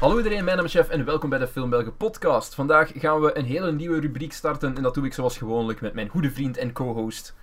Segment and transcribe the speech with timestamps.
[0.00, 2.54] Hallo iedereen, mijn naam is Chef en welkom bij de Film Belgen podcast.
[2.54, 5.94] Vandaag gaan we een hele nieuwe rubriek starten en dat doe ik zoals gewoonlijk met
[5.94, 7.34] mijn goede vriend en co-host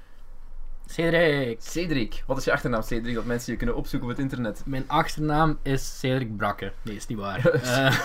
[0.85, 1.57] Cedric.
[1.61, 2.23] Cedric.
[2.27, 4.61] Wat is je achternaam Cedric, dat mensen je kunnen opzoeken op het internet?
[4.65, 6.71] Mijn achternaam is Cedric Brakke.
[6.81, 7.45] Nee, is niet waar.
[7.63, 7.95] Eh,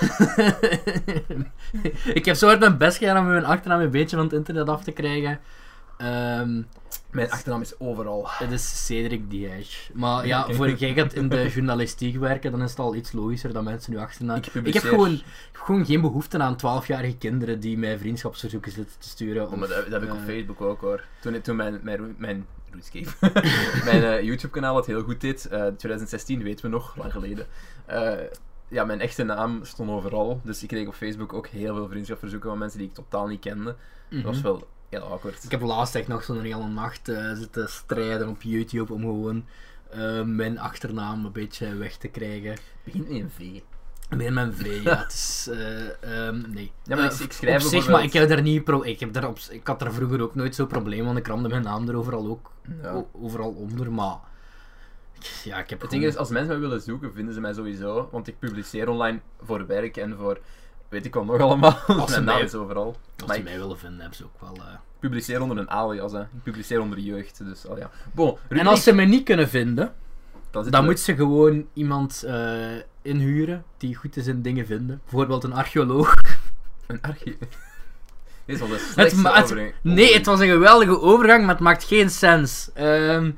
[2.18, 4.68] ik heb zo hard mijn best gedaan om mijn achternaam een beetje van het internet
[4.68, 5.40] af te krijgen.
[5.98, 6.62] Ehm,
[7.10, 8.24] Mijn achternaam is overal.
[8.28, 9.92] het is Cedric Diage.
[9.92, 13.52] Maar ja, voor jij gaat in de journalistiek werken, dan is het al iets logischer
[13.52, 14.36] dat mensen nu achternaam...
[14.36, 18.72] Ik Ik heb gewoon, ik heb gewoon geen behoefte aan 12-jarige kinderen die mij vriendschapsverzoeken
[18.72, 19.50] zitten te sturen.
[19.50, 21.04] Oh, maar dat, dat heb ik op eh, Facebook ook hoor.
[21.20, 22.46] Toen, toen mijn, mijn, mijn
[23.84, 27.46] mijn eh, YouTube kanaal het heel goed deed, eh 2016 weten we nog, lang geleden.
[27.86, 28.12] Eh,
[28.68, 32.48] ja, mijn echte naam stond overal, dus ik kreeg op Facebook ook heel veel vriendschapsverzoeken
[32.48, 33.76] van mensen die ik totaal niet kende.
[34.08, 34.46] Dat was mhm.
[34.46, 35.44] wel heel awkward.
[35.44, 39.44] Ik heb laatst echt nog zo'n hele nacht eh, zitten strijden op YouTube om gewoon
[39.90, 42.56] eh, mijn achternaam een beetje weg te krijgen.
[42.84, 43.60] begint met een V.
[44.16, 45.48] Met mijn V, ja, het is...
[45.50, 46.72] eh, ehm, nee.
[46.84, 48.64] Ja, maar ik- ik schrijf op zich, bijvoorbeeld- maar ik heb daar niet...
[48.64, 51.26] Pro ik, heb daar op, ik had daar vroeger ook nooit zo'n probleem, want ik
[51.26, 52.52] ramde mijn naam er overal ook
[52.82, 53.04] Ja.
[53.12, 54.16] overal onder, maar...
[55.44, 57.52] Ja, ik heb Het ding gewoon- is, als mensen mij willen zoeken, vinden ze mij
[57.54, 60.40] sowieso, want ik publiceer online voor werk en voor
[60.88, 61.78] weet ik wat nog allemaal.
[61.86, 62.96] Als ze mij- is overal.
[63.22, 64.54] Als ze ik mij willen vinden, hebben ze ook wel...
[64.66, 64.74] eh.
[64.98, 66.20] publiceer onder een alias, hè.
[66.20, 67.90] Ik publiceer onder jeugd, dus al ja.
[68.12, 69.94] Bon, En als ze mij niet kunnen vinden,
[70.50, 72.56] dan, dan moet ze gewoon iemand eh,
[73.02, 75.00] inhuren die goed is in dingen vinden.
[75.04, 76.14] Bijvoorbeeld een archeoloog.
[76.86, 77.00] Een.
[78.46, 78.68] Dit wel
[79.04, 79.74] Het, overgang.
[79.82, 82.70] nee, het was een geweldige overgang, maar het maakt geen sens.
[82.74, 83.30] Ehm,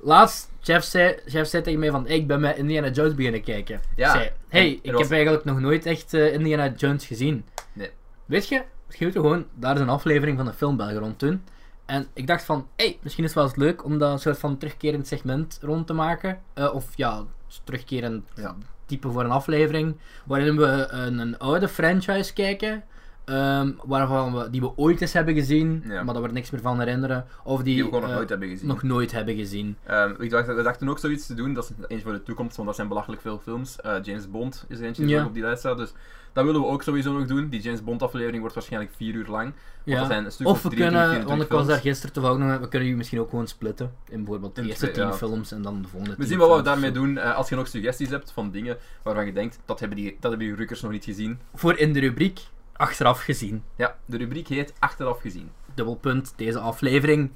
[0.00, 3.80] laatst, Jeff zei, Jeff zei tegen mij van, ik ben met Indiana Jones beginnen kijken.
[3.96, 7.44] Ja, Ik zei, hey, ik was- heb eigenlijk nog nooit echt eh, Indiana Jones gezien.
[7.72, 7.90] Nee.
[8.24, 11.42] Weet je, misschien moeten we gewoon daar is een aflevering van de filmbelgen rond doen.
[11.86, 14.38] En ik dacht van, hey, misschien is het wel eens leuk om dat een soort
[14.38, 16.40] van terugkerend segment rond te maken.
[16.54, 17.24] Eh, of ja,
[17.64, 18.56] terugkerend Ja.
[18.86, 19.96] type voor een aflevering.
[20.26, 22.84] Waarin we een, een oude franchise kijken.
[23.28, 26.02] Ehm, waarvan we, die we ooit eens hebben gezien, Ja.
[26.02, 27.26] maar dat we er niks meer van herinneren.
[27.44, 28.68] Of die, Die we gewoon nog eh, nooit hebben gezien.
[28.68, 29.76] nog nooit hebben gezien.
[29.84, 32.54] Ehm, ik dacht, we dachten ook zoiets te doen, dat is eentje voor de toekomst,
[32.56, 33.80] want dat zijn belachelijk veel films.
[33.80, 35.24] Eh, James Bond is er eentje die Ja.
[35.24, 35.92] op die lijst staat, dus
[36.32, 37.48] dat willen we ook sowieso nog doen.
[37.48, 39.52] Die James Bond aflevering wordt waarschijnlijk vier uur lang.
[39.84, 40.06] Want Ja.
[40.06, 42.58] zijn een stuk Of we 23, kunnen, 24 want ik was daar gisteren toevallig nog,
[42.60, 43.92] we kunnen die misschien ook gewoon splitten.
[44.08, 46.56] In bijvoorbeeld de In eerste twee, tien films en dan de volgende We zien wat
[46.56, 47.18] we daarmee doen.
[47.18, 50.30] Eh, als je nog suggesties hebt van dingen waarvan je denkt, dat hebben die, dat
[50.30, 51.38] hebben die rukkers nog niet gezien.
[51.54, 52.40] Voor in de rubriek,
[52.78, 53.62] achteraf gezien.
[53.76, 55.50] Ja, de rubriek heet Achteraf gezien.
[55.74, 57.30] Dubbelpunt, deze aflevering.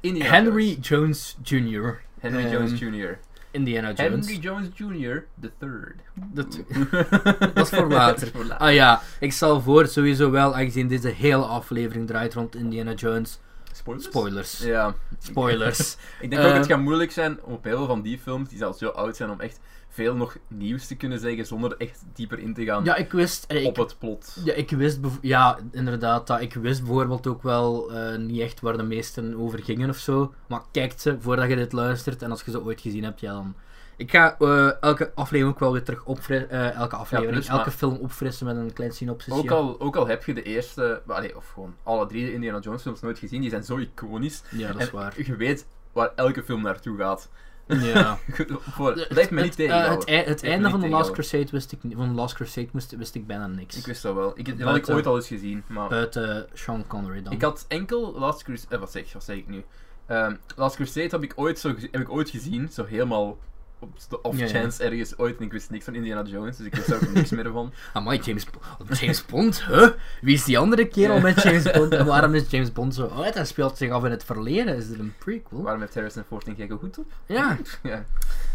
[0.00, 1.36] Indiana Henry Jones.
[1.42, 2.00] Jr.
[2.20, 3.18] Henry Ehm, Jones Jr.
[3.50, 4.26] Indiana Jones.
[4.26, 5.24] Henry Jones Jr.
[5.40, 5.94] the third.
[6.14, 6.60] Dat,
[7.54, 8.28] dat is voor later.
[8.34, 8.66] Voor later.
[8.66, 13.38] Ah ja, ik stel voor sowieso wel, aangezien deze hele aflevering draait rond Indiana Jones.
[13.72, 14.06] Spoilers?
[14.06, 14.58] Spoilers.
[14.58, 14.94] Ja.
[15.18, 15.96] Spoilers.
[16.20, 18.48] Ik denk ook, Eh, het gaat moeilijk zijn om op heel veel van die films,
[18.48, 19.60] die zelfs zo oud zijn, om echt
[19.96, 23.44] veel nog nieuws te kunnen zeggen zonder echt dieper in te gaan Ja, ik wist...
[23.48, 24.36] eh, Ik, op het plot.
[24.44, 28.76] Ja, ik wist, ja, inderdaad, dat ik wist bijvoorbeeld ook wel eh, niet echt waar
[28.76, 30.34] de meesten over gingen of zo.
[30.48, 33.32] Maar kijk ze voordat je dit luistert en als je ze ooit gezien hebt, ja
[33.32, 33.54] dan.
[33.96, 37.72] Ik ga eh, elke aflevering ook wel weer terug opfrissen, elke aflevering, plus, elke maar-
[37.72, 39.32] film opfrissen met een klein synopsis.
[39.32, 42.58] Ook al, ook al heb je de eerste, allee, of gewoon alle drie de Indiana
[42.58, 44.42] Jones films nooit gezien, die zijn zo iconisch.
[44.50, 45.14] Ja, dat is en waar.
[45.22, 47.28] je weet waar elke film naartoe gaat.
[47.66, 48.18] Ja.
[48.76, 50.24] Voor, Het, blijf me niet het, eh, tegenhouden.
[50.24, 51.10] het, me einde van The Last.
[51.10, 51.94] Crusade wist ik niet.
[51.94, 53.76] Van The Last Crusade wist, wist ik bijna niks.
[53.76, 54.32] Ik wist dat wel.
[54.38, 55.88] Ik, die had ik ooit al eens gezien, maar...
[55.88, 57.32] Buiten Sean Connery dan.
[57.32, 58.74] Ik had enkel Last Crusade...
[58.74, 59.64] Eh, wat zeg, wat zeg ik nu?
[60.06, 63.36] Ehm, Last Crusade heb ik, ooit zo, heb ik ooit gezien, zo helemaal
[63.78, 64.50] op de off Ja, ja.
[64.50, 65.38] chance ergens ooit.
[65.38, 67.72] En ik wist niks van Indiana Jones, dus ik wist daar ook niks meer van.
[67.92, 69.88] Amai, James, Bo- James Bond, huh?
[70.20, 71.92] Wie is die andere kerel met James Bond?
[71.92, 73.34] En waarom is James Bond zo oud?
[73.34, 74.76] Hij speelt zich af in het verleden.
[74.76, 75.62] Is er een prequel?
[75.62, 77.12] Waarom heeft Harrison Ford een gekke goed op?
[77.26, 77.56] Ja.
[77.82, 78.04] ja.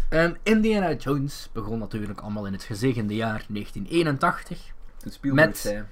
[0.08, 4.58] En Indiana Jones begon natuurlijk allemaal in het gezegende jaar 1981.
[4.96, 5.82] Toen Spielberg Met- zei...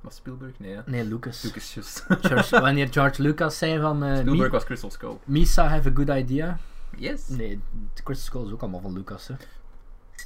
[0.00, 0.52] Was Spielberg?
[0.58, 0.80] Nee, hè?
[0.86, 1.42] Nee, Lucas.
[1.42, 2.04] Lucas just.
[2.20, 4.04] George- wanneer George Lucas zei van...
[4.04, 5.16] eh Spielberg was Crystal Skull.
[5.24, 6.58] Misa have a good idea.
[7.02, 7.28] Yes.
[7.28, 7.60] Nee,
[8.04, 9.34] Crystal Skull is ook allemaal van Lucas, hè.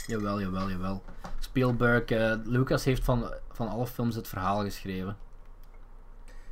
[0.07, 1.03] Jawel, jawel, jawel.
[1.39, 5.17] Spielberg, eh, Lucas heeft van, van alle films het verhaal geschreven.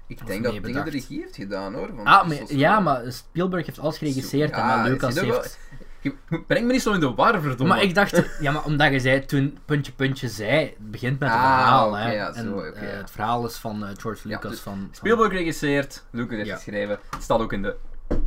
[0.06, 1.88] Ik Of denk dat dingen de regie heeft gedaan, hoor.
[1.96, 5.24] van Ah, maar, ja, maar Spielberg heeft alles geregisseerd en Ja, maar Lucas wel.
[5.24, 5.58] heeft...
[6.46, 7.74] Breng me niet zo in de war, verdomme.
[7.74, 11.28] Maar ik dacht, ja, maar omdat je zei toen puntje puntje zei, het begint met
[11.28, 12.12] het Ah, verhaal, hè.
[12.12, 12.88] ja, zo, en eh, ja.
[12.96, 16.98] het verhaal is van eh, George Lucas dus van, van- Spielberg regisseert, Lucas heeft geschreven.
[17.10, 17.76] Het staat ook in de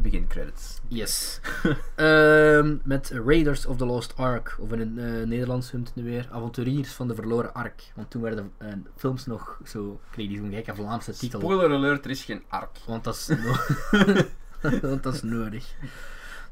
[0.02, 0.80] begincredits.
[0.88, 1.40] Yes.
[1.96, 6.04] Ehm, met Raiders of the Lost Ark, of in het eh, Nederlands noemt het nu
[6.04, 7.84] weer, Avonturiers van de Verloren Ark.
[7.96, 11.40] Want toen werden eh, films nog zo, kreeg die zo'n gekke Vlaamse titel.
[11.40, 12.78] Spoiler alert, er is geen ark.
[12.86, 14.26] Want dat is, no-
[14.90, 15.74] want dat is nodig.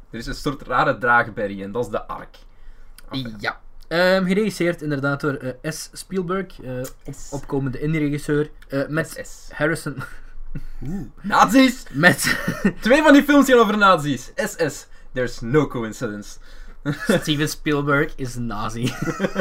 [0.09, 2.37] Er is een soort rare draagberry en dat is de ark.
[3.09, 3.59] Enfin, Ja.
[3.87, 5.89] Ehm, geregisseerd inderdaad door eh, S.
[5.93, 6.59] Spielberg,
[7.05, 8.49] op, opkomende indie-regisseur.
[8.89, 9.49] met SS.
[9.51, 9.95] Harrison.
[11.21, 11.83] Nazi's!
[11.91, 12.37] Met
[12.81, 14.31] Twee van die films gaan over nazi's.
[14.35, 14.87] SS.
[15.13, 16.37] There's no coincidence.
[17.21, 18.93] Steven Spielberg is een nazi.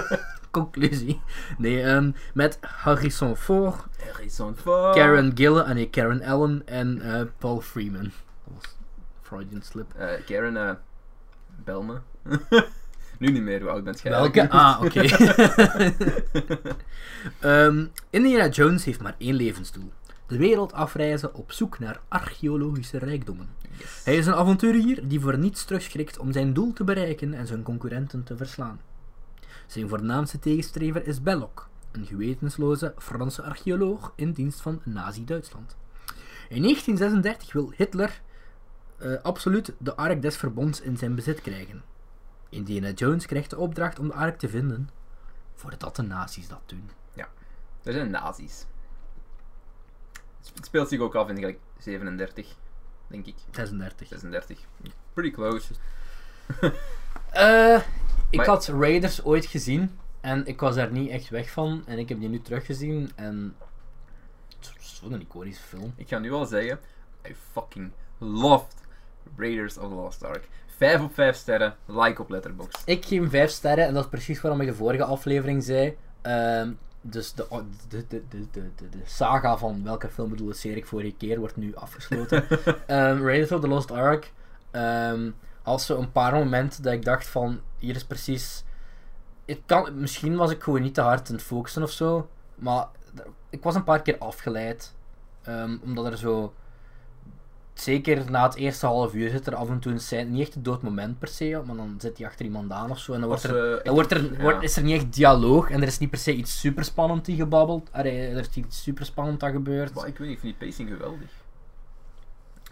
[0.51, 1.21] Conclusie.
[1.59, 4.95] Nee, ehm, met Harrison Ford, Harrison Ford.
[4.95, 8.03] Karen Gillan, ah nee, Karen Allen en eh, Paul Freeman.
[8.03, 8.77] Dat was
[9.23, 9.95] Freudian slip.
[9.97, 10.75] Eh, Karen, eh
[11.65, 11.99] bel me.
[13.19, 14.11] nu niet meer, hoe oud bent jij?
[14.13, 14.51] Welke?
[14.51, 15.01] Ah, oké.
[17.41, 19.93] Ehm, Indiana Jones heeft maar één levensdoel.
[20.27, 23.49] De wereld afreizen op zoek naar archeologische rijkdommen.
[23.79, 24.05] Yes.
[24.05, 27.63] Hij is een avonturier die voor niets terugschrikt om zijn doel te bereiken en zijn
[27.63, 28.81] concurrenten te verslaan.
[29.67, 35.77] Zijn voornaamste tegenstrever is Belloc, een gewetensloze Franse archeoloog in dienst van Nazi-Duitsland.
[36.49, 38.21] In 1936 wil Hitler
[38.99, 41.83] eh, absoluut de Ark des Verbonds in zijn bezit krijgen.
[42.49, 44.89] Indiana Jones krijgt de opdracht om de Ark te vinden,
[45.55, 46.91] voordat de nazi's dat doen.
[47.85, 48.67] Er zijn nazi's.
[50.55, 52.47] Het speelt zich ook af in gelijk 37,
[53.07, 53.35] denk ik.
[53.51, 54.09] 36.
[54.09, 54.59] 36.
[55.13, 55.73] Pretty close.
[57.33, 57.81] Eh,
[58.31, 61.83] ik Maar- had Raiders ooit gezien en ik was daar niet echt weg van.
[61.87, 63.57] En ik heb die nu teruggezien en.
[64.59, 65.93] Het is zo'n iconische film.
[65.97, 66.81] Ik ga nu al zeggen,
[67.29, 68.75] I fucking loved
[69.37, 70.49] Raiders of the Lost Ark.
[70.77, 72.83] 5 op 5 sterren, like op Letterboxd.
[72.85, 75.97] Ik geef hem 5 sterren en dat is precies waarom ik de vorige aflevering zei.
[76.23, 76.73] Ehm,
[77.07, 77.47] dus de,
[77.89, 82.49] de, de, de, de, saga van welke film bedoelde ik vorige keer wordt nu afgesloten.
[82.87, 84.33] Ehm Raiders of the Lost Ark.
[84.71, 85.31] ehm
[85.63, 88.65] als zo een paar momenten dat ik dacht van hier is precies.
[89.45, 92.29] Het kan, misschien was ik gewoon niet te hard aan het focussen of zo.
[92.55, 92.87] Maar
[93.51, 94.95] ik was een paar keer afgeleid.
[95.43, 96.55] Ehm, omdat er zo.
[97.75, 100.31] Zeker na het eerste half uur zit er af en toe een scène.
[100.31, 102.99] Niet echt een dood moment per se, maar dan zit hij achter iemand aan of
[102.99, 103.13] zo.
[103.13, 104.41] En dan wordt er, eh, dan wordt er, ja.
[104.41, 105.71] wordt, is er niet echt dialoog.
[105.71, 107.89] En er is niet per se iets super spannend die gebabbeld.
[107.93, 109.95] Allee, er is iets super spannend dat gebeurt.
[109.95, 111.29] Maar ik weet niet, ik vind die pacing geweldig.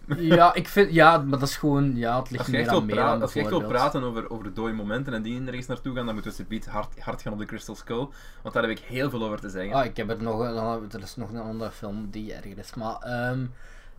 [0.16, 3.22] Ja, ik vind, ja, maar dat is gewoon, ja, het ligt meer aan meer dan
[3.22, 6.14] als je echt wil praten over, over dode momenten en dingen ergens naartoe gaan, dan
[6.14, 8.08] moeten we subiet hard, hard gaan op de Crystal Skull.
[8.42, 9.74] Want daar heb ik heel veel over te zeggen.
[9.74, 10.40] Ah, ik heb er nog,
[10.92, 13.44] er is nog een andere film die erger is, maar ehm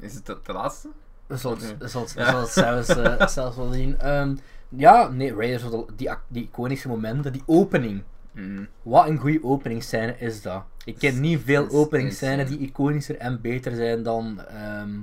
[0.04, 0.90] Is het de, de laatste?
[1.28, 1.36] Ja.
[1.36, 4.00] zullen het zelfs, eh, zelfs wel zien.
[4.00, 4.36] Ehm,
[4.70, 8.04] ja, nee, Raiders of the, die, die iconische momenten, die opening.
[8.32, 8.68] Mm.
[8.82, 10.64] Wat een goede openingsscène is dat.
[10.86, 15.00] Ik ken niet veel openingsscènes die iconischer en beter zijn dan ehm,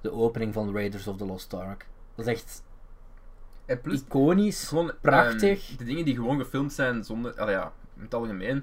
[0.00, 1.86] de opening van Raiders of the Lost Ark.
[2.14, 2.62] Dat is echt
[3.66, 4.68] En plus, iconisch.
[4.68, 5.68] gewoon, prachtig.
[5.68, 8.54] ehm, de dingen die gewoon gefilmd zijn zonder, allee, ja, in het algemeen,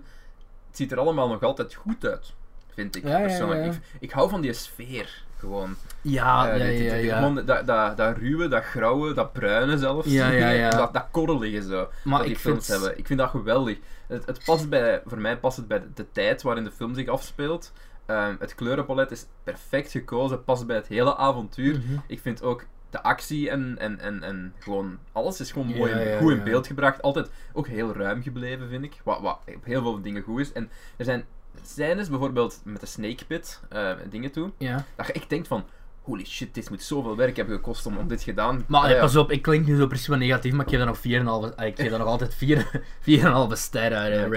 [0.67, 2.33] het ziet er allemaal nog altijd goed uit,
[2.73, 3.63] vind ik Ja, ja, persoonlijk.
[3.63, 3.71] ja.
[3.71, 5.75] Ik, ik hou van die sfeer, gewoon.
[6.01, 7.17] Ja, Eh, ja, ja, dit- ja.
[7.17, 10.07] Gewoon dat, dat, dat ruwe, dat grauwe, dat bruine zelfs.
[10.11, 10.69] Ja, ja, ja.
[10.69, 11.89] dat, dat korrelige zo.
[12.03, 12.97] Maar dat die ik films vind- hebben.
[12.99, 13.77] Ik vind dat geweldig.
[14.07, 16.93] Het, het past bij, voor mij past het bij de, de tijd waarin de film
[16.95, 17.73] zich afspeelt.
[18.05, 21.73] Ehm, het kleurenpalet is perfect gekozen, past bij het hele avontuur.
[21.79, 21.97] Mhm.
[22.07, 25.97] Ik vind ook de actie en, en, en, en gewoon alles is gewoon mooi Ja,
[25.99, 26.43] en ja, goed in ja.
[26.43, 27.01] beeld gebracht.
[27.01, 29.01] Altijd ook heel ruim gebleven, vind ik.
[29.03, 30.51] Wat, wat op heel veel dingen goed is.
[30.53, 31.25] En er zijn
[31.63, 34.85] scènes, bijvoorbeeld met de Snake Pit, eh, dingen toe, Ja.
[34.95, 35.65] dat je echt denkt van,
[36.01, 38.63] holy shit, dit moet zoveel werk hebben gekost om, om dit gedaan.
[38.67, 38.99] Maar Ah, ja.
[38.99, 41.55] pas op, ik klink nu zo precies wat negatief, maar ik geef daar nog 4,5.
[41.55, 44.13] ah, Ik geef daar nog altijd 4 4,5 sterren uit.
[44.13, 44.29] Ja, eh.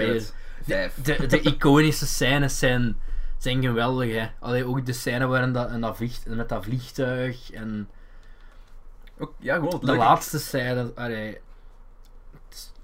[0.63, 0.93] Vijf.
[1.03, 2.95] De, de iconische scènes zijn,
[3.37, 4.27] zijn geweldig, hè.
[4.39, 7.89] Allee, ook de scène waarin dat, en dat vliegt, met dat vliegtuig en
[9.19, 10.01] Ook, ja, gewoon het de leuke.
[10.01, 10.91] laatste scène.
[10.95, 11.37] Allee,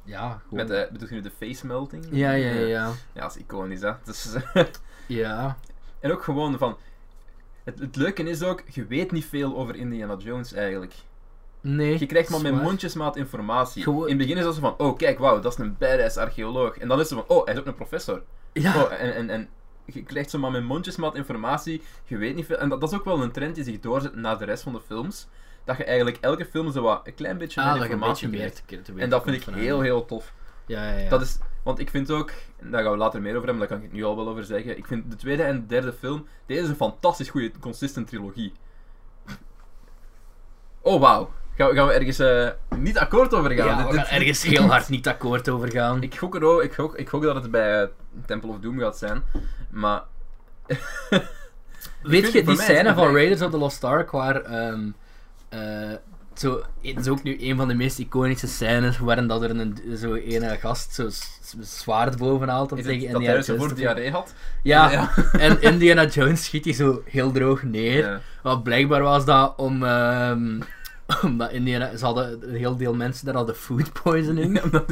[0.07, 0.59] ja, gewoon.
[0.59, 2.05] Met de, bedoel je nu de face melting?
[2.11, 2.91] ja, ja, ja, ja.
[3.13, 3.91] Ja, dat is iconisch, hè.
[4.05, 4.35] Dus,
[5.07, 5.57] Ja.
[5.99, 6.77] en ook gewoon van...
[7.63, 10.93] Het, het leuke is ook, je weet niet veel over Indiana Jones eigenlijk.
[11.61, 11.99] Nee.
[11.99, 13.83] Je krijgt maar met mondjesmaat informatie.
[13.83, 16.17] Gewoon- In het begin is dat zo van, oh kijk, wauw, dat is een badass
[16.17, 16.77] archeoloog.
[16.77, 18.21] En dan is het van, oh, hij is ook een professor.
[18.53, 18.83] Ja.
[18.83, 19.49] Oh, en, en, en
[19.85, 22.57] je krijgt zo maar met mondjesmaat informatie, je weet niet veel.
[22.57, 24.73] En dat, dat is ook wel een trend die zich doorzet naar de rest van
[24.73, 25.27] de films.
[25.67, 28.55] Dat je eigenlijk elke film zo wat een klein beetje ah, informatie meer krijgt.
[28.67, 29.83] te, te weten En dat vind ik heel, hem.
[29.85, 30.33] heel tof.
[30.65, 31.09] Ja, ja, ja.
[31.09, 32.31] Dat is, want ik vind ook,
[32.61, 34.43] daar gaan we later meer over hebben, daar kan ik het nu al wel over
[34.43, 34.77] zeggen.
[34.77, 38.51] Ik vind de tweede en de derde film, deze is een fantastisch goede, consistent trilogie.
[40.81, 43.65] Oh wauw, gaan, we- gaan we ergens eh, niet akkoord over gaan?
[43.67, 46.03] ja, we gaan ergens heel hard niet akkoord over gaan.
[46.03, 47.87] Ik gok, er ook, ik, gok, ik gok dat het bij eh,
[48.25, 49.23] Temple of Doom gaat zijn,
[49.69, 50.03] maar...
[52.03, 54.41] Weet je, die scène van Raiders of the Lost Ark, waar...
[54.41, 54.89] ehm
[55.49, 55.93] eh,
[56.33, 59.77] zo, het is ook nu een van de meest iconische scènes waarin dat er een,
[59.97, 61.09] zo ene gast zo
[61.59, 64.33] zwaard bovenhaalt om Is tegen Indiana hij Jones voor diarree had?
[64.63, 65.11] Ja, Ja.
[65.39, 68.05] en Indiana Jones schiet die zo heel droog neer.
[68.05, 68.21] Ja.
[68.41, 69.83] Wat blijkbaar was dat om...
[69.83, 70.59] ehm,
[71.23, 74.59] Omdat Indiana, ze hadden een heel deel mensen daar hadden food poisoning.
[74.61, 74.83] Ja,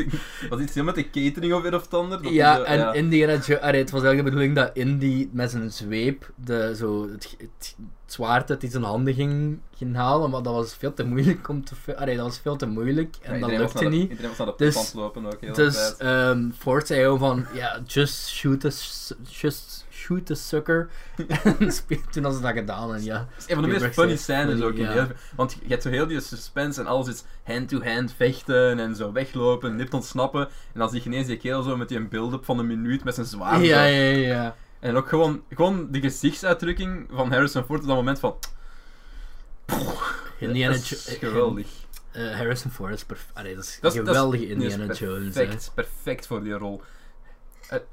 [0.50, 2.22] was iets heel met de catering of weer of het ander.
[2.22, 2.94] dat Ja, zo- en ja.
[2.94, 3.40] Indiana
[3.82, 8.50] het was eigenlijk de bedoeling dat Indy met zijn zweep de, zo, het, het zwaard
[8.50, 11.98] uit zijn handen ging, ging halen, maar dat was veel te moeilijk om te...
[11.98, 14.10] Allee, dat was veel te moeilijk Ja, en dat lukte de- niet.
[14.10, 17.18] Iedereen was naar de Dus- pop aan het lopen ook heel Dus ehm Ford zei
[17.18, 20.90] van, ja, just shoot a, s- just shoot a sucker.
[21.44, 21.58] en
[22.12, 23.28] toen hadden ze dat gedaan en ja.
[23.34, 25.08] Het is een van de meest funny scènes ook in ja.
[25.36, 29.76] Want je hebt zo heel die suspense en alles is hand-to-hand vechten en zo weglopen,
[29.76, 30.42] nipt ontsnappen.
[30.74, 33.16] En dan zie je ineens die kerel zo met die build-up van een minuut met
[33.16, 33.66] zijn zwaard.
[33.66, 34.56] Ja, ja, ja.
[34.80, 38.36] En ook gewoon, gewoon de gezichtsuitdrukking van Harrison Ford op dat moment van...
[40.40, 41.68] Indiana dat is Jo- geweldig.
[42.12, 44.74] eh, Harrison Ford is perf- allee, dat is Dat is- dat is- geweldige dat is
[44.74, 45.36] Indiana Jones.
[45.36, 45.42] hè.
[45.42, 46.82] Perfect, perfect voor die rol.
[47.68, 47.84] Het,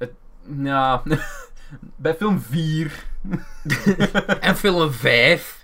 [0.57, 1.03] ja,
[1.95, 2.91] bij film 4...
[4.39, 5.63] En film 5,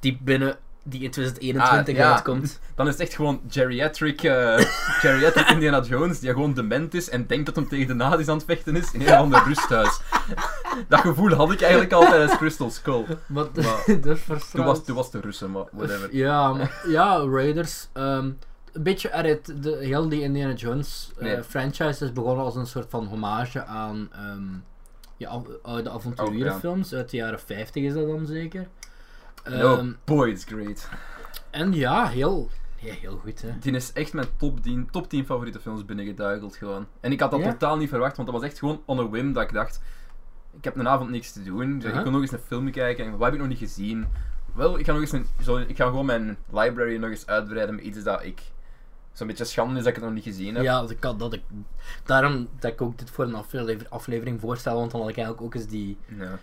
[0.00, 2.12] die binnen die in 2021 Ah, ja.
[2.12, 2.60] uitkomt.
[2.74, 4.54] Dan is het echt gewoon geriatric, eh,
[5.02, 8.36] geriatric Indiana Jones, die gewoon dement is en denkt dat hem tegen de nazis aan
[8.36, 10.00] het vechten is in een ander rusthuis.
[10.88, 13.04] Dat gevoel had ik eigenlijk al tijdens Crystal Skull.
[13.26, 13.50] Maar
[14.52, 16.14] Toen was, toen was de Russen, maar whatever.
[16.16, 17.88] Ja, maar, ja, Raiders.
[17.92, 18.30] ehm,
[18.72, 21.42] een beetje uit de heel die Indiana Jones eh, Nee.
[21.42, 24.42] franchise is begonnen als een soort van hommage aan ehm
[25.20, 28.68] ja, oude avonturierenfilms uit de jaren 50 is dat dan zeker.
[29.50, 30.88] No, Ehm, boy, it's great.
[31.50, 33.58] En ja, heel, ja, heel goed hè.
[33.58, 36.86] Die is echt mijn top 10, top 10 favoriete films binnengeduikeld gewoon.
[37.00, 37.50] En ik had dat Ja?
[37.50, 39.80] totaal niet verwacht, want dat was echt gewoon on a whim dat ik dacht...
[40.56, 43.04] Ik heb een avond niks te doen, dus ik wil nog eens een film kijken.
[43.04, 44.06] En wat heb ik nog niet gezien?
[44.54, 47.74] Wel, ik ga, nog eens een, zo, ik ga gewoon mijn library nog eens uitbreiden
[47.74, 48.40] met iets dat ik...
[49.12, 50.64] Zo'n beetje schande is dat ik het nog niet gezien heb.
[50.64, 51.42] Ja, dat ik, dat ik,
[52.04, 55.46] daarom dat ik ook dit voor een aflever- aflevering voorstel, want dan had ik eigenlijk
[55.46, 55.98] ook eens die...
[56.18, 56.38] Ja.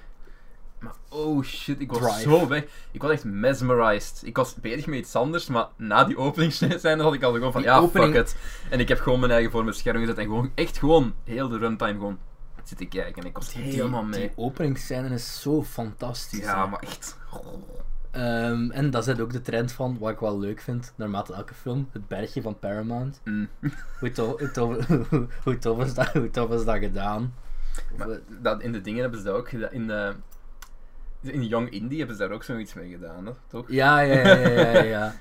[0.79, 2.21] Maar oh shit, ik was Drive.
[2.29, 2.63] zo weg.
[2.91, 4.21] Ik was echt mesmerized.
[4.25, 7.61] Ik was bezig met iets anders, maar na die openingsscène had ik al gewoon van
[7.61, 8.35] Die ja, opening- fuck it.
[8.69, 11.47] En ik heb gewoon mijn eigen voor mijn scherm gezet en gewoon echt gewoon heel
[11.49, 12.19] de runtime gewoon
[12.63, 13.21] zitten kijken.
[13.21, 14.19] En ik was helemaal mee.
[14.19, 16.39] die openingsscène is zo fantastisch.
[16.39, 16.69] Ja, hè.
[16.69, 17.17] maar echt.
[18.11, 21.53] Ehm, en dat is ook de trend van, wat ik wel leuk vind, naarmate elke
[21.53, 23.21] film, het bergje van Paramount.
[23.23, 23.49] Mm.
[23.99, 24.87] Hoe tof, hoe, tof,
[25.43, 27.33] hoe, tof is dat, hoe tof is dat gedaan?
[27.97, 28.07] Maar
[28.41, 29.71] dat, in de dingen hebben ze dat ook gedaan.
[29.71, 30.15] In, de,
[31.21, 33.31] in Young Indie hebben ze daar ook zoiets mee gedaan, hè?
[33.47, 33.65] toch?
[33.67, 35.13] Ja, ja, ja, ja, ja.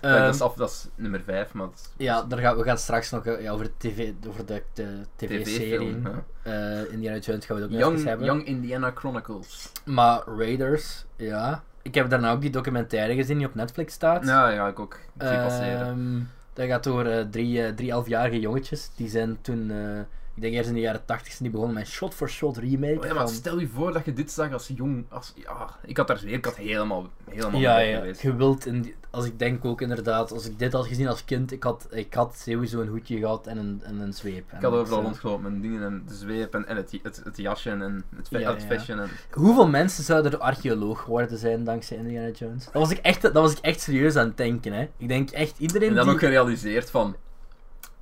[0.00, 2.78] Ehm, dat, is af, dat is nummer 5, maar is ja, daar gaan, we gaan
[2.78, 6.02] straks nog eh, ja, over de tv, over de, de tv-serie.
[6.42, 8.26] eh Indiana Jones gaan we het ook nog eens hebben.
[8.26, 9.72] Young Indiana Chronicles.
[9.84, 11.62] Maar Raiders, ja.
[11.84, 14.26] Ik heb daarna ook die documentaire gezien die op Netflix staat.
[14.26, 14.94] Ja, ja, ik ook.
[14.94, 15.86] Ik zie passeren.
[15.86, 16.20] Ehm,
[16.52, 18.90] dat gaat door eh, drie, eh, drie elfjarige jongetjes.
[18.96, 20.00] Die zijn toen, eh,
[20.34, 22.98] ik denk eerst in de jaren tachtig, zijn die begonnen met shot-for-shot remake.
[22.98, 25.04] Oh ja, maar van- stel je voor dat je dit zag als jong.
[25.08, 27.98] Als, ja, ik had daar weer, ik had helemaal, helemaal ja, ja.
[27.98, 28.22] geweest.
[28.22, 31.24] Je wilt in die- als ik denk ook inderdaad, als ik dit had gezien als
[31.24, 34.52] kind, ik had, ik had sowieso een hoedje gehad en een, en een zweep.
[34.52, 37.70] Ik had overal rondgelopen met dingen en de zweep en, en het, het, het jasje
[37.70, 38.98] en het, Ja, fashion.
[39.00, 42.64] En, Hoeveel mensen zouden er archeoloog geworden zijn dankzij Indiana Jones?
[42.64, 44.72] Dat was ik echt, dat was ik echt serieus aan het denken.
[44.72, 44.88] Hè.
[44.96, 46.12] Ik denk echt iedereen en dan die...
[46.14, 47.16] ook gerealiseerd van.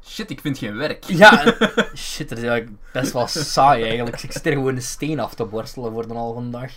[0.06, 1.04] Shit, ik vind geen werk.
[1.04, 1.54] Ja,
[1.94, 4.22] shit, dat is eigenlijk best wel saai eigenlijk.
[4.22, 6.70] Ik zit er gewoon een steen af te borstelen voor de halve dag.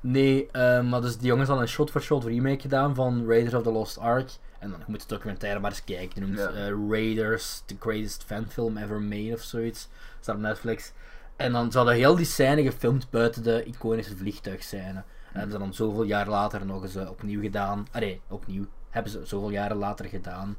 [0.00, 3.72] Nee, eh, maar dus die jongens hadden een shot-for-shot remake gedaan van Raiders of the
[3.72, 4.30] Lost Ark.
[4.58, 6.14] En dan je moet het documentaire maar eens kijken.
[6.14, 6.48] Die noemt Ja.
[6.48, 9.88] eh, Raiders, the greatest fanfilm ever made of zoiets.
[10.20, 10.92] Staat op Netflix.
[11.36, 15.02] En dan ze hadden heel die scène gefilmd buiten de iconische vliegtuigscène.
[15.32, 17.86] En hebben ze dan zoveel jaar later nog eens eh, opnieuw gedaan.
[17.92, 18.64] Ah nee, opnieuw.
[18.90, 20.56] Hebben ze zoveel jaren later gedaan.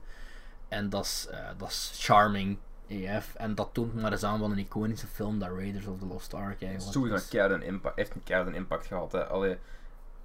[0.76, 2.58] En dat is, eh, dat is charming.
[2.92, 3.34] AF.
[3.36, 6.34] En dat toont maar eens aan van een iconische film, dat Raiders of the Lost
[6.34, 6.94] Ark eigenlijk.
[6.94, 7.22] Sowieso is.
[7.24, 9.12] een keiharde impact, heeft een keiharde impact gehad.
[9.12, 9.26] Hè.
[9.26, 9.58] Allee,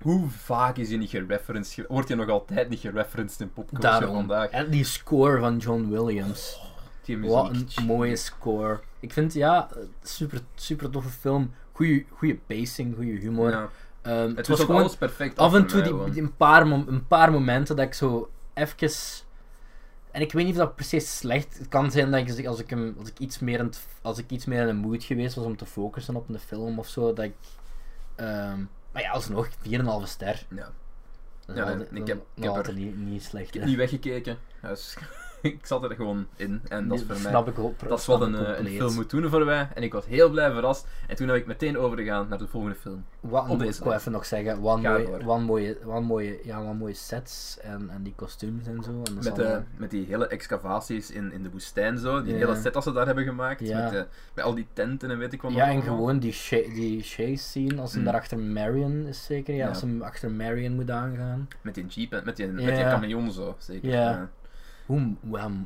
[0.03, 1.75] hoe vaak is hij niet gereferenced?
[1.75, 4.51] ge- Wordt hij nog altijd niet gereferenced in popculture vandaag?
[4.51, 6.61] En die score van John Williams.
[7.05, 7.35] Die muziek.
[7.35, 8.81] Wat een mooie score.
[9.01, 9.69] Ik vind, ja,
[10.03, 11.53] super, super toffe film.
[11.73, 13.51] Goeie, goeie pacing, goede humor.
[13.51, 13.69] Ja.
[14.03, 17.07] Ehm, Het, het was was gewoon alles perfect af en toe die, een, paar een
[17.07, 18.89] paar momenten dat ik zo even.
[20.13, 21.59] En ik weet niet of dat precies slecht.
[21.59, 24.19] Het kan zijn dat ik, als ik, hem, als ik, iets, meer in het- als
[24.19, 26.89] ik iets meer in de mood geweest was om te focussen op de film of
[26.89, 27.35] zo, dat ik.
[28.15, 28.59] ehm,
[28.93, 30.47] maar ja, alsnog, 4,5 ster.
[30.49, 30.73] Ja.
[31.55, 33.47] Ja, altijd- ik heb- ik heb er- niet, niet slecht.
[33.49, 34.39] Ik heb niet weggekeken.
[34.63, 34.97] Dus,
[35.53, 36.61] ik zat er gewoon in.
[36.69, 37.31] En dat is voor mij...
[37.31, 37.89] snap ik ook.
[37.89, 39.69] Dat is wat een, eh, een film moet doen voor mij.
[39.75, 40.87] En ik was heel blij verrast.
[41.07, 43.05] En toen heb ik meteen overgegaan naar de volgende film.
[43.21, 43.81] Wat, op ik lijst.
[43.87, 47.91] even nog zeggen, wat Ga mooie, wat mooie, wat mooie, ja, wat mooie sets en,
[47.91, 48.91] en die kostuums en zo.
[49.05, 52.23] En Met, de, allemaal- met die hele excavaties in, in de woestijn zo.
[52.23, 53.61] Die hele set dat ze daar hebben gemaakt.
[53.61, 55.83] Met, de, met al die tenten en weet ik wat ja, en allemaal.
[55.97, 56.35] gewoon die,
[56.75, 58.05] die chase scene, als ze Mm.
[58.05, 59.69] daar achter Marion is zeker, ja, Ja.
[59.69, 61.49] als ze achter Marion moet aangaan.
[61.63, 63.89] Met die jeep en met die, met die camion zo, zeker.
[63.91, 64.31] Ja.
[64.91, 65.17] Hoe,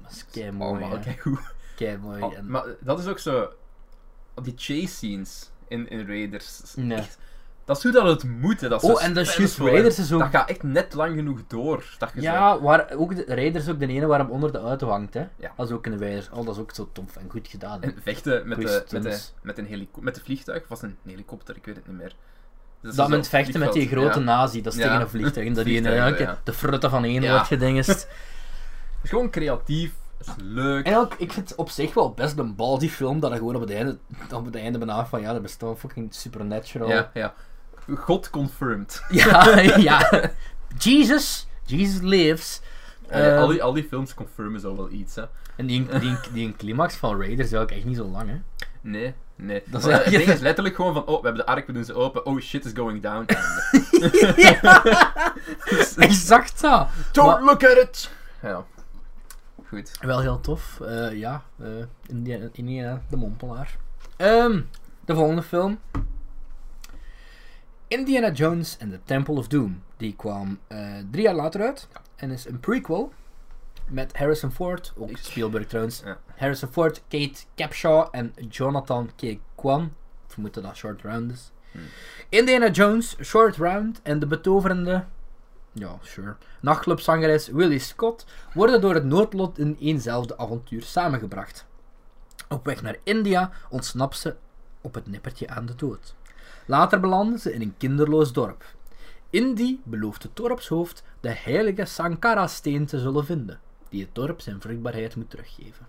[0.03, 0.99] dat is kei mooi, Allemaal.
[1.77, 2.23] Kei mooi.
[2.23, 3.49] Oh, en- maar dat is ook zo.
[4.43, 6.61] Die chase scenes in, in Raiders.
[6.89, 7.19] Echt,
[7.65, 8.61] dat is hoe dat het moet.
[8.61, 8.69] hè.
[8.69, 11.41] Dat is Oh, en dat is Raiders is ook- Dat gaat echt net lang genoeg
[11.47, 11.85] door.
[11.99, 14.59] Dat je zo- Ja, waar, ook de Raiders ook de ene waar hem onder de
[14.59, 15.27] auto hangt, hè.
[15.37, 15.53] Ja.
[15.57, 16.31] Dat is ook in de Raiders.
[16.31, 17.81] Oh, dat is ook zo tof en goed gedaan.
[17.81, 17.87] hè.
[17.87, 20.63] En vechten met, de, met, de, met, een helico- met de vliegtuig.
[20.63, 21.57] Of was een helikopter?
[21.57, 22.15] Ik weet het niet meer.
[22.81, 24.25] Dus Dat zo vechten met die grote ja.
[24.25, 24.85] nazi, dat is Ja.
[24.87, 25.47] tegen een vliegtuig.
[25.47, 25.83] En dat die in
[26.45, 28.07] de, frutten van één wordt gedingest.
[29.05, 29.93] Het is gewoon creatief.
[30.19, 30.87] Het is leuk.
[30.87, 33.37] En ook, ik vind het op zich wel best een bal, die film, dat er
[33.37, 33.99] gewoon op het einde,
[34.35, 36.89] op het einde bijna van, ja, er bestaat fucking supernatural.
[36.89, 37.35] Ja, ja.
[37.97, 39.03] God confirmed.
[39.11, 39.59] ja,
[39.91, 40.31] ja.
[40.79, 42.61] Jesus, Jesus lives.
[43.09, 45.25] Ehm, al, die, al die films confirmen zo wel iets, hè.
[45.57, 48.37] En die, die, die climax van Raiders is ook echt niet zo lang, hè.
[48.81, 49.63] Nee, nee.
[49.67, 51.73] Dat is echt- het ding is letterlijk gewoon van, oh, we hebben de ark, we
[51.73, 53.25] doen ze open, oh shit is going down.
[55.97, 56.89] Exact dat.
[57.13, 58.11] Don't Maar- look at it!
[58.43, 58.65] Ja.
[59.75, 59.99] Goed.
[60.01, 60.81] Wel heel tof.
[60.81, 61.69] Eh, ja, eh
[62.07, 63.77] Indiana, Indiana de Mompelaar.
[64.17, 64.61] Ehm,
[65.05, 65.79] de volgende film.
[67.89, 69.83] Indiana Jones and the Temple of Doom.
[69.97, 71.89] Die kwam eh, drie jaar later uit.
[72.17, 73.13] En is een prequel.
[73.89, 76.03] Met Harrison Ford, ook Ik- Spielberg trouwens.
[76.05, 76.19] Ja.
[76.37, 79.39] Harrison Ford, Kate Capshaw en Jonathan K.
[79.55, 79.83] Kwan.
[80.27, 81.51] Ik vermoed dat dat Short Round is.
[81.73, 81.81] Hmm.
[82.29, 85.05] Indiana Jones, Short Round en de betoverende...
[85.75, 86.37] Ja, sure.
[86.61, 91.67] Nachtclubzangeres Willie Scott worden door het noodlot in éénzelfde avontuur samengebracht.
[92.49, 94.37] Op weg naar India ontsnapt ze
[94.81, 96.15] op het nippertje aan de dood.
[96.67, 98.65] Later belanden ze in een kinderloos dorp.
[99.31, 105.17] Indy belooft het dorpshoofd de heilige Sankara-steen te zullen vinden, die het dorp zijn vruchtbaarheid
[105.17, 105.87] moet teruggeven.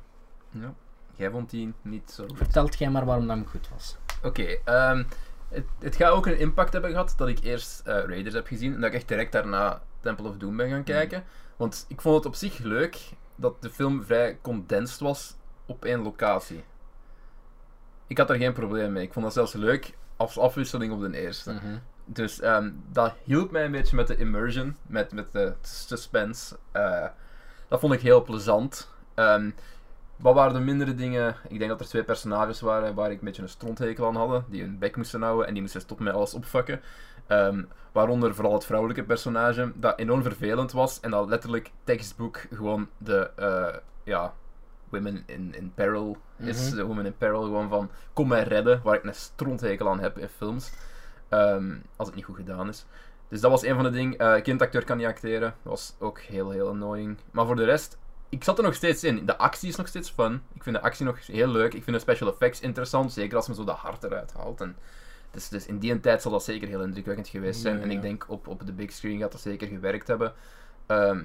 [0.49, 0.73] Ja.
[1.15, 2.37] Jij vond die niet zo goed.
[2.37, 3.95] Vertelt jij maar waarom dat goed was.
[4.23, 5.03] Oké, ehm,
[5.49, 8.73] het, het gaat ook een impact hebben gehad dat ik eerst eh, Raiders heb gezien
[8.73, 11.23] en dat ik echt direct daarna Temple of Doom ben gaan kijken.
[11.55, 12.97] Want ik vond het op zich leuk
[13.35, 16.63] dat de film vrij condensed was op één locatie.
[18.07, 19.03] Ik had er geen probleem mee.
[19.03, 21.59] Ik vond dat zelfs leuk als afwisseling op de eerste.
[22.05, 26.57] Dus ehm, dat hielp mij een beetje met de immersion, met, met de suspense.
[26.71, 27.07] Eh,
[27.67, 28.89] dat vond ik heel plezant.
[29.13, 29.49] Ehm,
[30.17, 31.35] wat waren de mindere dingen?
[31.47, 34.43] Ik denk dat er twee personages waren waar ik een beetje een stronthekel aan had.
[34.47, 36.81] Die hun bek moesten houden en die moesten stoppen met alles opvakken.
[37.27, 42.89] Ehm, waaronder vooral het vrouwelijke personage, dat enorm vervelend was en dat letterlijk tekstboek gewoon
[42.97, 44.33] de, eh, ja,
[44.89, 46.67] women in, in peril is.
[46.67, 46.75] Mhm.
[46.75, 50.17] De women in peril gewoon van, kom mij redden, waar ik een stronthekel aan heb
[50.17, 50.73] in films.
[51.29, 52.85] Ehm, als het niet goed gedaan is.
[53.27, 54.17] Dus dat was een van de dingen.
[54.17, 55.53] Eh kindacteur kan niet acteren.
[55.63, 57.17] Dat was ook heel, heel annoying.
[57.31, 57.97] Maar voor de rest,
[58.29, 59.25] ik zat er nog steeds in.
[59.25, 60.41] De actie is nog steeds fun.
[60.53, 61.73] Ik vind de actie nog heel leuk.
[61.73, 63.13] Ik vind de special effects interessant.
[63.13, 64.61] Zeker als men zo de hart eruit haalt.
[64.61, 64.75] En
[65.31, 67.77] dus, dus in die tijd zal dat zeker heel indrukwekkend geweest zijn.
[67.77, 70.33] Ja, En ik denk op, op de big screen gaat dat zeker gewerkt hebben.
[70.85, 71.19] Ehm,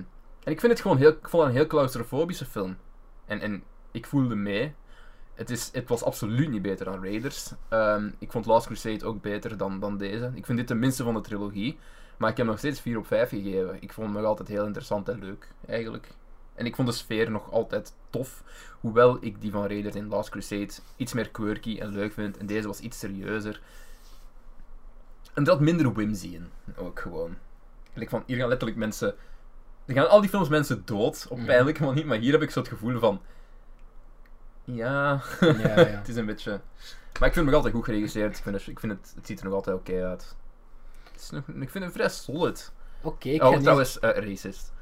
[0.44, 2.76] en ik vind het gewoon heel, ik vond het een heel claustrofobische film.
[3.26, 4.74] En, en ik voelde mee.
[5.34, 7.52] Het, is, het was absoluut niet beter dan Raiders.
[7.68, 10.30] Ehm, ik vond Last Crusade ook beter dan, dan deze.
[10.34, 11.78] Ik vind dit de minste van de trilogie.
[12.16, 13.76] Maar ik heb nog steeds 4 op 5 gegeven.
[13.82, 16.08] Ik vond hem nog altijd heel interessant en leuk, eigenlijk.
[16.60, 18.42] En ik vond de sfeer nog altijd tof.
[18.80, 22.36] Hoewel ik die van Raiders in Last Crusade iets meer quirky en leuk vind.
[22.36, 23.60] En deze was iets serieuzer.
[25.34, 27.36] En had minder whimsy in, ook gewoon.
[27.94, 29.14] Like van, hier gaan letterlijk mensen...
[29.86, 31.46] Er gaan al die films mensen dood, op Mhm.
[31.46, 32.06] pijnlijke manier.
[32.06, 33.20] Maar hier heb ik zo het gevoel van...
[34.64, 35.68] Ja, Ja, ja.
[35.98, 36.50] het is een beetje...
[37.20, 38.36] Maar ik vind het nog altijd goed geregisseerd.
[38.36, 40.34] Ik vind het, ik vind het, het ziet er nog altijd oké uit.
[41.12, 42.72] Het is nog, ik vind het vrij solid.
[43.02, 44.72] Oké, ik oh, ga niet- trouwens, eh, racist.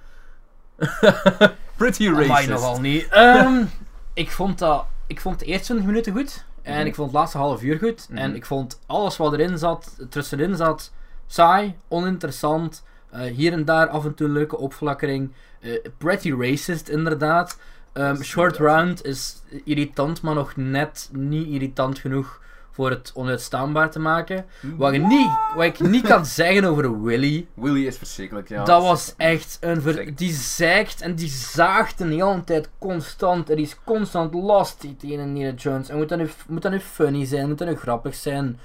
[1.77, 2.49] Pretty racist.
[2.49, 3.09] nogal niet.
[3.09, 3.64] Ehm,
[4.14, 6.45] ik, vond dat, ik vond de eerste 20 minuten goed.
[6.62, 6.87] En Mhm.
[6.87, 8.07] ik vond het laatste half uur goed.
[8.09, 8.19] Mhm.
[8.19, 10.93] En ik vond alles wat erin zat, tussenin zat,
[11.27, 12.83] saai, oninteressant.
[13.11, 15.33] Eh, hier en daar af en toe een leuke opflakkering.
[15.61, 17.59] Eh, pretty racist, inderdaad.
[17.93, 18.57] Ehm, short.
[18.57, 22.41] Round is irritant, maar nog net niet irritant genoeg
[22.79, 24.45] voor het onuitstaanbaar te maken.
[24.77, 28.64] Wat, je niet, wat ik niet kan zeggen over Willy, Willy is verschrikkelijk, ja.
[28.64, 29.83] dat was echt een...
[29.83, 30.14] Ver...
[30.14, 33.51] Die zeikt en die zaagt de hele tijd constant.
[33.51, 35.88] Er is constant last tegen Indiana Jones.
[35.88, 37.49] En moet dat, nu, moet dat nu funny zijn?
[37.49, 38.59] Moet dat nu grappig zijn?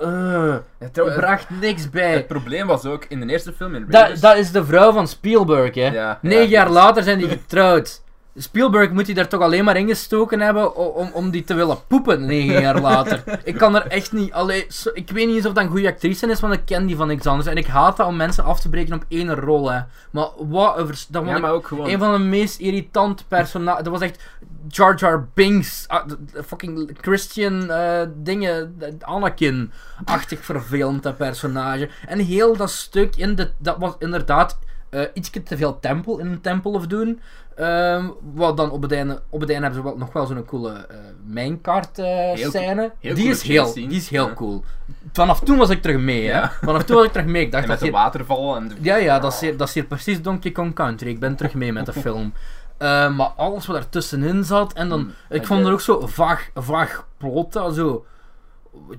[0.00, 2.26] Ja, het bracht niks het bij.
[2.26, 4.20] probleem was ook in de eerste film in Dat, Raiders...
[4.20, 5.86] dat is de vrouw van Spielberg, hè.
[5.86, 8.02] Ja, Negen ja, jaar later zijn die getrouwd.
[8.34, 12.26] Spielberg moet die daar toch alleen maar ingestoken hebben om, om die te willen poepen
[12.26, 13.22] negen jaar later.
[13.44, 14.32] Ik kan er echt niet...
[14.32, 16.96] Allee, ik weet niet eens of dat een goede actrice is, want ik ken die
[16.96, 17.48] van niks anders.
[17.48, 19.80] En ik haat dat om mensen af te breken op één rol, hè.
[20.10, 20.94] Maar wat een...
[21.08, 21.88] Dat Ja, ik maar ook gewoon...
[21.88, 23.84] een van de meest irritante personages.
[23.84, 24.22] Dat was echt
[24.68, 25.84] Jar Jar Binks.
[25.88, 26.06] ah,
[26.46, 28.80] fucking Christian eh, dingen.
[29.00, 31.88] Anakin-achtig vervelend, dat personage.
[32.06, 33.50] En heel dat stuk in de.
[33.58, 34.58] Dat was inderdaad
[34.90, 37.18] eh iets te veel tempel in een Temple of Doom.
[37.56, 40.44] Ehm, wat dan op het einde, op het einde hebben ze wel, nog wel zo'n
[40.44, 42.92] coole eh minecart Heel scène.
[42.98, 44.34] heel die, is heel, die is heel Ja.
[44.34, 44.64] cool.
[45.12, 46.38] Vanaf toen was ik terug mee, hè.
[46.38, 46.52] Ja.
[46.62, 47.42] Vanaf toen was ik terug mee.
[47.42, 48.74] Ik dacht En dat met de hier- waterval en de...
[48.80, 51.08] ja, ja, dat is, hier, dat is hier precies Donkey Kong Country.
[51.08, 52.32] Ik ben terug mee met de film.
[52.80, 55.00] Eh, maar alles wat er tussenin zat, en dan...
[55.00, 58.04] Mm, ik vond er ook zo vaag, vaag plot, dat zo...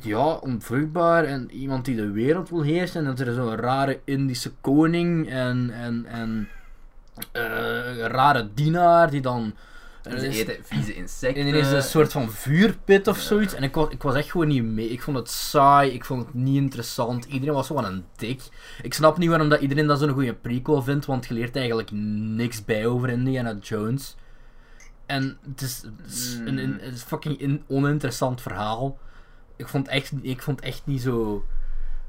[0.02, 3.06] Ja, onvruchtbaar en iemand die de wereld wil heersen.
[3.06, 5.70] En is er zo'n rare Indische koning en...
[5.74, 6.50] en, en
[7.32, 9.54] eh, een rare dienaar die dan...
[10.04, 11.46] En er ze eten vieze insecten.
[11.46, 13.54] en is een soort van vuurpit of zoiets.
[13.54, 14.90] En ik was, ik was echt gewoon niet mee.
[14.90, 15.92] Ik vond het saai.
[15.92, 17.26] Ik vond het niet interessant.
[17.26, 18.42] Iedereen was gewoon een dik.
[18.82, 21.06] Ik snap niet waarom dat iedereen dat zo'n goede prequel vindt.
[21.06, 24.16] Want je leert eigenlijk niks bij over Indiana Jones.
[25.06, 28.98] En het is, het is een, een, een fucking in- oninteressant verhaal.
[29.62, 31.46] Ik vond, echt, ik vond echt niet zo...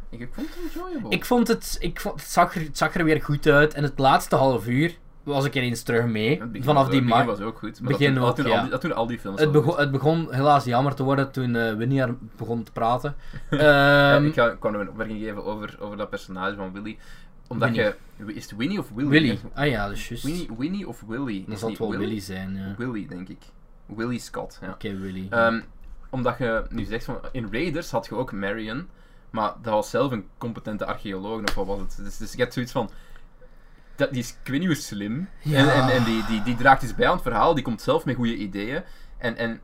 [0.09, 1.11] Ik, ik vond het enjoyable.
[1.11, 1.77] Ik vond het...
[1.81, 3.75] Ik vond, het, zag er, het zag er weer goed uit.
[3.75, 6.43] En het laatste half uur was ik er eens terug mee.
[6.61, 7.27] Vanaf die markt.
[7.27, 7.81] was ook goed.
[7.81, 8.57] Maar Begin dat, ook, doen, ja.
[8.57, 11.33] al die, dat doen al die films Het, begon, het begon helaas jammer te worden
[11.33, 13.15] toen eh Winnie er begon te praten.
[13.51, 16.99] Ja, Ehm ik ga, kan een opmerking geven over, over dat personage van Willy.
[17.49, 17.95] Omdat Winnie.
[18.17, 18.35] je...
[18.35, 19.09] Is het Winnie of Willy?
[19.09, 19.39] Willy.
[19.55, 20.25] Ah ja, dat is juist.
[20.25, 21.45] Winnie, Winnie of Willy?
[21.47, 22.71] Dan zal het wel Willy zijn, ja.
[22.71, 23.39] Oké, Willy, denk ik.
[23.87, 24.77] Willy Scott, ja.
[24.81, 25.27] Willy.
[25.31, 25.61] Ehm,
[26.13, 27.19] omdat je nu zegt van...
[27.33, 28.89] In Raiders had je ook Marion.
[29.31, 31.97] Maar dat was zelf een competente archeoloog, of wat was het?
[32.05, 32.91] Dus, dus je hebt zoiets van...
[33.97, 35.29] Dat, die is, ik weet niet hoe slim.
[35.43, 35.59] Ja.
[35.59, 37.55] En, en, en die, die, die draagt iets bij aan het verhaal.
[37.55, 38.83] Die komt zelf met goede ideeën.
[39.19, 39.61] En, en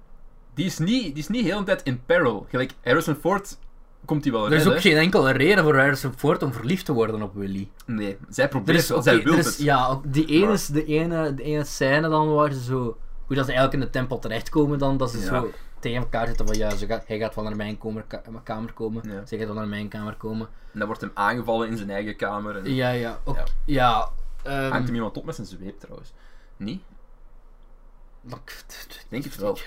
[0.54, 2.46] die, is niet, die is niet heel de tijd in peril.
[2.50, 3.58] Gelijk Harrison Ford
[4.04, 4.72] komt die wel er is redden.
[4.74, 7.70] ook geen enkele reden voor Harrison Ford om verliefd te worden op Willy.
[7.86, 9.56] Nee, zij Er probeert is, Zij wil het.
[9.58, 12.96] ja, die ene, is de ene, de ene scène dan waar ze zo...
[13.26, 15.24] Hoe dat ze eigenlijk in de tempel terechtkomen dan, dat ze Ja.
[15.24, 18.22] zo tegen elkaar zitten van ja, ze gaat, hij gaat wel naar mijn kamer, ka-
[18.42, 19.26] kamer komen, Ja.
[19.26, 20.48] zij gaat wel naar mijn kamer komen.
[20.72, 22.56] En dan wordt hem aangevallen in zijn eigen kamer.
[22.56, 23.44] En Ja, ja, ook, Ja.
[23.64, 24.08] ja.
[24.42, 26.12] ehm, hangt hem iemand op met zijn zweep trouwens.
[26.56, 26.82] Niet?
[29.08, 29.58] denk het wel.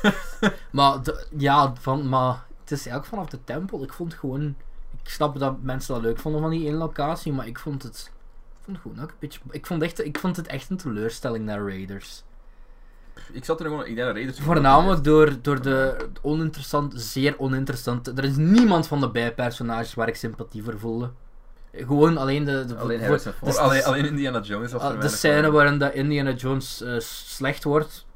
[0.72, 3.82] Maar, de- ja, van, maar het is eigenlijk vanaf de tempel.
[3.82, 4.56] Ik vond gewoon.
[5.02, 8.10] Ik snap dat mensen dat leuk vonden van die ene locatie, maar ik vond het.
[8.58, 9.40] Ik vond het gewoon ook een beetje.
[9.50, 12.22] Ik vond, echt, ik vond het echt een teleurstelling naar Raiders.
[13.32, 13.80] Ik zat er gewoon...
[13.86, 14.38] Ik denk dat Raiders...
[14.40, 18.12] Voornamelijk door, door de oninteressant, zeer oninteressante.
[18.16, 21.10] Er is niemand van de bijpersonages waar ik sympathie voor voelde.
[21.72, 22.64] Gewoon alleen de.
[22.64, 26.32] de Alleen voor- de- Alleen, alleen Indiana Jones was Ah, de scène waarin dat Indiana
[26.32, 28.06] Jones eh, slecht wordt.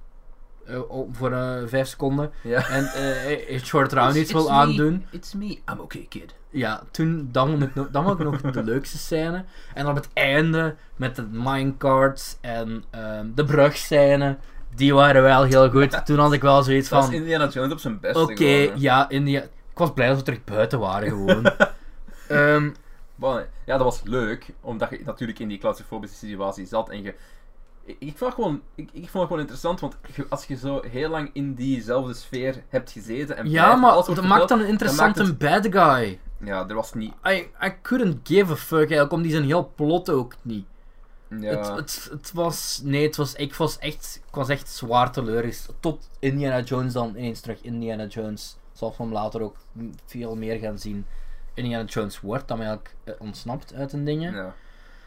[0.67, 0.81] eh,
[1.13, 2.31] voor eh, vijf seconden.
[2.43, 2.69] Ja.
[2.69, 5.07] En eh, hij- hij Short Round iets wil aandoen.
[5.11, 5.45] It's me.
[5.73, 6.35] I'm okay, kid.
[6.51, 9.45] Ja, toen, dan vond ik, nog, dan vond ik nog de leukste scène.
[9.75, 14.37] En op het einde, met de minecarts en ehm, de brugscène,
[14.74, 16.06] die waren wel heel goed.
[16.06, 18.16] Toen had ik wel zoiets Dat was van, Indiana Jones op zijn best.
[18.16, 19.42] oké, ja, India...
[19.42, 21.52] Ik was blij dat we terug buiten waren, gewoon.
[22.28, 22.70] Ehm,
[23.66, 27.14] Ja, dat was leuk, omdat je natuurlijk in die claustrofobische situatie zat en je...
[27.85, 29.96] Ik, ik vond het gewoon, ik, ik vond het gewoon interessant, want
[30.28, 34.48] als je zo heel lang in diezelfde sfeer hebt gezeten en ja, maar dat maakt
[34.48, 36.18] dan een interessante bad guy.
[36.44, 37.12] Ja, er was niet...
[37.28, 40.66] I, I couldn't give a fuck, eigenlijk, om die zijn heel plot ook niet.
[41.38, 42.81] Ja, Het, het, het was...
[42.85, 45.77] Nee, het was, ik, was echt, ik was echt zwaar teleurgesteld.
[45.81, 48.57] Tot Indiana Jones dan ineens terug Indiana Jones.
[48.73, 49.57] Zoals we hem later ook
[50.07, 51.07] veel meer gaan zien.
[51.55, 54.35] Indiana Jones wordt dan eigenlijk eh, ontsnapt uit een dingen.
[54.35, 54.55] ja.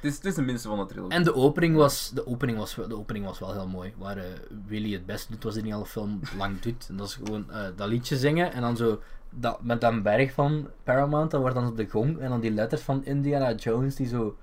[0.02, 1.14] Het is, het is de minste van de trilogie.
[1.14, 3.94] En de opening, was, de, opening was, wel- de opening was wel heel mooi.
[3.98, 4.24] Waar eh,
[4.68, 6.86] Willy het best doet, was in die hele film lang doet.
[6.90, 8.54] En dat is gewoon eh, dat liedje zingen.
[8.54, 11.32] En dan zo dat, met dat berg van Paramount.
[11.32, 12.20] Dat wordt dan op de gong.
[12.20, 14.38] En dan die letters van Indiana Jones die zo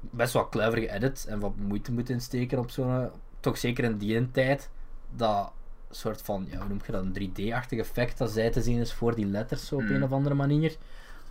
[0.00, 1.26] best wel clever geëdit.
[1.28, 3.10] En wat moeite moeten insteken op zo'n...
[3.40, 4.70] Toch zeker in die tijd.
[5.16, 5.52] Dat
[5.90, 7.02] soort van, ja, hoe noem je dat?
[7.04, 9.90] Een 3D-achtig effect dat zij te zien is voor die letters zo op Mm.
[9.94, 10.76] een of andere manier.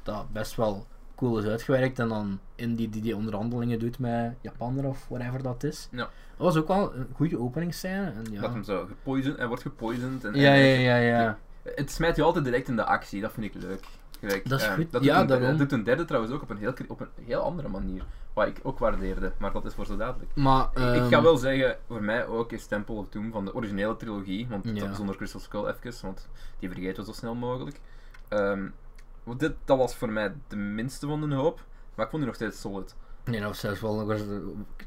[0.04, 2.00] Dat best wel cool is uitgewerkt.
[2.00, 5.88] En dan in die, die die onderhandelingen doet met Japaner of whatever dat is.
[5.92, 5.98] Ja.
[5.98, 6.10] Dat
[6.54, 8.12] was ook wel een goede openingsscène.
[8.12, 8.42] En ja.
[8.42, 10.24] Dat hem zo gepoisoned, hij wordt gepoisoned.
[10.26, 11.38] En, ja, en- ja, ja, ja.
[11.76, 13.86] Het smijt je altijd direct in de actie, dat vind ik leuk.
[14.20, 14.92] Gelijk, Dat is eh, goed.
[14.92, 15.50] Dat Ja, doet een, daarom.
[15.50, 18.04] dat doet een derde trouwens ook op een, heel, op een heel andere manier.
[18.34, 20.32] Wat ik ook waardeerde, maar dat is voor zo dadelijk.
[20.36, 23.56] Maar, ik ehm, ga wel zeggen, voor mij ook is Temple of Doom van de
[23.56, 24.86] originele trilogie, want Ja.
[24.88, 26.28] dat- zonder Crystal Skull even, want
[26.60, 27.80] die vergeten we zo snel mogelijk.
[28.28, 28.68] Ehm,
[29.24, 32.32] want dit, dat was voor mij de minste van de hoop, maar ik vond die
[32.32, 32.96] nog steeds solid.
[33.26, 34.36] Nee, nou, zelfs wel nog eens eh,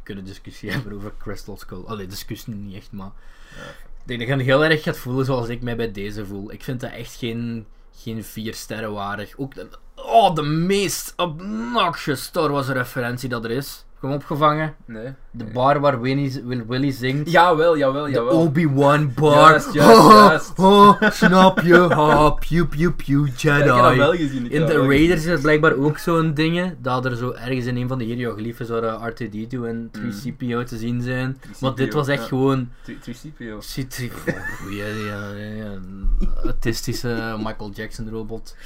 [0.03, 1.85] kunnen discussie hebben over Crystal Skull.
[1.87, 3.11] Allee, discussie niet echt, maar...
[3.57, 3.63] Ja.
[4.03, 6.53] Ik denk dat je hem heel erg gaat voelen zoals ik mij bij deze voel.
[6.53, 9.37] Ik vind dat echt geen, geen vier sterren waardig.
[9.37, 13.85] Ook de, oh, de meest obnoxious Star referentie dat er is.
[14.03, 14.75] Hem opgevangen?
[14.87, 15.13] Nee.
[15.31, 17.31] De bar waar Winnie, Will- Willy zingt.
[17.31, 18.39] Jawel, jawel, jawel.
[18.39, 19.51] Obi-Wan bar.
[19.51, 20.59] Juist, juist, oh, juist.
[20.59, 21.75] oh, snap je?
[21.79, 23.97] Ha, pew pew pew Ja, ik heb dat Jedi.
[23.99, 24.51] wel gezien.
[24.51, 26.77] In de Raiders is het blijkbaar ook zo'n dingen.
[26.81, 30.77] Dat er zo ergens in een van de hieroglyphen zo eh, R2D2 en 3CPO te
[30.77, 31.41] zien zijn.
[31.61, 32.69] Maar dit was echt gewoon.
[32.83, 33.61] Tri- Tricipio.
[33.61, 36.09] Citri- oh, goeie, ja, ja, ja, een
[36.45, 38.57] autistische Michael Jackson robot.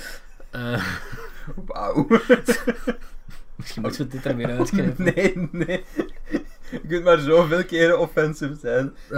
[0.51, 0.83] Eh,
[1.67, 2.07] Wauw.
[3.57, 5.05] misschien moeten we dit er weer uitknippen.
[5.15, 5.85] Nee, nee.
[6.71, 8.95] Je kunt maar zoveel keren offensive zijn.
[9.09, 9.17] We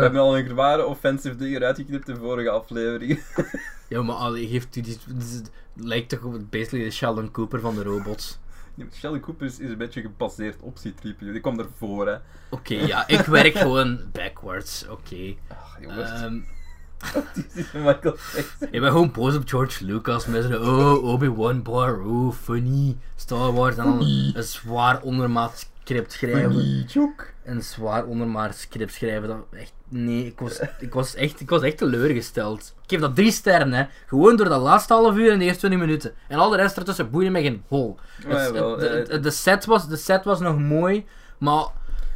[0.00, 3.22] hebben al een zware offensive ding eruit geknipt in de vorige aflevering.
[3.88, 4.98] ja, maar allee, geeft u die.
[5.06, 8.38] dit lijkt toch op basically de Sheldon Cooper van de robots.
[8.92, 11.18] Sheldon Cooper is, is een beetje gebaseerd op C-3PO.
[11.18, 12.16] Die kwam ervoor, hè.
[12.50, 14.88] Oké, ja, ik werk gewoon backwards.
[14.88, 15.34] Oké.
[15.48, 16.42] Ach, jongens.
[17.72, 18.68] Michael Jackson.
[18.70, 23.52] ik ben gewoon boos op George Lucas met zijn oh, Obi-Wan bar, oh, funny, Star
[23.52, 24.00] Wars en dan
[24.34, 26.54] een zwaar ondermaat script schrijven.
[27.44, 31.62] Een zwaar ondermaat script schrijven, dat echt, nee, ik was, ik was, echt, ik was
[31.62, 32.74] echt teleurgesteld.
[32.82, 33.84] Ik geef dat drie sterren, hè.
[34.06, 36.12] Gewoon door dat laatste half uur en de eerste 20 minuten.
[36.28, 37.98] En al de rest ertussen boeide me geen hol.
[39.08, 41.06] Het- de set was, de set was nog mooi,
[41.38, 41.64] maar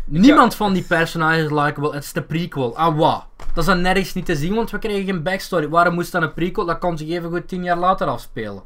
[0.05, 1.93] niemand van die personages is likable.
[1.95, 2.77] Het is de prequel.
[2.77, 3.27] Ah, wat?
[3.37, 5.69] Dat is dan nergens niet te zien, want we krijgen geen backstory.
[5.69, 6.65] Waarom moest dan een prequel?
[6.65, 8.63] Dat kan zich even goed tien jaar later afspelen.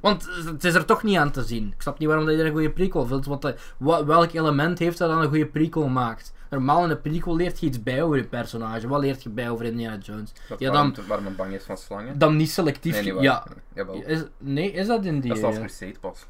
[0.00, 1.66] Want het is er toch niet aan te zien.
[1.76, 3.26] Ik snap niet waarom dat je er een goede prequel wilt.
[3.26, 3.52] Want eh,
[4.06, 6.32] welk element heeft dat dan een goede prequel maakt?
[6.50, 8.88] Normaal in een prequel leert je iets bij over je personage.
[8.88, 10.32] Wat leert je bij over Indiana Jones?
[10.48, 12.18] Dat Ja, dan- waarom men bang is van slangen.
[12.18, 13.02] Dan niet selectief.
[13.02, 13.44] Nee, niet ja.
[13.74, 14.02] Jawel.
[14.06, 15.28] Is, nee, is dat in die...
[15.28, 16.26] Dat is als eh, Crusade pas.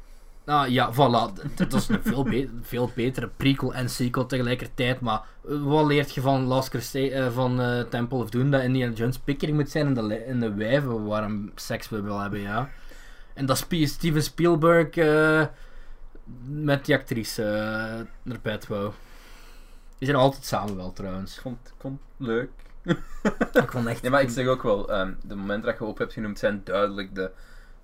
[0.49, 1.33] Ah ja, voilà.
[1.55, 4.99] Dat is een veel, be- veel betere prequel en sequel tegelijkertijd.
[4.99, 8.51] Maar eh, wat leert je van Last Crusade, eh, van eh, Temple of Doom?
[8.51, 12.19] Dat Indiana Jones pikkering moet zijn in de, in de wijven waarom seks we wel
[12.19, 12.69] hebben, ja.
[13.33, 14.87] En dat Sp- Steven Spielberg
[16.47, 17.43] met die actrice
[18.23, 18.91] naar bed wou.
[19.97, 21.35] Die zijn altijd samen wel trouwens.
[21.35, 21.41] Ik
[21.79, 22.49] vond, leuk.
[23.53, 24.01] Ik vond echt...
[24.01, 26.61] Nee, maar ik zeg ook wel, ehm, de momenten dat je op hebt genoemd zijn
[26.63, 27.31] duidelijk de,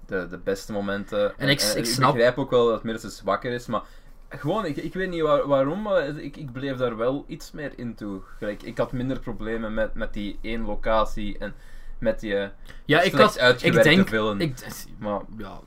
[0.05, 1.37] de, de beste momenten.
[1.37, 3.81] En ik- ik snap- begrijp ook wel dat Mirce zwakker is, maar
[4.29, 7.73] gewoon, ik, ik weet niet waar- waarom, maar ik, ik bleef daar wel iets meer
[7.75, 8.21] in toe.
[8.37, 11.53] Gelijk, ik had minder problemen met, met die één locatie en
[11.99, 12.49] met die eh,
[12.85, 13.61] ja, ik had...
[13.63, 14.07] Ik denk...
[14.07, 14.39] villain.
[14.41, 15.59] Ik, Maar ja,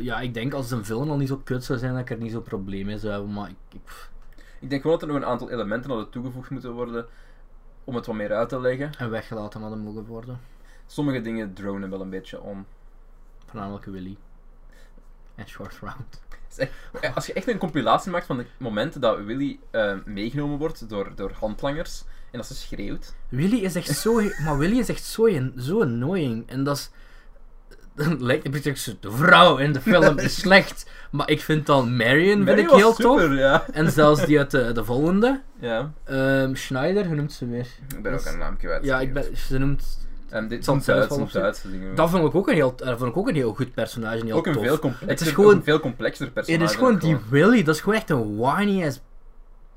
[0.00, 2.16] ja, ik denk als een film al niet zo kut zou zijn, dat ik er
[2.16, 3.32] niet zo probleem mee zou hebben.
[3.32, 4.08] Maar ik, ik,
[4.60, 7.06] ik denk gewoon dat er nog een aantal elementen hadden toegevoegd moeten worden
[7.84, 8.90] om het wat meer uit te leggen.
[8.98, 10.40] en weggelaten hadden mogen worden.
[10.86, 12.66] Sommige dingen dronen wel een beetje om.
[13.48, 14.16] Voornamelijk Willy.
[15.34, 16.20] En Short Round.
[17.14, 21.12] Als je echt een compilatie maakt van de momenten dat Willy eh, meegenomen wordt door,
[21.14, 23.14] door handlangers en dat ze schreeuwt.
[23.28, 24.20] Willy is echt zo...
[24.44, 26.50] Maar Willy is echt zo, zo annoying.
[26.50, 26.90] En dat is...
[27.94, 30.90] Dan lijkt een beetje de vrouw in de film is slecht.
[31.10, 33.34] Maar ik vind dan Marion vind ik heel super, tof.
[33.34, 33.66] Ja.
[33.72, 35.40] En zelfs die uit de, de volgende.
[35.60, 37.66] ja, ehm, Schneider, hoe noemt ze weer?
[37.96, 38.84] ik ben ook een naam kwijt.
[38.84, 40.06] Ja, ik ben, ze noemt...
[40.28, 41.28] En dit opzoeken.
[41.32, 41.94] Duitse dingen.
[41.94, 44.24] Dat vond ik ook een heel, eh, vond ik ook een heel goed personage.
[44.26, 44.62] Heel ook een tof.
[44.62, 46.62] veel complexer, Het is gewoon- een veel complexer personage.
[46.62, 49.00] Het is gewoon die Willy, dat is gewoon echt een whiny ass...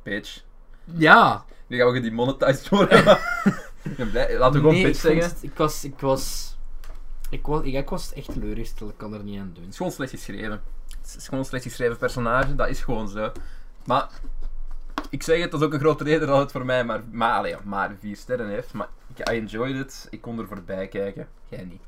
[0.04, 0.44] Bitch.
[0.84, 1.46] Ja.
[1.68, 3.04] Nu gaan we gedemonetized worden.
[3.04, 3.44] maar-
[3.82, 4.38] ik ben blij.
[4.38, 5.38] Laten we gewoon Nee, bitch vond zeggen.
[5.42, 5.84] ik was...
[5.84, 6.50] Ik was...
[7.30, 9.62] Ik was, ik, ik was echt teleurgesteld, ik kan er niet aan doen.
[9.64, 10.62] Het is gewoon slecht geschreven.
[11.02, 13.32] Het is gewoon een slecht geschreven personage, dat is gewoon zo.
[13.86, 14.10] Maar,
[15.10, 17.60] ik zeg het, dat is ook een grote reden dat het voor mij maar, maar,
[17.64, 18.74] maar vier sterren heeft.
[18.74, 18.88] Maar
[19.30, 21.28] I enjoyed it, ik kon er voorbij kijken.
[21.50, 21.82] Jij niet.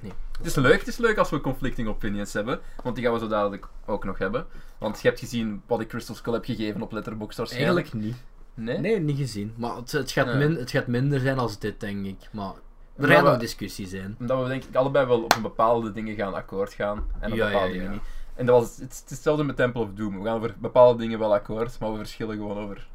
[0.00, 0.12] Nee.
[0.36, 3.18] Het is leuk, het is leuk als we conflicting opinions hebben, want die gaan we
[3.18, 4.46] zo dadelijk ook nog hebben.
[4.78, 7.76] Want je hebt gezien wat ik Crystal Skull heb gegeven op Letterboxd waarschijnlijk.
[7.76, 8.24] Eigenlijk niet.
[8.54, 8.78] Nee?
[8.78, 9.54] Nee, niet gezien.
[9.56, 10.34] Maar het, het, gaat Ja.
[10.34, 12.28] min, het gaat minder zijn als dit, denk ik.
[12.32, 12.52] Maar
[12.96, 14.16] er gaat nog discussie zijn.
[14.20, 17.04] Omdat we denk ik allebei wel op een bepaalde dingen gaan akkoord gaan.
[17.20, 18.02] En op Ja, bepaalde ja, dingen niet.
[18.34, 20.18] En dat was, het, het is hetzelfde met Temple of Doom.
[20.18, 22.88] We gaan over bepaalde dingen wel akkoord, maar we verschillen gewoon over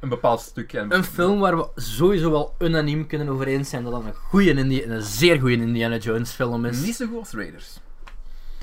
[0.00, 0.72] een bepaald stuk.
[0.72, 4.14] En Een film waar we sowieso wel unaniem kunnen over eens zijn dat dat een
[4.14, 6.80] goede Indi een zeer goede Indiana Jones film is.
[6.84, 7.78] Niet zo goed als Raiders.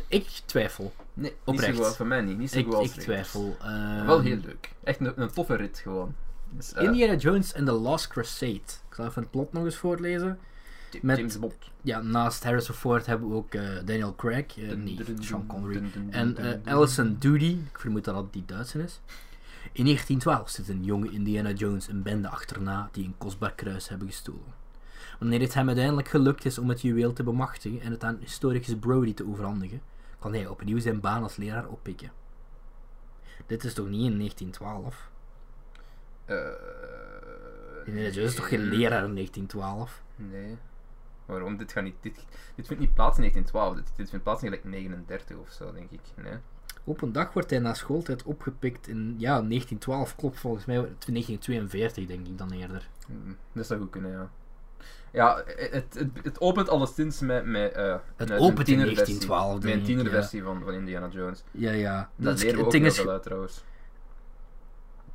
[0.07, 0.93] Ik twijfel.
[1.13, 1.67] Nee, Oprecht.
[1.71, 1.95] niet zo goed.
[1.95, 2.37] Voor mij niet.
[2.37, 3.29] Niet zo Ik, goed als ik Raiders.
[3.31, 3.57] twijfel.
[3.61, 4.71] Ehm, Wel heel leuk.
[4.83, 6.15] Echt een, een toffe rit gewoon.
[6.49, 8.53] Dus, eh, Indiana Jones and the Last Crusade.
[8.55, 10.39] Ik zal even het plot nog eens voorlezen.
[11.01, 11.53] met- James Bond.
[11.81, 16.61] Ja, naast Harrison Ford hebben we ook eh, Daniel Craig, Dun, nee, Sean Connery, en.
[16.65, 17.57] Alison Doody.
[17.71, 18.99] Ik vermoed dat dat die Duitser is.
[19.71, 24.07] In 1912 zit een jonge Indiana Jones een bende achterna die een kostbaar kruis hebben
[24.07, 24.53] gestolen.
[25.19, 28.75] Wanneer het hem uiteindelijk gelukt is om het juweel te bemachtigen en het aan historicus
[28.79, 29.81] Brody te overhandigen,
[30.19, 32.11] kan hij opnieuw zijn baan als leraar oppikken.
[33.45, 35.11] Dit is toch niet in 1912?
[36.25, 36.37] Eh,
[37.85, 40.03] Indiana Jones is toch geen leraar in 1912?
[40.15, 40.57] Nee.
[41.25, 41.57] Waarom?
[41.57, 43.75] Dit, gaat niet, dit, dit vindt niet plaats in 1912.
[43.75, 46.01] Dit, dit vindt plaats in gelijk 39 of zo, denk ik.
[46.15, 46.37] Nee.
[46.83, 52.05] Op een dag wordt hij na schooltijd opgepikt in, ja, 1912 klopt volgens mij, 1942
[52.05, 52.87] denk ik dan eerder.
[53.07, 54.29] Mm, Dat zou goed kunnen, ja.
[55.11, 59.19] Ja, het, het, het opent alleszins met, met, eh, Het met opent in een tienerversie.
[59.19, 61.43] 1912, Met denk een tienerversie van, van Indiana Jones.
[61.51, 62.09] Ja, ja.
[62.15, 63.63] Dat Dat is, leren we het ook ding heel is, uit, trouwens.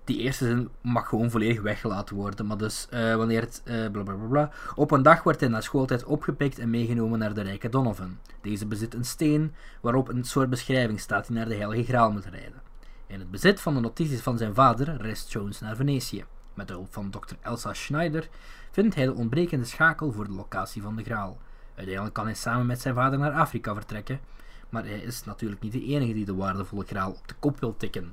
[0.09, 2.47] Die eerste zin mag gewoon volledig weggelaten worden.
[2.47, 4.51] Maar dus, eh, wanneer het, eh bla bla.
[4.75, 8.19] Op een dag wordt hij na schooltijd opgepikt en meegenomen naar de rijke Donovan.
[8.41, 12.25] Deze bezit een steen waarop een soort beschrijving staat die naar de Heilige Graal moet
[12.25, 12.63] rijden.
[13.07, 16.25] In het bezit van de notities van zijn vader reist Jones naar Venetië.
[16.55, 17.35] Met de hulp van Dr.
[17.41, 18.29] Elsa Schneider
[18.71, 21.39] vindt hij de ontbrekende schakel voor de locatie van de Graal.
[21.75, 24.21] Uiteindelijk kan hij samen met zijn vader naar Afrika vertrekken.
[24.69, 27.77] Maar hij is natuurlijk niet de enige die de waardevolle Graal op de kop wil
[27.77, 28.13] tikken.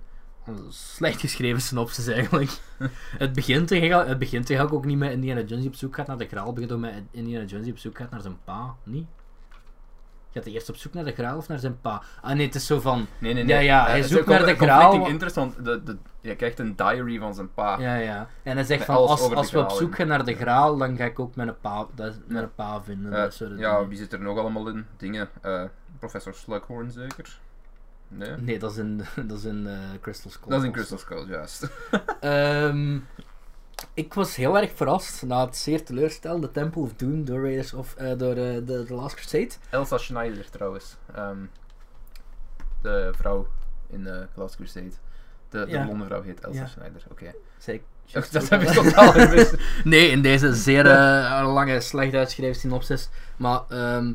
[0.69, 2.51] Slecht geschreven synopsis eigenlijk.
[3.17, 6.07] het, begint eigenlijk, het begint eigenlijk ook niet met Indiana Jones die op zoek gaat
[6.07, 6.45] naar de graal.
[6.45, 8.75] Het begint ook met Indiana Jones die op zoek gaat naar zijn pa.
[8.83, 9.05] Niet?
[10.31, 12.01] Gaat hij eerst op zoek naar de graal of naar zijn pa?
[12.21, 13.07] Ah nee, het is zo van...
[13.17, 13.65] Nee, nee, Ja, nee.
[13.65, 15.07] ja, Eh, hij zoekt naar de graal.
[15.07, 15.65] interessant.
[15.65, 17.79] De, de, je krijgt een diary van zijn pa.
[17.79, 18.27] Ja, ja.
[18.43, 20.97] En hij zegt Met van, als, als we op zoek gaan naar de graal, dan
[20.97, 22.51] ga ik ook mijn pa, dat, mijn Ja.
[22.55, 23.13] pa vinden.
[23.13, 23.89] Eh, dat soort ja, dingen.
[23.89, 24.85] wie zit er nog allemaal in?
[24.97, 25.29] Dingen.
[25.41, 25.63] eh,
[25.99, 27.39] professor Slughorn zeker?
[28.17, 28.31] Nee?
[28.37, 30.49] Nee, dat is in, dat is in eh, Crystal Skull.
[30.49, 31.69] Dat is in Crystal Skull, juist.
[32.19, 32.97] Ehm,
[33.93, 37.95] ik was heel erg verrast na het zeer teleurstellende Temple of Doom door Raiders of
[37.95, 39.49] eh, door eh, de The Last Crusade.
[39.69, 40.95] Elsa Schneider trouwens.
[41.15, 41.37] Ehm,
[42.81, 43.47] de vrouw
[43.89, 44.91] in eh Last Crusade.
[45.49, 45.83] De, de Ja.
[45.83, 46.67] blonde vrouw heet Elsa Ja.
[46.67, 47.33] Schneider, oké.
[48.31, 48.83] Dat, heb ik al.
[48.83, 49.55] totaal gemist.
[49.83, 50.83] Nee, in deze zeer
[51.43, 53.09] lange, slecht uitgeschreven synopsis.
[53.37, 54.13] Maar ehm,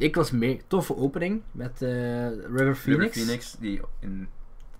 [0.00, 0.60] ik was mee.
[0.66, 2.84] Toffe opening met eh, River Phoenix.
[2.84, 4.28] River Phoenix, die in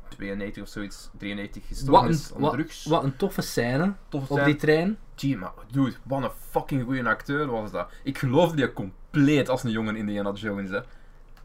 [0.09, 2.85] 92 of zoiets, 93 Wat gestorven een, is aan wat, drugs.
[2.85, 4.99] wat een toffe scène op die trein.
[5.15, 7.91] Gee, maar dude, wat een fucking goede acteur was dat.
[8.03, 10.81] Ik geloofde die compleet als een jongen Indiana Jones, hè.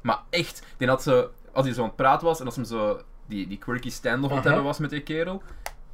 [0.01, 2.65] Maar echt, die had zo, als hij zo aan het praten was en als hem
[2.65, 5.41] zo die, die quirky stand-off aan het hebben was met die kerel,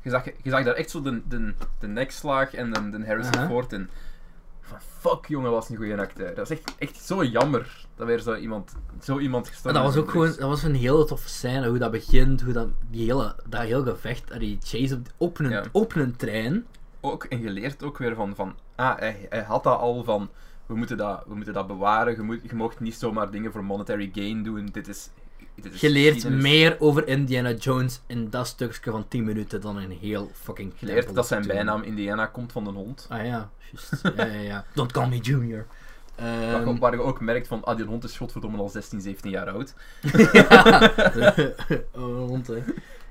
[0.01, 3.37] je zag, je zag daar echt zo de, de, de nekslaag en de, de Harrison
[3.37, 3.47] Aha.
[3.47, 3.89] Ford in.
[4.71, 6.35] Van fuck jongen, was een goede acteur.
[6.35, 9.93] Dat is echt, echt zo jammer dat weer zo iemand, zo iemand En gestorven dat
[9.93, 13.05] was ook gewoon, dat was een hele toffe scène, hoe dat begint, hoe dat, die
[13.05, 15.63] hele, dat hele gevecht, die chase op, op, een, Ja.
[15.71, 16.65] op een trein.
[17.01, 20.29] ook, en je leert ook weer van, van ah, hij, hij had dat al van,
[20.65, 23.63] we moeten dat, we moeten dat bewaren, je, moet, je mocht niet zomaar dingen voor
[23.63, 25.09] monetary gain doen, dit is...
[25.73, 30.31] Je leert meer over Indiana Jones in dat stukje van 10 minuten dan in heel
[30.33, 33.05] fucking Je leert dat zijn bijnaam Indiana komt van een hond.
[33.09, 34.01] Ah ja, juist.
[34.17, 34.65] ja, ja, ja.
[34.75, 35.65] Don't call me Junior.
[36.15, 39.01] Waar Ehm, je- waar je ook merkt van, ah, die hond is godverdomme al 16,
[39.01, 39.73] 17 jaar oud.
[40.33, 40.89] ja.
[41.95, 42.57] oh, hond, hè.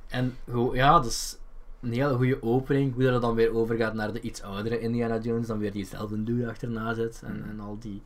[0.09, 0.37] En
[0.73, 1.37] ja, dat is
[1.81, 2.95] een hele goede opening.
[2.95, 5.47] Hoe dat er dan weer overgaat naar de iets oudere Indiana Jones.
[5.47, 7.23] Dan weer diezelfde dude achterna zit.
[7.25, 7.51] En, Mm.
[7.51, 8.03] en al die...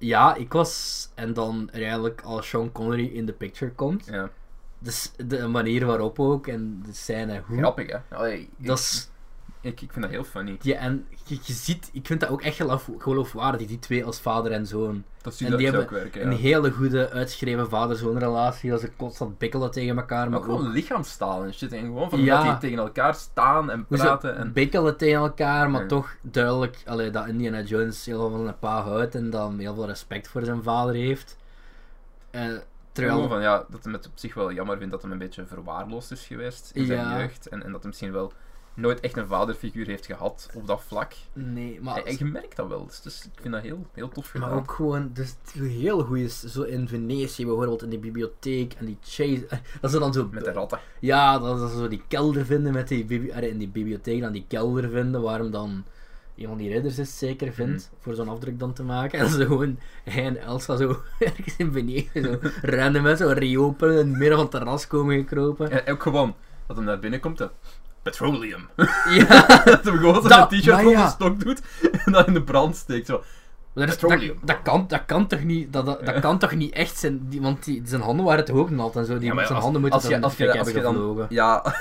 [0.00, 1.08] Ja, ik was...
[1.14, 4.06] En dan uiteindelijk als Sean Connery in de picture komt.
[4.06, 4.30] Ja,
[4.78, 6.46] Dus de manier waarop ook.
[6.46, 7.58] En de scène hoe.
[7.58, 7.98] grappig hè.
[8.16, 9.10] Allee, ik, Dat is...
[9.60, 10.58] ik, ik vind dat heel funny.
[10.62, 11.90] Ja, en je, je ziet...
[11.92, 13.66] Ik vind dat ook echt geloof, geloofwaardig.
[13.66, 15.04] Die twee als vader en zoon.
[15.22, 16.38] Dat En zie je die dat ook hebben werken, Een ja.
[16.38, 18.70] hele goede uitgeschreven vader-zoon relatie.
[18.70, 20.30] Dat ze constant bikkelen tegen elkaar.
[20.30, 21.72] Maar ook gewoon lichaamstaal en shit.
[21.72, 22.36] En gewoon van Ja.
[22.36, 24.36] dat die tegen elkaar staan en praten.
[24.36, 24.52] En...
[24.52, 25.70] bikkelen tegen elkaar.
[25.70, 25.86] Maar Ja.
[25.86, 29.14] toch duidelijk allee, dat Indiana Jones heel veel van een pa houdt.
[29.14, 31.36] En dan heel veel respect voor zijn vader heeft.
[32.30, 32.60] Eh, Gewoon
[32.92, 33.28] terwijl...
[33.28, 36.10] van ja, dat hij het op zich wel jammer vindt dat hij een beetje verwaarloosd
[36.10, 37.48] is geweest in zijn jeugd.
[37.48, 38.32] En, en dat hij misschien wel
[38.80, 41.12] nooit echt een vaderfiguur heeft gehad op dat vlak.
[41.32, 42.02] Nee, maar...
[42.02, 42.86] En, je merkt dat wel.
[42.86, 44.48] Dus, dus ik vind dat heel, heel tof gedaan.
[44.48, 48.86] Maar ook gewoon, dus heel goed is, zo in Venetië bijvoorbeeld, in die bibliotheek en
[48.86, 49.46] die chase,
[49.80, 50.78] dat ze dan zo, Met de ratten.
[51.00, 54.90] ja, dat ze zo die kelder vinden met die, in die bibliotheek dan die kelder
[54.90, 55.84] vinden, waar hem dan
[56.36, 59.46] een van die ridders is zeker vindt, voor zo'n afdruk dan te maken, en ze
[59.46, 64.06] gewoon, hij en Elsa zo ergens in Venetië zo random met zo'n reopen in het
[64.06, 65.70] midden van het terras komen gekropen.
[65.70, 66.34] En ook gewoon
[66.66, 67.48] dat hij naar binnen komt.
[68.02, 68.68] Petroleum.
[69.18, 71.04] Ja, dat hij gewoon Dat- zijn t-shirt maar op ja.
[71.04, 71.60] de stok doet
[72.04, 73.06] en dat in de brand steekt.
[73.06, 73.22] Zo.
[73.72, 74.38] Maar dat, is, dat, Petroleum.
[74.42, 77.40] dat, kan, dat kan toch niet, dat, dat, dat kan toch niet echt zijn, die,
[77.40, 79.64] want die, zijn handen waren toch ook nat en zo, die, Ja, maar zijn als-
[79.64, 81.26] handen moeten als je, dan als je, fik als hebben je dan, gevlogen.
[81.28, 81.74] Ja,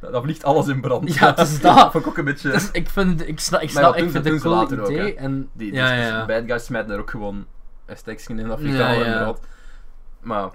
[0.12, 1.14] dan vliegt alles in brand.
[1.14, 1.90] Ja, het is dat.
[1.92, 2.50] vond ik ook een beetje...
[2.50, 4.52] Dus ik vind, ik snap, ik Maar snap, dat ik doen vind ze- het doen
[4.52, 5.14] een ze cool later ook, idee.
[5.14, 5.20] hè.
[5.24, 6.26] en, Die, ja, dus, ja, ja.
[6.26, 7.46] bad guys smijten er ook gewoon
[7.86, 9.18] een stekje in, dat vliegt Ja, allemaal in ja.
[9.22, 9.38] brand.
[10.20, 10.48] Maar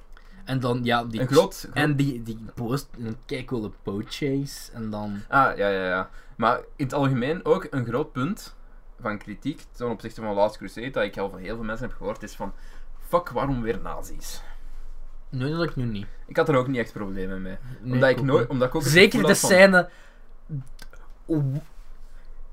[0.52, 1.22] En dan, ja, die...
[1.22, 1.52] een.
[1.74, 4.72] En die, die post, een kijkcoole boat chase.
[4.74, 5.20] En dan...
[5.28, 6.10] Ah, ja, ja, ja.
[6.36, 8.56] Maar in het algemeen ook een groot punt
[9.00, 11.98] van kritiek ten opzichte van Last Crusade, dat ik al van heel veel mensen heb
[11.98, 12.54] gehoord, is van...
[13.08, 14.42] Fuck, waarom weer nazi's?
[15.30, 16.06] Nee, dat ik nu niet.
[16.28, 17.58] Ik had er ook niet echt problemen mee.
[17.82, 19.90] Nee, omdat, ik nooit, omdat ik ook Zeker de van- scène...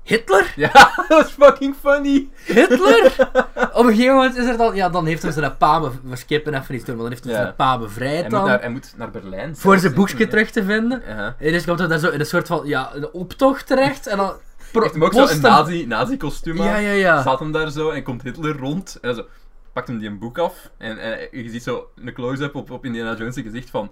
[0.09, 0.53] Hitler?
[0.55, 2.27] Ja, dat is fucking funny.
[2.45, 3.29] Hitler?
[3.79, 4.75] Op een gegeven moment is er dan...
[4.75, 5.81] Ja, dan heeft hem zijn pa...
[6.03, 7.41] We skippen even iets door, maar dan heeft hij Ja.
[7.41, 8.45] zijn pa bevrijd Hij moet, dan.
[8.47, 9.55] naar, hij moet naar Berlijn.
[9.57, 11.03] Voor zijn boekje terug te vinden.
[11.05, 12.61] En dus komt hij daar zo in een soort van...
[12.67, 14.07] Ja, een optocht terecht.
[14.07, 14.33] En dan...
[14.71, 16.67] Hij heeft hem ook zo'n hem- nazi, nazi-kostuum aan.
[16.67, 17.21] Ja, ja, ja.
[17.21, 18.97] Staat hem daar zo en komt Hitler rond.
[19.01, 19.25] En zo
[19.73, 20.69] pakt hem die een boek af.
[20.77, 23.91] En, en je ziet zo een close-up op, op Indiana Jones' gezicht van...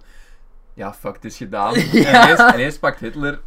[0.74, 1.74] Ja, fuck, het is gedaan.
[1.92, 2.28] Ja.
[2.28, 3.40] En ineens, ineens pakt Hitler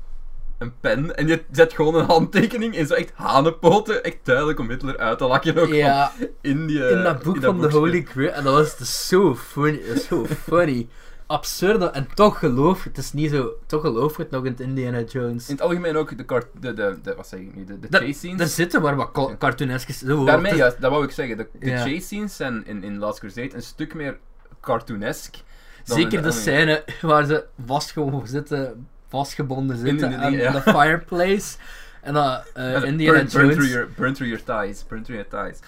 [0.62, 4.04] een pen en je zet gewoon een handtekening in zo echt hanenpoten.
[4.04, 7.62] Echt duidelijk om Hitler uit te lakken ook Ja, in, die, in dat boek van
[7.62, 7.70] de.
[7.70, 8.32] Holy Grail.
[8.32, 9.82] En dat was dus zo funny.
[10.10, 10.88] Zo funny.
[11.28, 11.86] Absurde.
[11.86, 13.54] En toch geloof het is niet zo...
[13.66, 15.48] Toch geloof het nog in Indiana Jones.
[15.50, 18.12] In het algemeen ook de, kart, de, de, de wat zeg ik nu, de, chase
[18.14, 18.40] scenes.
[18.40, 19.94] Er zitten maar wat ca- cartooneske...
[19.94, 21.38] zo, Daarmee, juist, dat wou ik zeggen.
[21.38, 21.78] De, de Ja.
[21.78, 24.18] chase scenes zijn in, in Last Crusade een stuk meer
[24.62, 25.36] cartoonesk.
[25.84, 30.52] Zeker de scène waar ze vastge zitten, vastgebonden zitten aan ja.
[30.52, 31.56] de fireplace.
[32.02, 34.86] En dan eh Ja, Indiana burn, through your, burn through your thighs.
[34.88, 35.60] Burn through your thighs.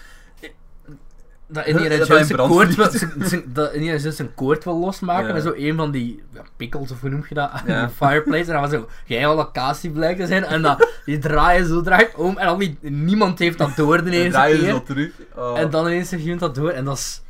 [1.47, 2.99] dat Indiana Dat Jones zijn koord wil, vliegt.
[2.99, 5.33] zijn- zijn- dat Indiana Jones zijn koord wil losmaken Ja.
[5.33, 7.85] met zo een van die ja, pickles of hoe noem je dat aan Ja.
[7.85, 11.67] de fireplace en dan was zo geheime locatie blijkt te zijn en dat die draaien
[11.67, 15.11] zo draait om en dan wie, niemand heeft dat door de eerste keer zo terug.
[15.35, 15.59] Oh.
[15.59, 17.21] en dan ineens heeft iemand dat door en dat is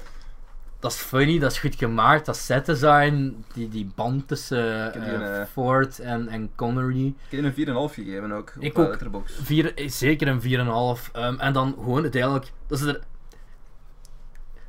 [0.84, 5.12] dat is funny, dat is goed gemaakt, dat set design, die, die band tussen eh,
[5.12, 7.14] een, Ford en, en Connery.
[7.30, 8.54] Ik heb een 4,5 gegeven ook.
[8.60, 8.90] Ik eh, ook.
[8.90, 9.36] Letterboxd.
[9.42, 11.12] Vier, eh, zeker een 4,5.
[11.12, 12.52] Ehm, en dan gewoon uiteindelijk.
[12.68, 13.00] Dat is er.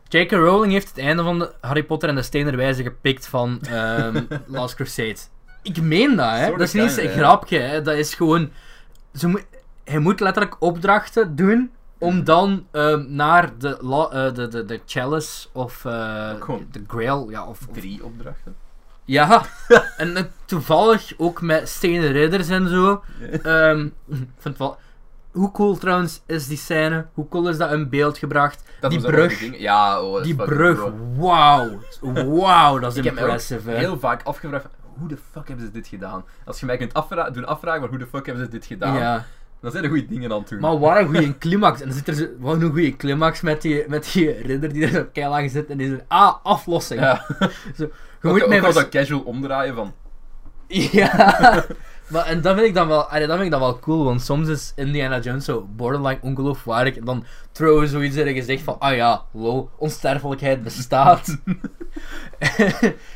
[0.08, 0.30] J.K.
[0.30, 4.22] Rowling heeft het einde van de Harry Potter en de Stenen Wijze gepikt van ehm,
[4.46, 5.16] Last Crusade.
[5.62, 6.50] Ik meen dat, hè?
[6.50, 7.82] Dat is niet eens een grapje, hè?
[7.82, 8.50] Dat is gewoon.
[9.14, 9.46] Ze moet,
[9.84, 11.70] hij moet letterlijk opdrachten doen
[12.04, 16.30] om dan ehm, naar de, la, eh, de, de, de Chalice of eh,
[16.70, 18.56] de Grail, ja, of, of Drie opdrachten.
[19.04, 19.42] ja,
[19.96, 23.02] en eh, toevallig ook met stenen ridders en zo.
[23.20, 23.92] Ik
[24.38, 24.76] vind wel...
[25.32, 27.06] Hoe cool trouwens is die scène?
[27.14, 28.62] Hoe cool is dat in beeld gebracht?
[28.80, 29.58] Dat die brug.
[29.58, 31.78] Ja, oh, dat is die brug, wauw.
[32.00, 34.66] Wauw, dat is Ik heb impressive, heel vaak afgevraagd,
[34.98, 36.24] hoe de fuck hebben ze dit gedaan?
[36.44, 38.94] Als je mij kunt afvra doen afvragen, maar hoe de fuck hebben ze dit gedaan?
[38.94, 39.24] Ja,
[39.64, 40.60] Dan zijn er goede dingen aan het doen.
[40.60, 41.80] maar wat een goede climax.
[41.80, 44.82] En dan zit er zo, wat een goede climax met die, met die ridder die
[44.82, 47.00] er zo keilang zit en die zegt, ah, aflossing.
[47.00, 47.26] ja.
[47.38, 47.88] Zo, je
[48.22, 49.94] ook, moet ook mij dat casual omdraaien van...
[50.92, 51.64] Ja,
[52.08, 54.22] maar en dat vind ik dan wel, allee, dat vind ik dan wel cool, want
[54.22, 58.78] soms is Indiana Jones zo borderline ongeloofwaardig en dan throwen zoiets in je gezicht van,
[58.78, 61.36] ah ja, lol, onsterfelijkheid bestaat.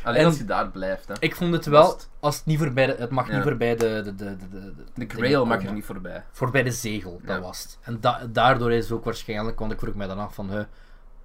[0.03, 1.15] Alleen En- als je daar blijft, hè.
[1.21, 3.35] ik vond het wel, als het niet voorbij, de, het mag Ja.
[3.35, 6.25] niet voorbij de, de, de, de, de, Grail mag er niet voorbij.
[6.33, 7.43] Voorbij de zegel, dat Ja.
[7.43, 7.79] was het.
[7.83, 10.61] En da- daardoor is het ook waarschijnlijk, want ik vroeg mij dan af van, huh,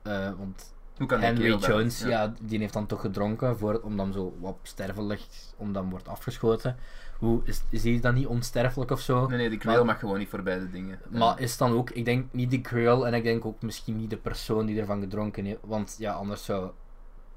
[0.03, 2.34] eh, want Hoe kan Henry Jones, ja.
[2.41, 5.22] die heeft dan toch gedronken voor, om dan zo wat stervelig,
[5.57, 6.78] om dan wordt afgeschoten.
[7.24, 9.28] Hoe, is, is hij dan niet onsterfelijk of zo?
[9.28, 10.99] Nee, nee, de Maar- mag gewoon niet voorbij de dingen.
[11.09, 14.09] Maar is dan ook, ik denk niet de girl en ik denk ook misschien niet
[14.09, 15.59] de persoon die ervan gedronken heeft.
[15.61, 16.71] Want ja, anders zou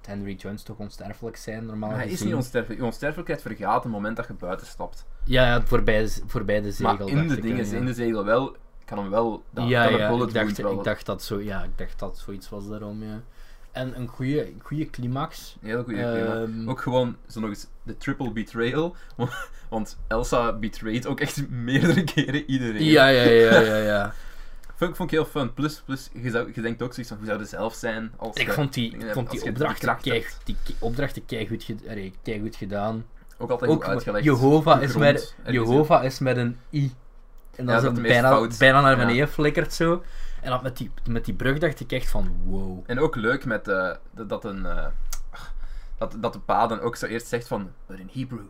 [0.06, 2.80] Henry Jones toch onsterfelijk zijn, normaal Maar hij is niet onsterfelijk.
[2.80, 5.06] Je onsterfelijkheid vergaat op het moment dat je buiten stapt.
[5.24, 6.96] Ja, ja voorbij, de- voorbij de zegel.
[6.98, 7.76] maar in de dingen, ja.
[7.76, 9.42] in de zegel wel, kan hem wel...
[9.50, 12.68] Dat, ja, ja, ik dacht, ik dacht dat zo, ja, ik dacht dat zoiets was
[12.68, 13.22] daarom, ja.
[13.76, 15.56] En een goede, goede climax.
[15.62, 16.02] Een goede.
[16.02, 18.96] Ehm, Ook gewoon zo nog eens de triple betrayal.
[19.68, 22.84] Want, Elsa betrayed ook echt meerdere keren iedereen.
[22.84, 24.12] Ja, ja, ja, ja, ja.
[24.76, 25.54] Vond, vond ik heel fun.
[25.54, 28.36] Plus, plus je, zou, je denkt ook zoiets van hoe zou je zelf zijn als
[28.36, 33.04] Ik vond die, ik vond die opdrachten kracht kei, die opdrachten ge, keigoed gedaan.
[33.38, 34.24] Ook altijd Ook goed uitgelegd.
[34.24, 36.92] Jehovah is, met, Jehovah is met een i.
[37.56, 39.06] En dan Ja, zo meest bijna, bijna naar ja.
[39.06, 40.02] beneden flikkert zo.
[40.46, 42.78] En dan met die, met die brug dacht ik echt van wow.
[42.86, 44.66] En ook leuk met eh, dat- dat een...
[44.66, 44.86] eh,
[45.98, 47.70] dat, dat de pa dan ook zo eerst zegt van...
[47.86, 48.40] But in Hebrew,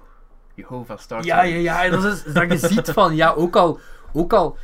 [0.55, 1.27] Jehovah starts...
[1.27, 1.85] Ja, ja, ja.
[1.85, 3.79] En dat is dat je ziet van, ja, ook al,
[4.13, 4.57] ook al,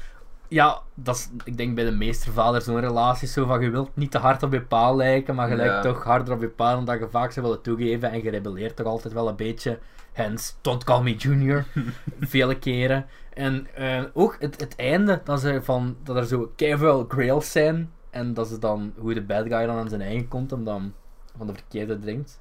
[0.52, 3.96] ja, dat is, ik denk bij de meeste vaders zo'n relatie zo van, je wilt
[3.96, 5.54] niet te hard op je pa lijken, maar Ja.
[5.56, 8.30] lijkt toch harder op je pa dan dat je vaak zou willen toegeven en je
[8.30, 9.78] rebelleert toch altijd wel een beetje.
[10.12, 11.64] Hence, don't call me junior.
[12.20, 13.06] Vele keren.
[13.34, 17.92] En eh, ook het, het einde, dat, ze van, dat er zo keiveel grails zijn
[18.10, 20.94] en dat ze dan, hoe de bad guy dan aan zijn eigen komt om dan
[21.36, 22.40] van de verkeerde drinkt.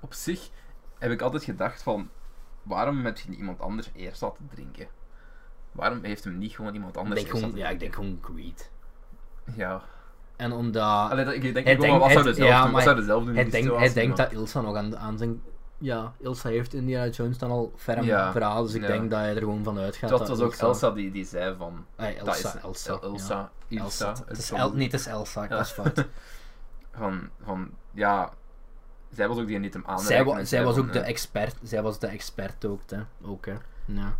[0.00, 0.50] Op zich
[0.98, 2.08] heb ik altijd gedacht van...
[2.62, 4.86] Waarom heb je iemand anders eerst laten drinken?
[5.72, 8.18] Waarom heeft hem niet gewoon iemand Ik anders denk gewoon, laten ja, ik denk gewoon
[8.22, 8.70] greed.
[9.54, 9.82] Ja.
[10.36, 11.10] En omdat...
[11.10, 12.72] Allee, dat, ik denk Hij gewoon, wat zou ja, doen?
[12.72, 15.42] Wat zou zelf doen Hij, die denkt, hij denkt dat Ilsa nog aan, aan zijn...
[15.78, 18.86] Ja, Ilsa heeft Indiana Jones dan al ferm Ja, verhaal, dus ik ja.
[18.86, 20.10] denk dat hij er gewoon van uitgaat.
[20.10, 20.66] Dat was ook Ilsa...
[20.66, 21.86] Elsa die, die zei van...
[21.96, 22.92] Ah, dat Elsa, is Elsa.
[22.92, 23.82] El- Elsa, ja.
[23.82, 26.06] Ilsa, Het is El, nee, het is Elsa, ik was fout.
[26.94, 28.32] Van, van, ja...
[29.10, 30.06] zij was ook die niet hem aanraakte.
[30.06, 31.56] Zij, wa- zij was ook de eh, expert.
[31.62, 32.98] Zij was de expert ook, hè.
[33.22, 33.54] Ook, hè.
[33.84, 34.16] Ja.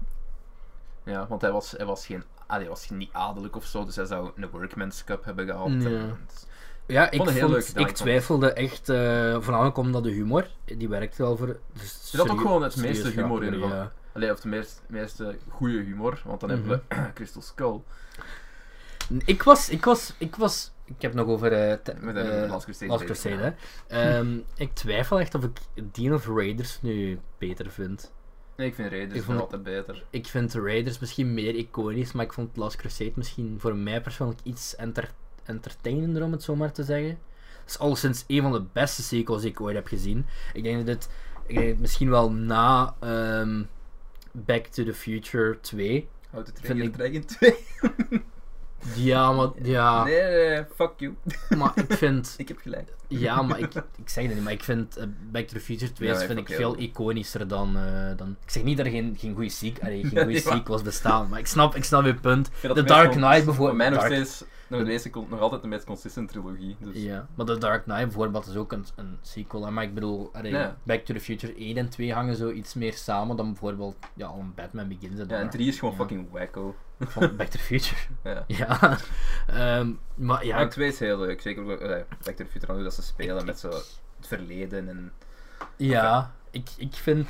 [1.05, 2.24] Ja, want hij was, hij was geen...
[2.46, 5.48] Ah, hij was niet adellijk of zo, dus hij zou een Workman's Cup hebben.
[5.50, 6.46] En- dus-
[6.86, 8.96] Ja, ik, vond het heel vond, leuk gedaan, ik twijfelde echt, eh,
[9.40, 11.46] voornamelijk omdat de humor, die werkt wel voor...
[11.72, 13.92] Dus Er zat ook gewoon het meeste humor in, ja.
[14.14, 16.59] Allee, of de meeste, meeste goede humor, want dan Mhm.
[16.59, 17.80] hebben we Crystal Skull.
[19.24, 20.72] Ik was, ik was, ik was...
[20.84, 21.53] Ik heb nog over...
[21.53, 22.90] eh, te- Met de eh, Last Crusade.
[22.90, 23.55] Last Crusade, ja.
[24.18, 25.59] Ehm, ik twijfel echt of ik
[25.92, 28.12] Dean of Raiders nu beter vind.
[28.62, 30.04] Nee, ik vind Raiders Ik vond- altijd beter.
[30.10, 34.00] Ik vind de Raiders misschien meer iconisch, maar ik vond Last Crusade misschien voor mij
[34.00, 35.10] persoonlijk iets enter
[35.44, 37.18] entertainender, om het zo maar te zeggen.
[37.60, 40.26] Het is alleszins een van de beste sequels die ik ooit heb gezien.
[40.52, 41.08] Ik denk dat het,
[41.46, 43.62] ik denk dat het misschien wel na ehm,
[44.32, 46.08] Back to the Future 2.
[46.30, 48.22] How to Vind Train Your ik- Dragon 2.
[48.95, 51.14] Ja, maar, ja, Nee, nee, fuck you.
[51.59, 52.35] maar ik vind...
[52.37, 52.89] Ik heb gelijk.
[53.09, 55.93] Ja, maar ik, ik zeg dat niet, maar ik vind eh, Back to the Future
[55.93, 58.37] 2 Ja, vind ik veel iconischer dan, eh, dan...
[58.45, 61.47] Ik zeg niet dat er geen, geen goede sequel, geen goede sequels bestaan, maar ik
[61.47, 62.51] snap, ik snap je punt.
[62.61, 65.68] The Dark Knight bijvoorbeeld- Voor mij nog steeds nog, de meeste, con- nog altijd de
[65.68, 66.77] meest consistent trilogie.
[66.81, 67.03] Dus.
[67.03, 69.64] Ja, maar The Dark Knight bijvoorbeeld is ook een, een sequel.
[69.64, 70.77] hè, Maar ik bedoel, allee, Ja.
[70.83, 74.27] Back to the Future 1 en 2 hangen zo iets meer samen dan bijvoorbeeld ja,
[74.27, 75.20] al een Batman Begins.
[75.29, 76.01] Ja, en 3 is gewoon Ja.
[76.01, 76.75] fucking wacko.
[77.01, 78.01] Van Back to the Future.
[78.25, 78.45] Ja.
[78.47, 78.99] ja.
[79.47, 81.41] Ehm, maar ja, maar ik, 2 is heel leuk.
[81.41, 81.89] Zeker eh,
[82.25, 85.12] Back to the Future, hoe dat ze spelen met zo het verleden en...
[85.77, 87.28] ja ik, ik vind...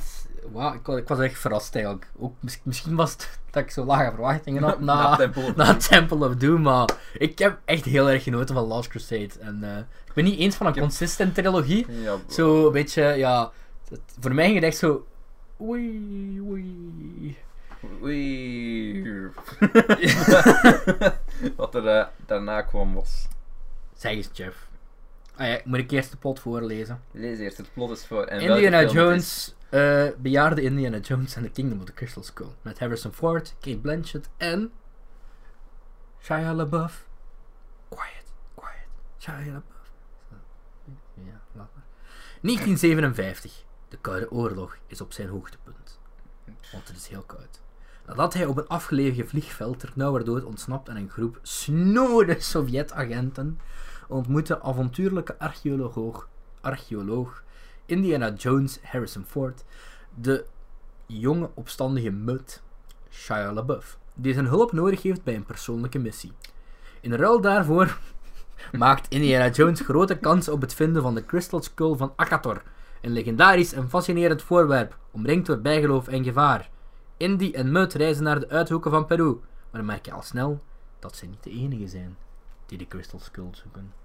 [0.51, 2.07] Wauw, ik, ik was echt verrast eigenlijk.
[2.19, 5.75] Ook, mis- misschien was het dat ik zo lage verwachtingen had na, Temple of na.
[5.75, 9.29] Temple of Doom, maar ik heb echt heel erg genoten van Last Crusade.
[9.39, 11.85] En eh, ik ben niet eens van een consistent trilogie.
[12.01, 12.15] Ja.
[12.29, 13.51] Zo een beetje, ja.
[13.89, 15.05] het- voor mij ging het echt zo.
[15.61, 17.37] Oei, oei.
[18.03, 19.31] Oei.
[21.55, 23.27] Wat er eh, daarna kwam was...
[23.95, 24.67] Zeg eens, Jeff.
[25.35, 27.01] Ah ja, moet ik eerst de plot voorlezen?
[27.11, 28.23] Lees eerst, het plot is voor...
[28.23, 28.83] En Indiana.
[28.83, 32.51] Jones, eh, bejaarde Indiana Jones en The Kingdom of the Crystal Skull.
[32.61, 34.71] Met Harrison Ford, Kate Blanchett en.
[36.21, 37.07] Shia LaBeouf.
[37.89, 38.87] Quiet, quiet.
[39.19, 39.91] Shia LaBeouf.
[41.13, 41.85] Ja, laat maar.
[42.41, 43.63] 1957.
[43.89, 45.99] De Koude Oorlog is op zijn hoogtepunt.
[46.71, 47.61] Want het is heel koud.
[48.05, 53.59] Nadat hij op een afgelegen vliegveld ter nauwernood ontsnapt en een groep snode Sovjet-agenten
[54.13, 56.27] ontmoette avontuurlijke archeoloog,
[56.61, 57.43] archeoloog
[57.85, 59.63] Indiana Jones Harrison Ford
[60.15, 60.45] de
[61.05, 62.61] jonge opstandige Mutt
[63.09, 66.31] Shia LaBeouf, die zijn hulp nodig heeft bij een persoonlijke missie.
[67.01, 67.97] In ruil daarvoor
[68.71, 72.61] maakt Indiana Jones grote kans op het vinden van de Crystal Skull van Akator,
[73.01, 76.69] een legendarisch en fascinerend voorwerp, omringd door bijgeloof en gevaar.
[77.17, 80.61] Indy en Mutt reizen naar de uithoeken van Peru, maar dan merk je al snel
[80.99, 82.17] dat ze niet de enige zijn
[82.65, 84.02] die de Crystal Skull zoeken.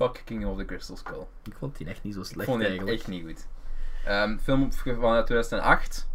[0.00, 1.26] Fuck King of the Crystal Skull.
[1.44, 2.98] Ik vond die echt niet zo Ik slecht vond die eigenlijk.
[2.98, 3.46] echt niet goed.
[4.04, 6.08] Ehm, film van 2008.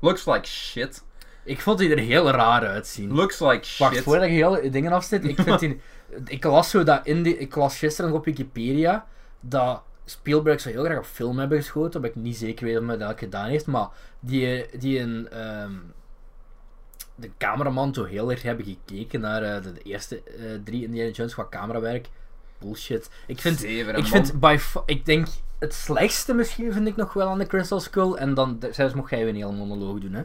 [0.00, 1.04] Looks like shit.
[1.44, 3.12] Ik vond die er heel raar uitzien.
[3.14, 3.78] Looks like shit.
[3.78, 5.80] Wacht, voordat je heel dingen afzet, ik vind die...
[6.24, 7.38] Ik las zo dat in die...
[7.38, 9.06] Ik las gisteren op Wikipedia
[9.40, 12.86] dat Spielberg zou heel graag op film hebben geschoten, wat ik niet zeker weet of
[12.86, 13.88] hij dat gedaan heeft, maar
[14.20, 15.28] die, die een...
[15.30, 15.74] ehm,
[17.14, 21.10] de cameraman zo heel erg hebben gekeken naar eh, de, de eerste eh, drie Indiana
[21.10, 22.08] Jones qua camerawerk.
[22.58, 23.10] Bullshit.
[23.26, 23.58] Ik vind...
[23.58, 24.10] Zeven, Ik man.
[24.10, 25.26] vind by ik denk
[25.58, 29.10] het slechtste misschien vind ik nog wel aan de Crystal Skull en dan zelfs mocht
[29.10, 30.22] jij een hele monoloog doen hè.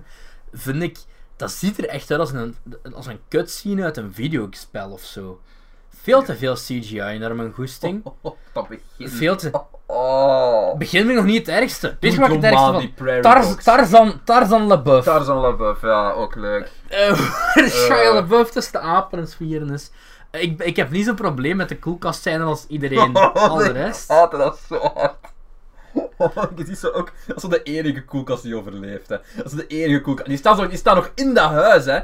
[0.53, 0.97] Vind ik
[1.35, 2.55] dat ziet er echt uit als een
[2.93, 5.41] als een cutscene uit een videospel of zo.
[5.89, 8.05] Veel te veel CGI naar mijn goesting.
[8.05, 9.09] Oh, oh, dat begin.
[9.09, 9.51] Veel te
[9.85, 10.77] Oh.
[10.77, 11.97] begin nog niet het ergste.
[11.99, 13.21] Weet je wat het ergste van?
[13.21, 13.63] Tarz-.
[13.63, 15.03] Tarzan Tarzan LaBeouf.
[15.03, 16.71] Tarzan LaBeouf, ja, ook leuk.
[16.87, 17.19] Eh,
[17.69, 19.91] Shia LaBeouf tussen de apen en is.
[20.39, 23.13] Ik, ik heb niet zo'n probleem met de koelkast zijn als iedereen.
[23.33, 24.09] Al de rest.
[24.09, 25.15] Oh, dat is zo hard.
[26.17, 29.17] Oh, je ziet zo ook, dat is zo de enige koelkast die overleeft, hè.
[29.35, 30.27] Dat is de enige koelkast.
[30.27, 31.99] Die staat, zo, die staat nog in dat huis, hè.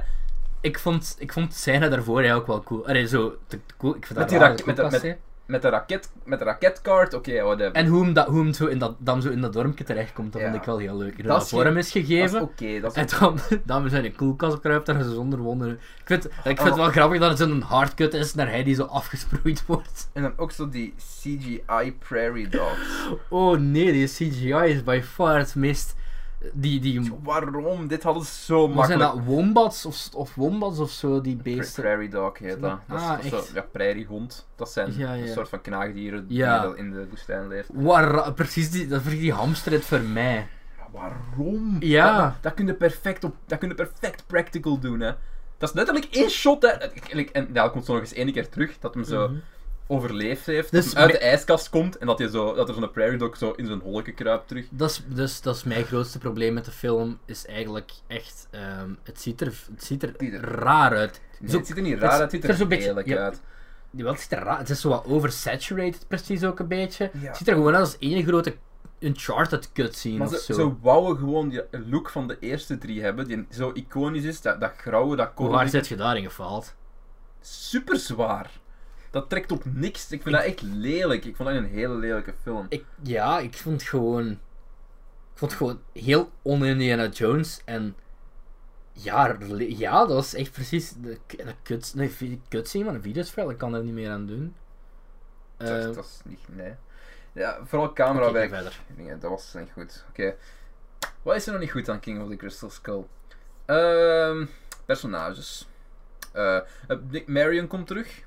[0.62, 2.88] ik vond, ik vond scène daarvoor eigenlijk wel cool.
[2.88, 5.16] Allee, zo, de, ik vind Met dat die met met- hè.
[5.50, 7.72] Met de, raket, met de raketkaart, oké, whatever.
[7.72, 10.32] En hoe hem, dat, hoe hem zo in dat, dan zo in dat dorpje terechtkomt,
[10.34, 10.48] dat Ja.
[10.48, 11.24] vond ik wel heel leuk.
[11.28, 12.42] Dat vorm is dat is gegeven.
[12.42, 15.74] oké, dat En dan, dan zijn in koelkast kruipt ze zonder wonderen.
[15.74, 16.76] Ik vind, ik vind het Oh.
[16.76, 20.10] wel grappig dat het zo'n hardcut is naar hij die zo afgesproeid wordt.
[20.14, 23.10] En dan ook zo die CGI Prairie Dogs.
[23.30, 25.96] Oh nee, die CGI is by far het meest...
[26.54, 27.88] Die, die, Waarom?
[27.88, 29.02] Dit hadden ze zo zijn makkelijk.
[29.14, 29.20] dat?
[29.24, 31.84] Wombats of, of wombats of zo, die beesten?
[31.84, 32.80] Prairie Dog heet dat.
[32.88, 33.46] Dat Ah, dat is echt?
[33.46, 34.48] zo, ja, prairiehond.
[34.56, 36.74] Dat zijn Ja, een soort van knaagdieren die Ja.
[36.76, 37.70] in de woestijn leeft.
[37.74, 40.48] Waar, precies, die, dat die hamster het voor mij.
[40.92, 41.76] Waarom?
[41.80, 42.16] Ja.
[42.22, 45.12] Dat, dat, dat kun je perfect op, dat kun je perfect practical doen, hè.
[45.58, 46.68] Dat is letterlijk één shot, hè.
[47.32, 49.38] En dat komt zo nog eens één keer terug, dat hem zo Mhm.
[49.92, 53.18] Overleefd heeft, Dus uit de ijskast komt en dat, hij zo, dat er zo'n prairie
[53.18, 54.66] dog zo in zijn holletje kruipt terug.
[54.70, 58.90] Dat is, dus, dat is mijn grootste probleem met de film, is eigenlijk echt, ehm,
[59.04, 61.22] het, ziet er, het ziet er Ziet er- raar uit.
[61.40, 63.04] Nee, Zo- het ziet er niet het raar uit, het ziet het is er beetje-
[63.06, 63.18] ja.
[63.24, 63.42] uit.
[63.98, 67.10] Het ziet er raar Het is zo wat oversaturated precies ook een beetje.
[67.14, 67.28] Ja.
[67.28, 68.56] Het ziet er gewoon uit als één grote
[69.00, 70.54] Uncharted cutscene of zo.
[70.54, 74.60] ze wouden gewoon die look van de eerste drie hebben, die zo iconisch is, dat,
[74.62, 75.78] dat grauwe, dat Hoe waar korrelige.
[75.78, 76.76] zit je daarin gefaald?
[77.42, 78.50] Super zwaar.
[79.12, 80.12] Dat trekt op niks.
[80.12, 81.26] Ik vind dat echt lelijk.
[81.26, 82.66] Ik vond dat een hele lelijke film.
[82.70, 84.28] Ik, ja, ik vond het gewoon...
[85.34, 87.96] Ik vond het gewoon heel on-Indiana Jones en...
[88.92, 93.50] Ja, ja, dat was echt precies de, de kut, nee, cutscene van een videospel.
[93.50, 94.56] Ik kan er niet meer aan doen.
[95.58, 96.74] dat, Eh, dat is niet, nee.
[97.34, 98.50] Ja, vooral camerawerk.
[98.50, 98.80] verder.
[98.96, 100.06] dingen, dat was niet goed.
[100.10, 100.36] Oké.
[101.22, 103.06] Wat is er nog niet goed aan King of the Crystal Skull?
[103.66, 104.46] Ehm,
[104.86, 105.68] personages.
[106.32, 106.60] Eh,
[107.26, 108.22] Marion komt terug.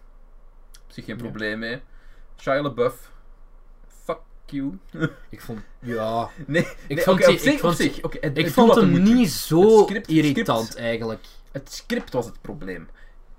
[0.93, 1.23] Op zich geen Ja.
[1.23, 1.81] probleem mee.
[2.41, 3.11] Shia LaBeouf.
[4.05, 4.79] Fuck you.
[5.31, 5.61] Ik vond...
[5.79, 6.31] Ja...
[6.47, 8.03] nee, Ik nee, vond oké, die- op zich, ik vond op zich.
[8.03, 11.25] oké, het- Ik het vond hem niet zo Het script- irritant, script- eigenlijk.
[11.53, 12.89] Het script was het probleem.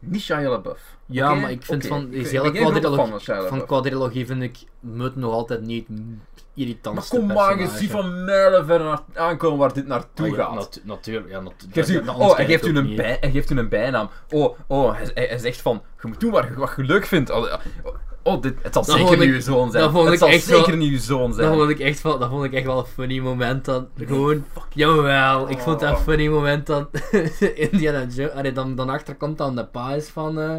[0.05, 0.97] Niet Shia LaBeouf.
[1.05, 2.09] Ja, maar ik vind van...
[2.09, 4.57] ben hele quadrilogie, van quadrilogie vind ik...
[4.79, 5.87] Moet nog altijd niet
[6.55, 6.95] irritant.
[6.95, 10.43] Maar kom maar, je ziet van mijlen ver naar- aankomen waar dit naartoe Oh, ja,
[10.43, 10.53] gaat.
[10.55, 12.95] natu- natuurlijk, ja, natu- Geeft u- dat- dat oh, hij geeft, u een niet.
[12.95, 14.09] bij, hij geeft u een bijnaam.
[14.29, 17.29] Oh, oh hij, zegt van, je moet doen wat, je- wat je leuk vindt.
[17.29, 17.53] Oh.
[18.23, 19.83] Oh dit, het zal Dat zeker niet ik- uw zoon zijn.
[19.83, 21.47] dat vond het ik zal echt zeker wel- niet uw zoon zijn.
[21.49, 23.87] Dat vond ik echt wel, dat vond ik echt wel een funny moment dan.
[23.97, 26.01] Gewoon, jawel, ik vond dat een Oh.
[26.01, 26.87] funny moment dan
[27.71, 30.55] Indiana Jones, allee, dan, dan achterkomt dan de pa is van, eh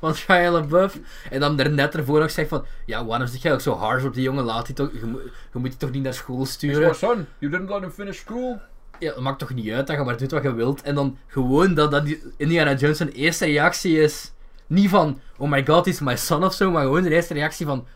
[0.00, 0.98] van Shia LaBeouf.
[1.30, 4.04] En dan er net ervoor nog zegt van, ja, waarom zeg jij ook zo hard
[4.04, 6.40] op die jongen, laat die toch, je, moet- je moet die toch niet naar school
[6.42, 6.80] It's sturen.
[6.80, 8.60] your son, you didn't let him finish school.
[8.98, 10.82] Ja, het maakt toch niet uit dat je maar doet wat je wilt.
[10.82, 14.32] En dan gewoon dat, dat die Indiana Jones zijn eerste reactie is,
[14.68, 17.66] niet van, oh my god, he's my son of zo, maar gewoon zijn eerste reactie
[17.66, 17.86] van,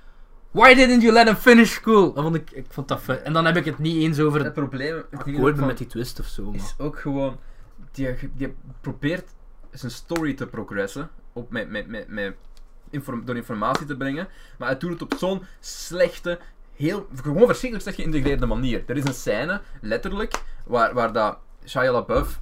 [0.51, 2.13] why didn't you let him finish school?
[2.13, 3.25] Dat vond ik, ik vond dat fun.
[3.25, 5.87] En dan heb ik het niet eens over Het het probleem het akkoord met die
[5.87, 6.43] twist of zo.
[6.45, 6.55] Maar.
[6.55, 7.39] is ook gewoon,
[7.91, 9.31] die, die probeert
[9.71, 12.35] zijn story te progressen, op, met, met, met, met
[12.91, 16.39] inform- door informatie te brengen, maar hij doet het op zo'n slechte,
[16.77, 18.83] heel, gewoon verschrikkelijk slecht geïntegreerde manier.
[18.87, 22.41] Er is een scène, letterlijk, waar, waar dat Shia LaBeouf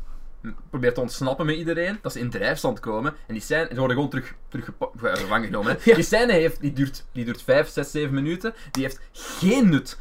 [0.70, 3.97] probeert te ontsnappen met iedereen, dat ze in drijfstand komen, en die scène, ze worden
[3.97, 5.76] gewoon terug, terug eh, gevangen genomen.
[5.80, 5.95] hè.
[5.95, 9.99] Die scène heeft, die duurt, die duurt 5, 6, 7 minuten, die heeft geen nut.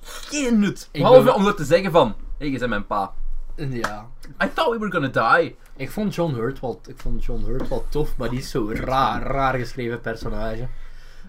[0.00, 0.88] Geen nut.
[0.92, 3.14] Ik Behalve ben- om er te zeggen van, hé, hey, je bent mijn pa.
[3.56, 4.08] Ja.
[4.44, 5.56] I thought we were gonna die.
[5.76, 8.70] Ik vond John Hurt wel, ik vond John Hurt wel tof, maar die is zo
[8.72, 10.68] raar, raar geschreven personage.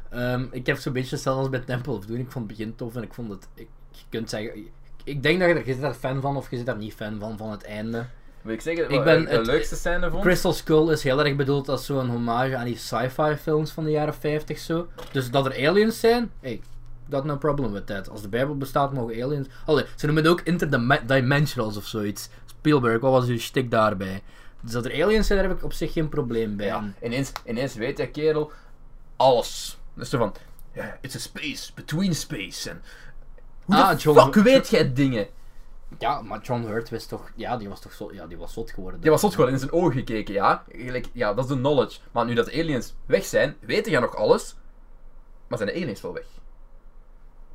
[0.10, 2.18] Ehm, ik heb zo'n beetje hetzelfde als bij Temple of Doom.
[2.20, 4.72] Ik vond het begin tof en ik vond het, ik, je kunt zeggen, ik,
[5.04, 6.94] ik denk dat je, er- je zit daar fan van of je zit daar niet
[6.94, 8.06] fan van, van het einde.
[8.42, 10.24] Wil ik zeggen, Ik ben de het- leukste scène vond?
[10.24, 13.92] Crystal Skull is heel erg bedoeld als zo'n hommage aan die sci-fi films van de
[13.92, 14.88] jaren 50 zo.
[15.12, 16.62] Dus dat er aliens zijn, hey,
[17.12, 18.10] got no problem with that.
[18.10, 19.48] Als de Bijbel bestaat, mogen aliens.
[19.66, 22.30] Allee, ze noemen het ook interdimensionals of zoiets.
[22.46, 24.22] Spielberg, wat was uw stik daarbij?
[24.62, 26.66] Dus dat er aliens zijn, daar heb ik op zich geen probleem bij.
[26.66, 28.52] Ja, ineens, ineens weet hij kerel
[29.18, 29.80] alles.
[29.94, 30.34] Dus zo van,
[30.74, 32.70] ja, it's a space, between space.
[32.70, 32.82] En
[33.66, 35.28] hoe Ah, de John- fuck weet jij dingen?
[35.98, 38.72] Ja, maar John Hurt wist toch, ja, die was toch zo, ja, die was zot
[38.72, 39.00] geworden.
[39.04, 40.64] Je was zot gewoon in zijn ogen gekeken, ja.
[41.12, 42.00] Ja, dat is de knowledge.
[42.12, 44.56] Maar nu dat de aliens weg zijn, weten jij nog alles.
[45.48, 46.26] Maar zijn de aliens wel weg.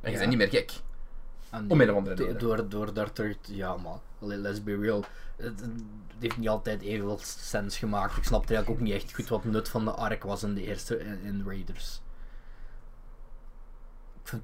[0.01, 0.71] En je bent niet meer gek.
[1.67, 2.39] Om een of andere reden.
[2.39, 5.05] Door, door dat er, ja man, let's be real.
[5.35, 5.71] Het, het
[6.19, 8.17] heeft niet altijd evenveel sens gemaakt.
[8.17, 10.63] Ik snapte eigenlijk ook niet echt goed wat nut van de arc was in de
[10.63, 12.01] eerste in, in Raiders.
[14.23, 14.43] Ik vind,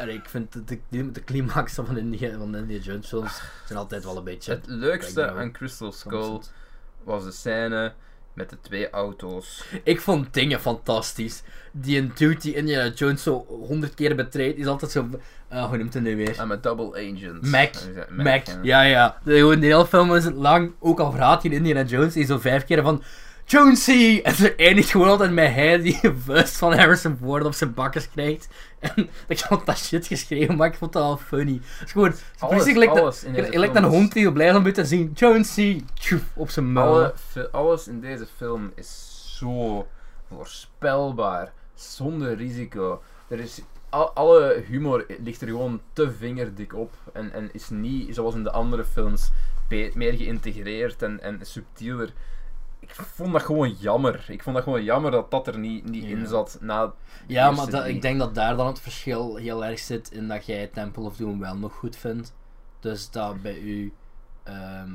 [0.00, 3.78] allee, ik vind de, de, de climaxen van India, van de Indiana Jones films zijn
[3.78, 4.52] altijd wel een beetje...
[4.52, 6.40] Het leukste aan Crystal Skull
[7.04, 7.92] was de scène
[8.32, 9.64] met de twee auto's.
[9.84, 11.42] Ik vond dingen fantastisch.
[11.72, 15.08] Die een dude die Indiana Jones zo honderd keer betreedt, is altijd zo...
[15.48, 16.40] eh hoe noemt hij nu weer?
[16.40, 17.42] I'm a double agent.
[17.42, 17.74] Mac.
[18.08, 18.82] Mac, ja.
[18.82, 19.18] ja.
[19.24, 22.82] De, hele film is lang, ook al verhaat je Indiana Jones, die zo vijf keer
[22.82, 23.02] van
[23.50, 24.20] Jonesy!
[24.22, 27.74] En ze eindigt gewoon altijd met hij die een vuist van Harrison Ford op zijn
[27.74, 28.48] bakkers krijgt.
[28.78, 31.60] En ik vond dat shit geschreven, maar ik vond dat wel funny.
[31.62, 32.74] Het is gewoon, het precies
[33.32, 35.12] deze gelijk film een hond die op blij om te zien.
[35.14, 35.84] Jonesy!
[36.34, 37.12] Op zijn muil.
[37.34, 39.86] Alle, alles in deze film is zo
[40.28, 43.02] voorspelbaar, zonder risico.
[43.28, 48.14] Er is, al- alle humor ligt er gewoon te vingerdik op en, en is niet,
[48.14, 49.30] zoals in de andere films,
[49.68, 52.12] meer geïntegreerd en, en subtieler.
[52.80, 54.24] Ik vond dat gewoon jammer.
[54.28, 56.92] Ik vond dat gewoon jammer dat dat er niet, niet in zat na
[57.26, 60.46] Ja, maar dat, ik denk dat daar dan het verschil heel erg zit in dat
[60.46, 62.34] jij Temple of Doom wel nog goed vindt.
[62.80, 63.92] Dus dat bij u
[64.42, 64.90] ehm,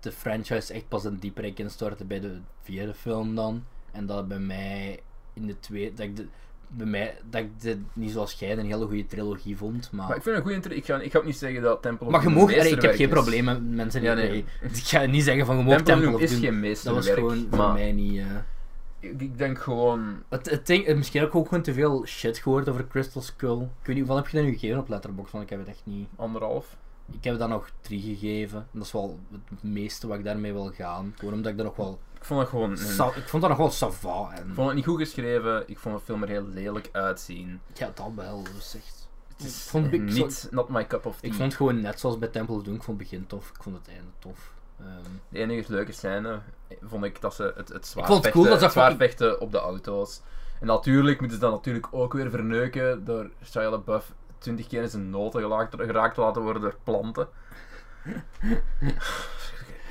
[0.00, 3.64] de franchise echt pas een dieper instortte bij de vierde film dan.
[3.92, 5.00] En dat bij mij
[5.32, 6.26] in de twee, dat ik de,
[6.68, 10.06] bij mij, dat ik dit niet zoals jij een hele goede trilogie vond, maar...
[10.08, 10.72] Maar ik vind het een goede intro.
[10.72, 12.64] Ik ga, ik ga ook niet zeggen dat Temple of Maar je mag, ik heb
[12.64, 14.28] meesterwerk geen probleem met mensen die Ja, nee.
[14.30, 14.44] nee.
[14.72, 17.18] Ik ga niet zeggen van je Temple, Temple of is geen Dat was meesterwerk.
[17.18, 18.18] gewoon voor mij niet...
[18.18, 18.24] eh.
[19.00, 20.22] ik, ik denk gewoon...
[20.28, 23.22] Het, het ding, eh, misschien heb ik ook gewoon te veel shit gehoord over Crystal
[23.22, 23.60] Skull.
[23.60, 25.32] Ik weet niet, hoeveel heb je dat nu gegeven op Letterboxd?
[25.32, 26.08] Want ik heb het echt niet...
[26.16, 26.76] Anderhalf.
[27.12, 28.58] Ik heb dat nog drie gegeven.
[28.58, 31.14] En dat is wel het meeste wat ik daarmee wil gaan.
[31.18, 31.98] Gewoon omdat ik dat nog wel...
[32.26, 32.76] Ik vond het gewoon...
[32.76, 34.30] Sa- ik vond dat nog wel sava.
[34.32, 34.48] En...
[34.48, 35.62] ik vond het niet goed geschreven.
[35.68, 37.60] Ik vond de film er heel lelijk uitzien.
[37.74, 38.42] Ja, dat wel.
[38.54, 39.08] Dus echt...
[39.36, 41.28] Het is vond- ik niet not my cup of tea.
[41.30, 42.74] Ik vond het gewoon net zoals bij Temple of Doom.
[42.74, 43.48] Ik vond het begin tof.
[43.48, 44.52] Ik vond het einde tof.
[44.80, 44.88] Ehm,
[45.28, 46.38] De enige leuke scène
[46.82, 49.52] vond ik dat ze het, het zwaar het vechten, cool dat het zwaar vechten op
[49.52, 50.20] de auto's.
[50.60, 54.88] En natuurlijk moeten ze dat natuurlijk ook weer verneuken door Shia LaBeouf twintig keer in
[54.88, 57.28] zijn noten geraakt, geraakt te laten worden door planten.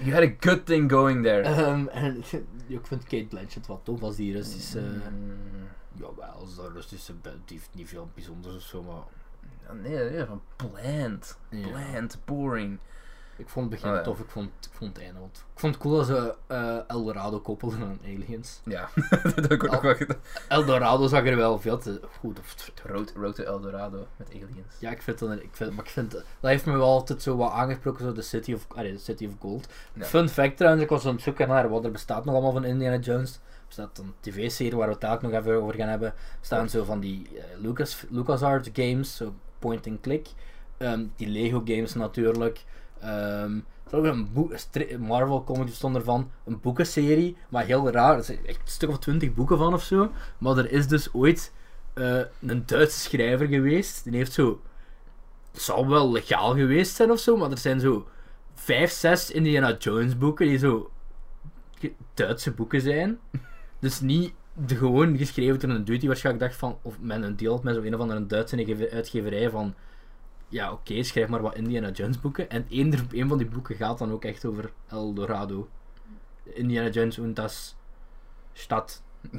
[0.04, 1.42] You had a good thing going there.
[1.42, 2.18] Ehm, en
[2.68, 4.82] ik vind Kate Blanchett wat tof als die Russische...
[4.82, 7.14] Mm, Jawel, als dat Russische...
[7.22, 9.04] Die heeft niet veel bijzonders of zo, maar...
[9.82, 11.38] nee, van bland.
[11.50, 11.68] Ja.
[11.68, 12.80] Bland, boring.
[13.38, 14.04] Ik vond het begin Oh, ja.
[14.04, 15.46] tof, ik vond, ik vond het einde wat...
[15.54, 18.62] Ik vond het cool dat ze eh Eldorado koppelden aan Aliens.
[18.64, 18.90] Ja,
[19.24, 20.18] dat heb ik ook nog wel gedaan.
[20.48, 22.56] Eldorado zag er wel veel te goed of
[23.16, 24.76] Road to Eldorado met aliens.
[24.80, 27.36] Ja, ik vind dat, ik vind, maar ik vind, dat heeft me wel altijd zo
[27.36, 29.68] wat aangesproken, zo de City of, allee, de City of Gold.
[29.94, 30.06] Ja.
[30.06, 32.66] Fun fact trouwens, ik was aan het zoeken naar wat er bestaat nog allemaal van
[32.66, 33.34] Indiana Jones.
[33.34, 36.08] Er bestaat een tv-serie waar we het daar ook nog even over gaan hebben.
[36.08, 40.28] Er staan zo van die eh, Lucas, LucasArts games, zo point-and-click.
[40.78, 42.64] Ehm, die Lego games natuurlijk.
[43.00, 44.30] Ehm, er ook een
[45.00, 48.18] Marvel comic stond ervan, een boekenserie, maar heel raar.
[48.18, 50.12] Er zijn echt een stuk of twintig boeken van of zo.
[50.38, 51.54] Maar er is dus ooit
[51.94, 54.04] eh, een Duitse schrijver geweest.
[54.04, 54.62] Die heeft zo.
[55.52, 58.08] Het zal wel legaal geweest zijn of zo, maar er zijn zo
[58.54, 60.92] vijf, zes Indiana Jones boeken die zo
[62.14, 63.20] Duitse boeken zijn.
[63.80, 67.36] Dus niet de, gewoon geschreven door een dude die waarschijnlijk dacht van, of met een
[67.36, 69.74] deel met zo een of andere Duitse uitge- uitgeverij van,
[70.50, 72.50] ja oké, schrijf maar wat Indiana Jones boeken.
[72.50, 75.70] En één, één van die boeken gaat dan ook echt over El Dorado.
[76.44, 77.76] Indiana Jones und das
[78.54, 79.04] Stad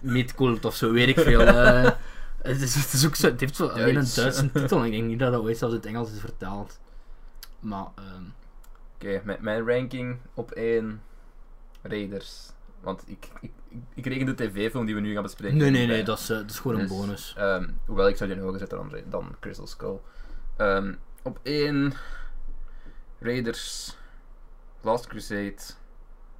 [0.00, 1.40] Midkult of zo, weet ik veel.
[1.40, 1.82] eh.
[2.42, 4.06] het, is, het, is ook zo, het heeft zo alleen een.
[4.14, 6.80] Duitse titel ik denk niet dat dat ooit zelfs in het Engels is vertaald.
[7.60, 8.22] Maar, ehm,
[8.94, 11.02] Oké, mijn, mijn ranking op 1
[11.82, 12.52] Raiders.
[12.80, 13.52] Want ik, ik,
[13.94, 15.56] ik, reken de tv-film die we nu gaan bespreken.
[15.56, 17.34] nee, nee, nee, dat is, eh, dat is gewoon een Dus, bonus.
[17.36, 18.78] ehm, hoewel ik zou die hoger zetten
[19.10, 19.98] dan, Crystal Skull.
[20.56, 21.92] Ehm, op 1
[23.18, 23.96] Raiders,
[24.80, 25.56] Last Crusade,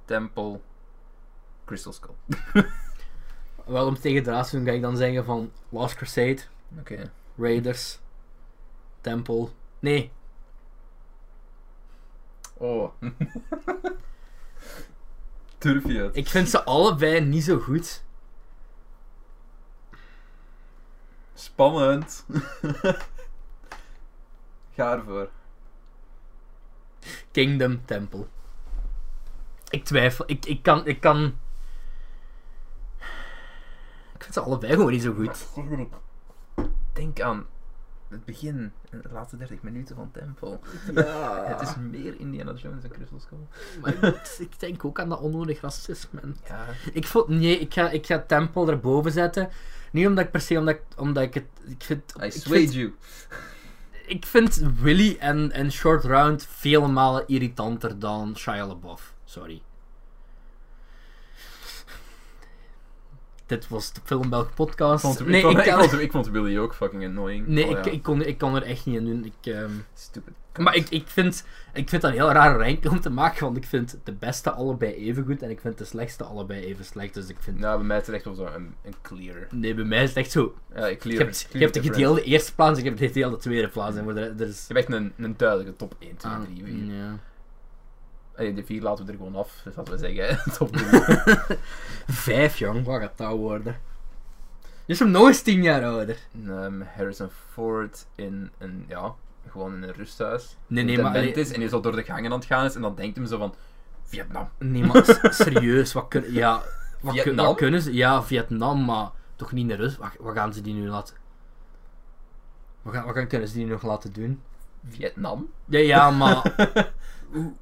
[0.05, 0.59] Temple,
[1.65, 2.15] Crystal Skull.
[3.65, 6.39] Wel, om tegen de te doen, ga ik dan zeggen van Last Crusade.
[7.37, 7.99] Raiders,
[9.01, 9.47] Temple.
[9.79, 10.11] Nee,
[12.61, 12.91] Oh.
[15.61, 16.15] Durf je het?
[16.15, 18.03] ik vind ze allebei niet zo goed.
[21.33, 22.25] Spannend.
[24.75, 25.29] Ga ervoor.
[27.31, 28.27] Kingdom Temple.
[29.69, 31.37] Ik twijfel, ik, ik kan, ik kan...
[34.13, 35.47] Ik vind ze allebei gewoon niet zo goed.
[36.93, 37.45] Denk aan
[38.11, 40.59] het begin, de laatste 30 minuten van Temple.
[40.95, 41.43] Ja.
[41.57, 43.37] Het is meer Indiana Jones dan Crystal Skull.
[43.81, 46.19] Maar ik- ik denk ook aan dat onnodig racisme.
[46.21, 49.49] En Ja, Ik vond, nee, ik ga, ik ga Temple erboven zetten.
[49.91, 52.73] Niet omdat ik per se, omdat ik, omdat ik het, ik vind, I swayed vind,
[52.73, 52.93] you.
[54.05, 59.13] ik vind Willy en, en Short Round vele malen irritanter dan Shia LaBeouf.
[59.25, 59.61] Sorry.
[63.51, 65.03] Dit was de Filmbelg podcast.
[65.03, 67.47] Ik vond, nee, ik, vond, ik, vond, ik vond Willy ook fucking annoying.
[67.47, 67.91] nee Oh, ik, ja.
[67.91, 69.25] ik, kon, ik kon er echt niet in doen.
[69.25, 70.33] Ik, ehm, Stupid.
[70.57, 73.57] maar ik, ik, vind, ik vind dat een heel raar ranking om te maken, want
[73.57, 77.13] ik vind de beste allebei even goed en ik vind de slechtste allebei even slecht.
[77.13, 77.59] Dus ik vind...
[77.59, 79.47] Nou, bij mij is het echt wel zo een, een clear.
[79.49, 80.53] Nee, bij mij is het echt zo.
[80.75, 81.17] Ja, ik clear.
[81.17, 83.67] Je hebt, je clear hebt de gedeelde eerste plaats en je hebt de gedeelde tweede
[83.67, 83.95] plaats.
[83.95, 84.65] En er is...
[84.67, 86.95] Je hebt echt een, een duidelijke top 1, 2, Ah, 3, 4.
[86.95, 87.19] ja.
[88.41, 90.51] Allee, de 4 laten we er gewoon af, dus laten we zeggen.
[90.57, 91.57] top 3.
[92.07, 92.85] Vijf, jong.
[92.85, 93.75] Wat gaat dat worden?
[94.61, 96.17] Je is hem nog eens tien jaar ouder.
[96.47, 99.13] Ehm, Harrison Ford in een, ja,
[99.49, 100.57] gewoon in een rusthuis.
[100.67, 101.15] Nee, nee, maar...
[101.15, 103.15] allee, is en hij zo door de gangen aan het gaan is en dan denkt
[103.15, 103.55] hem zo van,
[104.03, 104.49] Vietnam.
[104.57, 106.33] Nee, maar serieus, wat kunnen...
[106.33, 106.61] Ja,
[107.01, 107.93] wat, kun- wat kunnen ze...
[107.93, 109.97] Ja, Vietnam, maar toch niet naar Rus.
[109.97, 111.15] Wat, wat gaan ze die nu laten...
[112.81, 114.41] Wat, gaan, wat kunnen ze die nu nog laten doen?
[114.89, 115.49] Vietnam?
[115.65, 116.53] Ja, ja, maar...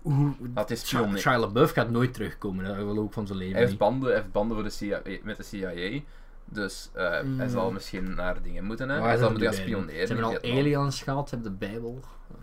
[0.02, 1.18] hoe, Dat is Shia.
[1.18, 2.66] Shia LaBeouf gaat nooit terugkomen.
[2.66, 5.02] Dat wil ook van zijn leven Hij heeft banden, hij heeft banden voor de CIA,
[5.24, 6.00] met de CIA.
[6.46, 7.50] Dus eh, hij Mm.
[7.50, 8.90] zal misschien naar dingen moeten.
[8.90, 9.00] Hè.
[9.00, 10.08] Waar Hij zal moeten gaan spioneren.
[10.08, 12.00] Ze hebben al aliens gehad, ze hebben de Bijbel.
[12.32, 12.36] Eh,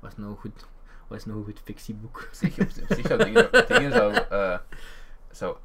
[0.00, 0.66] wat is nou goed?
[1.08, 2.16] Wat is nou een goed fictieboek?
[2.16, 4.58] Op zich, op, op zich zou dingen, dingen zou, eh,
[5.30, 5.56] zou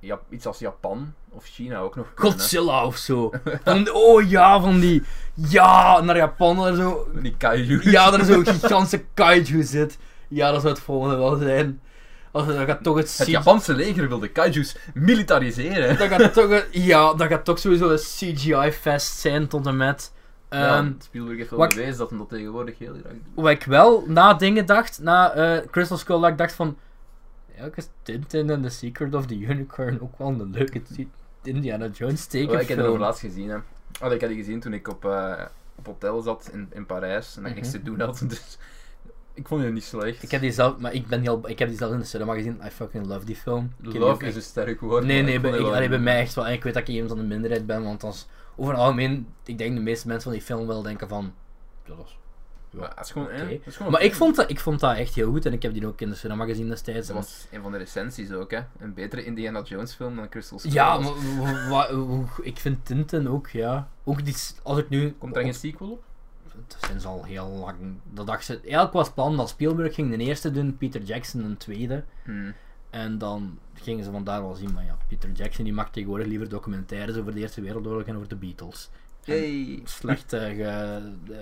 [0.00, 2.38] ja, iets als Japan of China ook nog kunnen, hè.
[2.40, 3.30] Godzilla of zo.
[3.64, 5.02] Van, oh ja, van die.
[5.34, 7.08] Ja, naar Japan er zo.
[7.14, 7.90] Die kaiju.
[7.90, 9.98] Ja, er zo'n gigantische kaiju zit.
[10.28, 11.80] Ja, dat zou het volgende wel zijn.
[12.32, 15.98] Als dat gaat toch het, Het Japanse leger wil de kaijus militariseren.
[15.98, 20.12] dat gaat toch een- ja, dat gaat toch sowieso een CGI-fest zijn tot en met.
[20.50, 23.22] Ja, Ehm, Spielberg heeft wel bewezen dat hij dat tegenwoordig heel graag doet.
[23.44, 26.76] Wat ik wel na dingen dacht, na eh, Crystal Skull, dat ik dacht van.
[27.60, 30.82] Ja, is Tintin and the Secret of the Unicorn ook wel een leuke
[31.42, 32.88] Indiana Jones Wel, ik heb het tekenfilm.
[32.88, 33.48] over laatst gezien.
[33.48, 33.56] Hè.
[34.02, 35.44] Oh, ik had die gezien toen ik op, eh,
[35.74, 37.76] op hotel zat in, in Parijs en ik niks Mhm.
[37.76, 38.24] te doen had.
[38.28, 38.58] Dus
[39.34, 40.22] ik vond die niet slecht.
[40.22, 42.34] Ik heb die zelf, maar ik ben heel, ik heb die zelf in de cinema
[42.34, 42.60] gezien.
[42.64, 43.72] I fucking love die film.
[43.82, 45.04] Ik Love is een sterk woord.
[45.04, 46.46] Nee, nee, ik bij, ik, allee, bij mij echt wel.
[46.46, 49.26] En ik weet dat ik iemand van de minderheid ben, want als, over het algemeen,
[49.44, 51.34] ik denk de meeste mensen van die film wel denken van.
[51.84, 52.18] Dat is-
[52.70, 53.30] Maar is gewoon,
[53.64, 55.72] is gewoon Maar ik vond, dat, ik vond dat echt heel goed en ik heb
[55.72, 57.06] die ook in de cinema gezien destijds.
[57.06, 58.60] Dat was een van de recensies ook, hè.
[58.78, 60.72] Een betere Indiana Jones film dan Crystal Skull.
[60.72, 60.98] Ja,
[61.68, 61.90] maar
[62.42, 63.88] ik vind Tintin ook, ja.
[64.04, 65.14] Ook die, als ik nu...
[65.18, 66.02] Komt er geen sequel op?
[66.66, 67.76] Dat zijn ze al heel lang.
[68.04, 71.44] Dat dacht ze, eigenlijk was het plan dat Spielberg ging de eerste doen, Peter Jackson
[71.44, 72.04] een tweede.
[72.24, 72.54] Hmm.
[72.90, 76.48] En dan gingen ze vandaar wel zien, maar ja, Peter Jackson die maakt tegenwoordig liever
[76.48, 78.90] documentaires over de Eerste Wereldoorlog en over de Beatles.
[79.24, 79.80] Yay.
[79.84, 80.96] Slechte eh,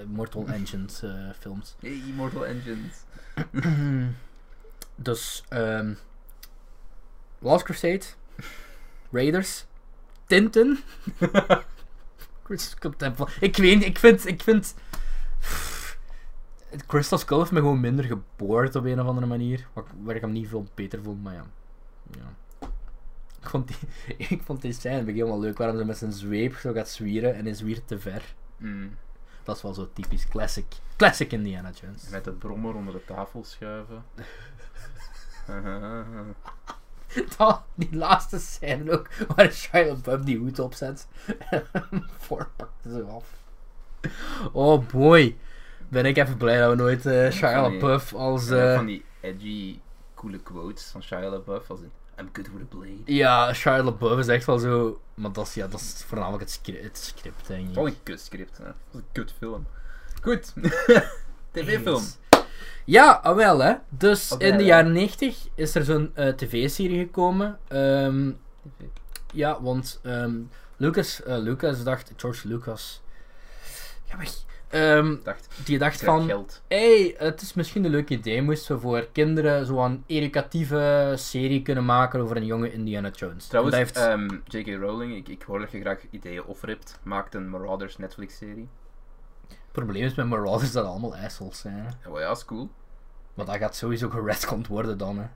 [0.06, 1.76] Mortal Engines eh, films.
[1.80, 3.04] Yay, Mortal Engines.
[4.96, 5.92] dus, ehm
[7.40, 8.02] Last Crusade,
[9.10, 9.64] Raiders,
[10.26, 10.78] Tintin.
[12.42, 13.26] Crystal Skull Temple.
[13.40, 14.74] Ik weet niet, ik vind, ik vind...
[16.86, 19.66] Crystal Skull heeft me gewoon minder geboord op een of andere manier.
[19.72, 21.44] Waar, ik- waar ik hem niet veel beter vond, maar ja.
[22.10, 22.34] ja.
[23.42, 23.76] Ik vond die,
[24.28, 27.34] ik vond die scène begin wel leuk, waarom ze met zijn zweep zo gaat zwieren
[27.34, 28.34] en hij zwiert te ver.
[28.56, 28.96] Hmm.
[29.42, 30.66] Dat is wel zo typisch classic.
[30.96, 32.08] Classic Indiana Jones.
[32.08, 34.04] Met het brommer onder de tafel schuiven.
[37.36, 41.08] Dat, die laatste scène ook, waar Shia LaBeouf die hoed opzet.
[42.18, 43.36] Voor pakte ze af.
[44.52, 45.36] Oh boy.
[45.88, 48.50] Ben ik even blij dat we nooit eh Shia LaBeouf als...
[48.50, 49.80] Eh, van die edgy,
[50.14, 51.70] coole quotes van Shia LaBeouf.
[51.70, 53.02] Als in, I'm good with a blade.
[53.04, 55.00] Ja, Shia LaBeouf is echt wel zo...
[55.14, 57.74] Maar dat is, ja, dat is voornamelijk het, scri- het script, denk ik.
[57.74, 58.64] was een kutscript, hè.
[58.64, 59.66] Het was een kutfilm.
[60.22, 60.52] Goed.
[61.52, 62.02] TV-film.
[62.84, 63.74] Ja, ah, wel hè.
[63.88, 64.68] Dus in de ja.
[64.68, 67.58] jaren 90 is er zo'n eh, tv-serie gekomen.
[67.68, 68.30] Ehm,
[69.32, 70.36] ja, want ehm,
[70.76, 73.02] Lucas, eh, Lucas dacht, George Lucas.
[74.04, 74.30] Ja, weg.
[74.68, 79.08] Ehm, dacht, die dacht van, hey, het is misschien een leuk idee, moesten we voor
[79.12, 83.46] kinderen zo'n educatieve serie kunnen maken over een jonge Indiana Jones.
[83.46, 84.66] Trouwens, heeft- ehm, J.K.
[84.80, 88.68] Rowling, ik, ik hoor dat je graag ideeën offript, maakt een Marauders Netflix-serie.
[89.48, 91.74] het probleem is met Marauders dat allemaal assholes zijn.
[91.78, 92.10] hè.
[92.10, 92.70] Ja, ja, is cool.
[93.34, 95.26] Maar dat gaat sowieso geredcond worden dan, hè.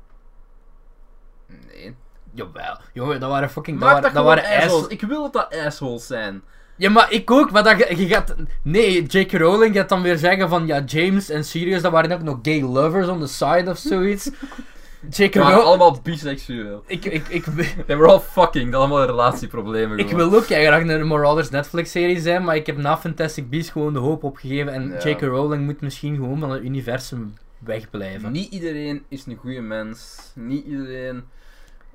[1.66, 1.96] Nee.
[2.34, 2.76] Jawel.
[2.92, 3.78] Jongen, dat waren fucking...
[3.80, 4.64] Dat Maak waren, dat, waren assholes.
[4.64, 4.86] assholes.
[4.88, 6.42] Ik wil dat dat assholes zijn.
[6.82, 8.34] Ja, maar ik ook, maar dat, je, gaat...
[8.62, 9.32] Nee, J.K.
[9.32, 12.62] Rowling gaat dan weer zeggen van, ja, James en Sirius, dat waren ook nog gay
[12.62, 14.30] lovers on the side of zoiets.
[15.16, 15.34] J.K.
[15.34, 15.60] Rowling...
[15.60, 16.82] allemaal biseksueel.
[16.86, 17.44] Ik, ik, ik,
[17.86, 18.70] They were all fucking.
[18.70, 22.98] Dat allemaal relatieproblemen ik wil ook graag een Marauders Netflix-serie zijn, maar ik heb na
[22.98, 24.72] Fantastic Beasts gewoon de hoop opgegeven.
[24.72, 25.08] En Ja.
[25.08, 25.20] J.K.
[25.20, 28.32] Rowling moet misschien gewoon van het universum wegblijven.
[28.32, 30.18] Niet iedereen is een goede mens.
[30.34, 31.24] Niet iedereen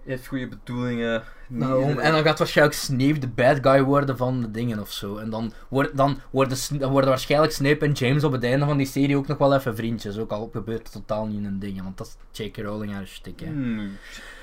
[0.08, 1.24] heeft goede bedoelingen.
[1.48, 5.18] Nou, en dan gaat waarschijnlijk Snape de bad guy worden van de dingen of zo.
[5.18, 8.78] En dan, wordt, dan, worden, dan worden waarschijnlijk Snape en James op het einde van
[8.78, 10.18] die serie ook nog wel even vriendjes.
[10.18, 12.58] Ook al gebeurt het totaal niet in een ding, want dat is J.K.
[12.58, 13.46] Rowling haar shtick, hè.
[13.46, 13.78] Hmm.
[13.80, 13.86] Ja,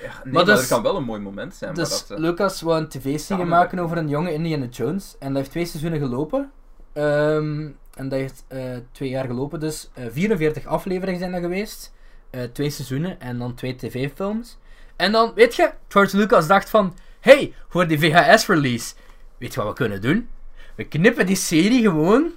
[0.02, 1.74] nee, Maar maar, dus- er kan wel een mooi moment zijn.
[1.74, 5.16] Dus maar dat, eh, Lucas wou een tv-serie maken over een jonge Indiana Jones.
[5.18, 6.50] En dat heeft twee seizoenen gelopen.
[6.92, 8.60] Ehm, en dat heeft eh,
[8.92, 9.60] twee jaar gelopen.
[9.60, 11.92] Dus eh 44 afleveringen zijn dat geweest.
[12.30, 14.58] Eh, twee seizoenen en dan twee tv-films.
[14.97, 16.97] En dan, weet je, George Lucas dacht van...
[17.20, 18.95] Hey, voor die VHS-release,
[19.38, 20.28] weet je wat we kunnen doen?
[20.74, 22.30] We knippen die serie gewoon,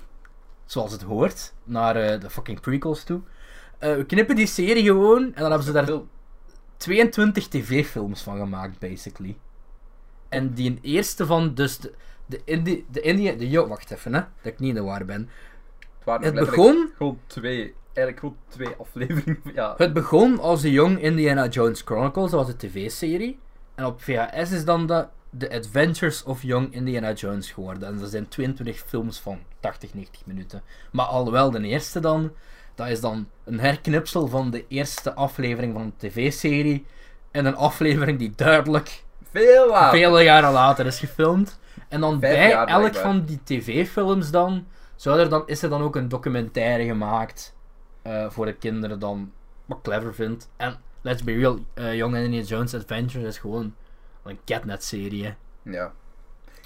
[0.65, 3.21] zoals het hoort, naar eh, de fucking prequels toe.
[3.79, 6.07] Eh, we knippen die serie gewoon en dan hebben ze daar veel-
[6.77, 9.37] 22 tv-films van gemaakt, basically.
[10.29, 11.91] En die eerste van, dus de,
[12.45, 12.83] de
[13.37, 15.29] de wacht even hè, dat ik niet in de war ben.
[16.07, 19.41] Het, waren Het letterlijk begon, Gewoon twee, eigenlijk gewoon twee afleveringen.
[19.55, 23.39] Ja, het begon als de Young Indiana Jones Chronicles, dat was de tv-serie.
[23.75, 27.87] En op VHS is dan de The Adventures of Young Indiana Jones geworden.
[27.87, 30.61] En er zijn 22 films van 80, 90 minuten.
[30.91, 32.31] Maar alhoewel de eerste dan,
[32.75, 36.85] dat is dan een herknipsel van de eerste aflevering van de tv-serie.
[37.31, 39.99] En een aflevering die duidelijk veel later.
[39.99, 41.59] vele jaren later is gefilmd.
[41.87, 43.01] En dan Vijf bij elk blijkbaar.
[43.01, 44.65] van die tv-films dan,
[44.97, 47.55] zou er dan, is er dan ook een documentaire gemaakt
[48.01, 49.31] eh, voor de kinderen dan,
[49.65, 50.49] wat clever vind.
[50.57, 53.75] En let's be real, eh Young Indiana Jones Adventures is gewoon
[54.23, 55.33] een Catnet-serie.
[55.61, 55.93] Ja.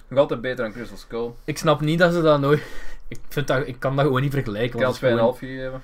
[0.08, 1.32] Nog altijd beter dan Crystal Skull.
[1.44, 2.64] Ik snap niet dat ze dat nooit...
[3.08, 4.80] Ik, vind dat, ik kan dat gewoon niet vergelijken.
[4.80, 5.82] Ik had het is 2,5 gewoon- gegeven.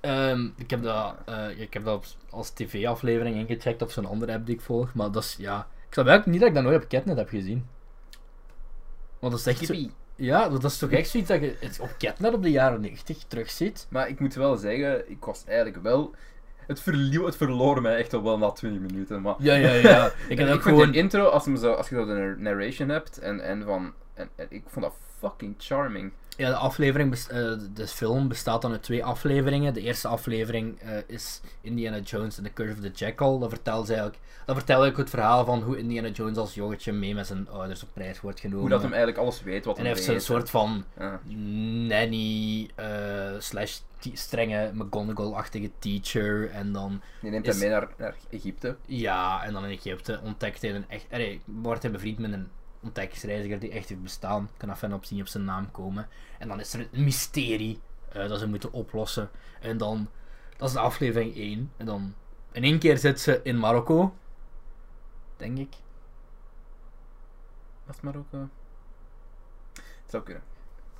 [0.00, 4.46] Ehm, ik heb dat, eh, ik heb dat als tv-aflevering ingecheckt op zo'n andere app
[4.46, 4.94] die ik volg.
[4.94, 5.58] Maar dat is, ja...
[5.86, 7.66] Ik snap eigenlijk niet dat ik dat nooit op Catnet heb gezien.
[9.18, 9.90] Want dat is echt zo, Skippy.
[10.20, 13.16] Ja, dat is toch echt zoiets dat je het op Catnet op de jaren 90
[13.28, 13.86] terugziet.
[13.90, 16.14] Maar ik moet wel zeggen, ik was eigenlijk wel...
[16.66, 19.22] Het, verlieu, het verloor mij echt al wel na 20 minuten.
[19.22, 20.12] Maar Ja, ja, ja.
[20.28, 20.90] Ik heb ook gewoon...
[20.92, 23.92] de intro, als, zo, als je zo de nar- narration hebt, en, en van...
[24.14, 26.12] En, en ik vond dat fucking charming.
[26.40, 29.74] Ja, de aflevering, eh, de film bestaat dan uit twee afleveringen.
[29.74, 33.38] De eerste aflevering eh, is Indiana Jones and the Curse of the Jackal.
[33.38, 37.14] Dat vertelt eigenlijk, dat vertelt eigenlijk het verhaal van hoe Indiana Jones als jongetje mee
[37.14, 38.60] met zijn ouders op reis wordt genomen.
[38.60, 40.22] Hoe dat hem eigenlijk alles weet wat en hij heeft zo'n weet.
[40.22, 41.20] soort van Ja.
[41.88, 42.86] nanny eh,
[43.38, 43.78] slash
[44.12, 46.50] strenge McGonagall-achtige teacher.
[46.50, 48.76] En dan, Die neemt Is- hem mee naar, naar Egypte.
[48.86, 51.06] ja, en dan in Egypte ontdekt hij een echt...
[51.10, 52.48] allee, wordt hij bevriend met een
[52.82, 54.50] ontdekkingsreiziger die echt heeft bestaan.
[54.56, 56.08] Kan even op niet op zijn naam komen.
[56.38, 57.80] En dan is er een mysterie
[58.12, 59.30] eh, dat ze moeten oplossen.
[59.60, 60.08] En dan...
[60.56, 61.72] Dat is de aflevering 1.
[61.76, 62.14] En dan...
[62.52, 64.14] In één keer zit ze in Marokko.
[65.36, 65.74] Denk ik.
[67.84, 68.48] Was het Marokko?
[69.72, 70.42] Het zou kunnen.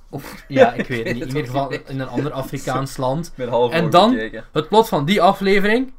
[0.09, 1.21] Of, ja, ik weet het niet.
[1.23, 3.33] In ieder geval in een ander Afrikaans land.
[3.35, 4.45] En dan- gekeken.
[4.51, 5.93] Het plot van die aflevering...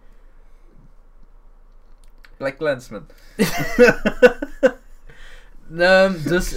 [2.37, 3.07] Black Clansman.
[5.77, 6.51] ehm, dus...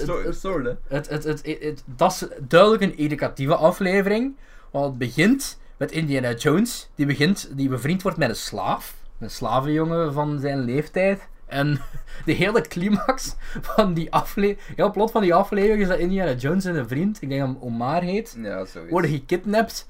[0.88, 1.10] Het-?
[1.10, 4.36] Het, het, het, dat is duidelijk een educatieve aflevering.
[4.72, 6.90] Want het begint met Indiana Jones.
[6.96, 8.96] Die, begint, die bevriend wordt met een slaaf.
[9.20, 11.28] Een slavenjongen van zijn leeftijd.
[11.46, 11.82] En
[12.26, 14.76] de hele climax van die aflevering...
[14.76, 17.50] Heel plot van die aflevering is dat Indiana Jones en een vriend, ik denk dat
[17.50, 19.88] hem Omar heet, Ja, worden gekidnapt.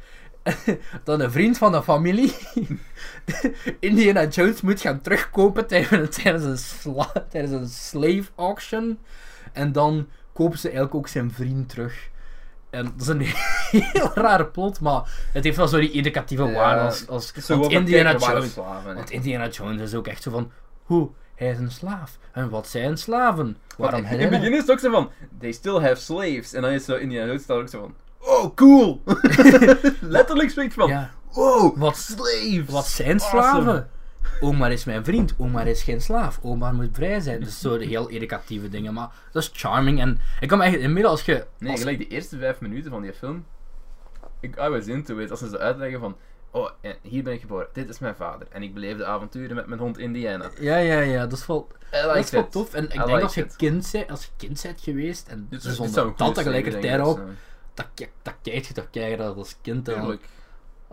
[1.03, 2.33] Dan een vriend van de familie
[3.79, 8.99] Indiana Jones moet gaan terugkopen tijdens, een, sla- tijdens een slave auction.
[9.53, 12.09] En dan kopen ze eigenlijk ook zijn vriend terug.
[12.69, 13.21] En dat is een
[13.93, 17.71] heel rare plot, maar het heeft wel zo die educatieve Ja, waarde als, als want
[17.71, 18.51] Indiana Jones.
[18.51, 18.95] slaven.
[18.95, 20.51] Want Indiana Jones is ook echt zo van,
[20.83, 22.17] hoe, hij is een slaaf.
[22.31, 23.57] En wat zijn slaven?
[23.77, 26.53] Waarom in het begin is het ook zo van, they still have slaves.
[26.53, 27.95] En dan is zo Indiana Jones staat ook zo van,
[28.25, 29.01] oh cool.
[30.01, 32.69] Letterlijk spreekt van, Ja, wow, wat, slaves.
[32.69, 33.41] wat zijn Awesome.
[33.41, 33.89] slaven?
[34.41, 37.39] Omar is mijn vriend, Omar is geen slaaf, Omar moet vrij zijn.
[37.39, 39.99] Dus zo de heel educatieve dingen, maar dat is charming.
[39.99, 41.45] En ik kan me echt inmiddels als je...
[41.59, 43.45] Nee, als- gelijk de eerste vijf minuten van die film.
[44.39, 45.31] Ik I was into it.
[45.31, 46.15] Als ze zo uitleggen van,
[46.51, 47.67] oh, en hier ben ik geboren.
[47.73, 48.47] Dit is mijn vader.
[48.51, 50.49] En ik beleef de avonturen met mijn hond Indiana.
[50.59, 52.73] Ja, ja, ja, dat is wel, dat is wel tof.
[52.73, 53.55] En ik I denk like als je, it.
[53.55, 57.21] kind bent, als je kind bent geweest, en Dit dus zonder dat tegelijkertijd ook,
[57.75, 59.85] dat, ki- dat kijk je toch kijken dat als kind.
[59.85, 60.23] Tuurlijk.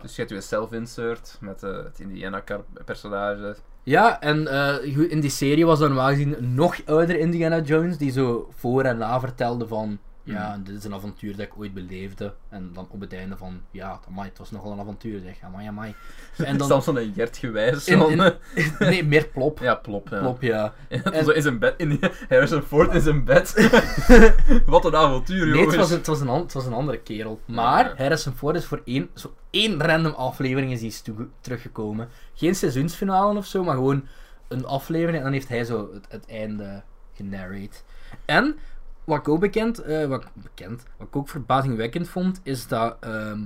[0.01, 3.55] Dus je hebt je self-insert met eh, het Indiana-personage.
[3.83, 8.11] Ja, en eh, in die serie was dan normaal gezien nog ouder Indiana Jones, die
[8.11, 10.63] zo voor en na vertelde van, ja, Hmm.
[10.63, 12.33] dit is een avontuur dat ik ooit beleefde.
[12.49, 15.67] En dan op het einde van, ja, amai, het was nogal een avontuur, zeg, amai,
[15.67, 15.95] amai.
[16.37, 17.87] En dan, Soms van een Gert gewijs.
[17.87, 18.33] In-
[18.79, 19.59] nee, meer plop.
[19.59, 20.07] ja, plop.
[20.09, 20.19] Ja.
[20.19, 20.73] Plop, ja.
[20.89, 21.25] En...
[21.25, 21.73] Zo in zijn bed.
[21.77, 21.99] In
[22.29, 23.69] Harrison Ford in zijn bed.
[24.65, 25.71] Wat een avontuur, Nee, jongens.
[25.71, 27.39] het was, een, het, was een, het was een andere kerel.
[27.45, 27.93] Maar.
[27.97, 32.09] Harrison Ford is voor één, zo één random aflevering is toege- teruggekomen.
[32.33, 34.07] Geen seizoensfinale of zo, maar gewoon
[34.47, 35.17] een aflevering.
[35.17, 37.77] En dan heeft hij zo het, het einde genarrate.
[38.25, 38.55] En,
[39.03, 43.41] wat ik ook bekend, eh, wat, bekend, wat ik ook verbazingwekkend vond, is dat ehm,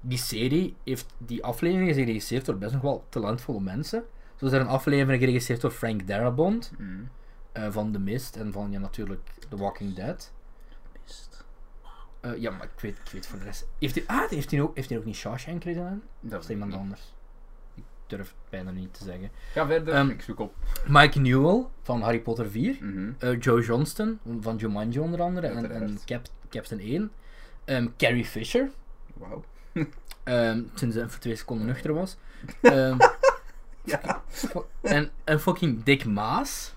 [0.00, 4.04] die serie heeft, die aflevering is geregisseerd door best nog wel talentvolle mensen.
[4.36, 7.08] Zo is er een aflevering geregisseerd door Frank Darabont, Mm.
[7.52, 10.32] eh, van The Mist en van, ja, natuurlijk The Walking Dead.
[12.20, 13.66] Eh, ja, maar ik weet, ik weet voor de rest.
[13.78, 16.02] Heeft hij, ah, heeft hij ook, heeft hij ook niet Shawshank gedaan?
[16.20, 17.14] Dat Of is iemand anders?
[18.08, 19.30] Durf het bijna niet te zeggen.
[19.52, 20.54] Ga verder, Ehm, ik zoek op.
[20.86, 22.76] Mike Newell van Harry Potter 4.
[22.80, 23.10] Mhm.
[23.18, 25.46] eh, Joe Johnston van Jumanji onder andere.
[25.46, 25.98] En, en.
[26.04, 27.10] Cap, Captain 1.
[27.64, 28.70] Ehm, Carrie Fisher.
[29.14, 29.44] Wauw.
[30.24, 32.16] ehm, sinds hij voor twee seconden nuchter was.
[32.62, 32.98] Ehm,
[33.84, 34.22] Ja.
[34.82, 36.74] en, en fucking Dick Maas.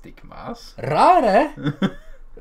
[0.00, 0.72] Dick Maas.
[0.76, 1.46] Raar hè?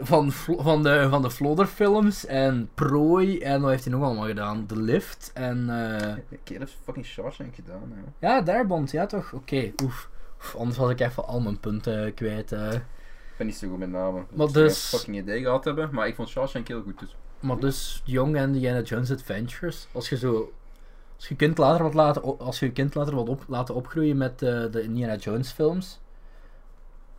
[0.01, 4.65] Van, van, de, van de Flodder-films en Prooi en wat heeft hij nog allemaal gedaan?
[4.65, 5.57] The Lift en...
[5.69, 8.27] eh, De kerel heeft fucking Shawshank gedaan, hè.
[8.27, 9.33] Ja, Darbond, ja toch?
[9.33, 10.09] Oké, oef.
[10.37, 12.51] Oef, Anders was ik even al mijn punten kwijt.
[12.51, 12.73] eh.
[12.73, 12.81] Ik
[13.37, 14.25] ben niet zo goed met namen.
[14.33, 17.15] Maar Ik dus- fucking idee gehad hebben, maar ik vond Shawshank heel goed, dus...
[17.39, 19.87] Maar dus Young en Indiana Jones Adventures.
[19.91, 20.53] Als je zo.
[21.15, 24.41] Als je kind later wat laten, als je kind later wat op, laten opgroeien met
[24.41, 25.99] eh, de Indiana Jones films.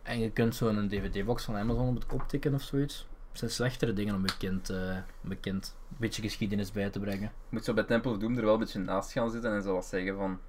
[0.03, 3.07] En je kunt zo'n DVD-box van Amazon op het kop tikken of zoiets.
[3.29, 4.95] Het zijn slechtere dingen om je kind, eh,
[5.39, 7.21] kind een beetje geschiedenis bij te brengen.
[7.21, 9.61] Je moet zo bij Temple of Doom er wel een beetje naast gaan zitten en
[9.61, 10.39] zo wat zeggen van...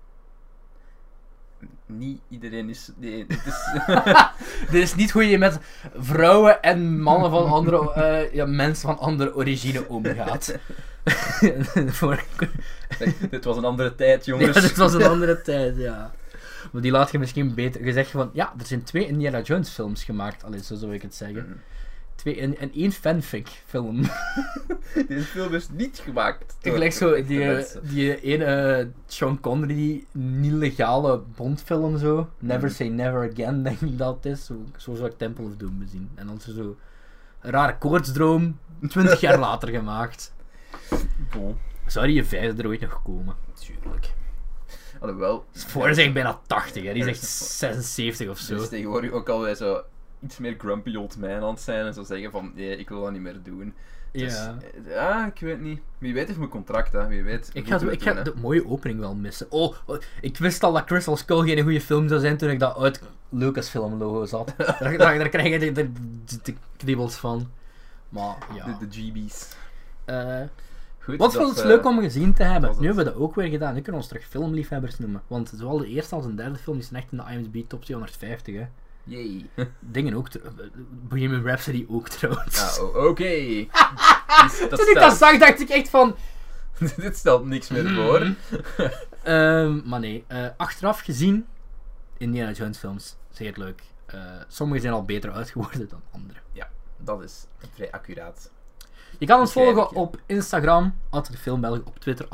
[1.86, 2.90] niet iedereen is...
[2.96, 3.80] Nee, het is...
[4.72, 5.58] Dit is niet hoe je met
[5.94, 10.58] vrouwen en mannen van andere, eh, ja, mensen van andere origine omgaat.
[13.30, 14.60] Dit was een andere tijd, ja, jongens.
[14.60, 16.12] dit was een andere tijd, ja.
[16.72, 17.84] Maar die laat je misschien beter.
[17.84, 21.02] Je zegt van, ja, er zijn twee Indiana Jones films gemaakt, al zo zou ik
[21.02, 21.44] het zeggen.
[21.48, 21.56] Mhm.
[22.14, 24.02] Twee, en, en één fanfic film.
[25.08, 26.56] Deze film is niet gemaakt.
[26.60, 32.28] Ik door lijk zo die, die ene eh, Sean Connery niet legale Bondfilm zo.
[32.38, 32.76] Never Mhm.
[32.76, 34.44] Say Never Again, denk ik dat het is.
[34.44, 36.10] Zo, zo zou ik Temple of Doom bezien.
[36.14, 36.76] En dan zo,
[37.40, 38.58] een rare koortsdroom,
[38.88, 40.34] 20 jaar later gemaakt.
[41.32, 41.56] Bon,
[41.86, 43.34] Zou die je vijfde er ooit nog komen?
[43.66, 44.12] tuurlijk.
[45.02, 45.44] Alhoewel...
[45.52, 46.92] Voor is echt bijna 80, hè.
[46.92, 48.56] die is echt 76 of zo.
[48.56, 49.82] Dus tegenwoordig ook alweer zo
[50.22, 53.02] iets meer grumpy old man aan het zijn en zo zeggen van nee, ik wil
[53.02, 53.74] dat niet meer doen.
[54.12, 54.56] Dus, Ja.
[54.84, 55.80] eh, ja, ik weet niet.
[55.98, 57.06] Wie weet heeft mijn contract, hè.
[57.06, 57.50] Wie weet.
[57.52, 59.46] Ik ga, ik ga de mooie opening wel missen.
[59.50, 62.58] Oh, oh, ik wist al dat Crystal Skull geen goede film zou zijn toen ik
[62.58, 64.54] dat uit Lucasfilm logo zat.
[64.56, 65.90] daar, daar, daar krijg je de, de,
[66.42, 67.50] de kriebels van.
[68.08, 68.64] Maar ja.
[68.64, 69.48] De, de GB's.
[70.04, 70.40] Eh,
[71.04, 72.70] Goed, wat vond het eh, leuk om gezien te hebben.
[72.78, 73.74] Nu hebben we dat ook weer gedaan.
[73.74, 75.22] Nu kunnen we ons terug filmliefhebbers noemen.
[75.26, 77.84] Want zowel de eerste als de derde film die zijn echt in de IMDb top
[77.84, 78.54] 250.
[78.54, 78.66] Hè.
[79.04, 79.46] Yay.
[79.80, 80.28] Dingen ook.
[81.08, 82.78] Bohemian Rhapsody ook trouwens.
[82.78, 83.30] O- oké.
[84.70, 86.16] Dat Toen ik dat zag, dacht ik echt van...
[86.96, 88.34] Dit stelt niks meer voor.
[89.22, 91.46] Ehm, maar nee, eh, achteraf gezien,
[92.18, 93.82] Indiana Jones films, zeer leuk.
[94.06, 96.38] Eh, sommige zijn al beter uitgeworden dan andere.
[97.04, 98.50] Dat is vrij accuraat.
[99.18, 100.00] Je kan ons volgen ja.
[100.00, 102.26] op Instagram, de Filmbelgen, op Twitter,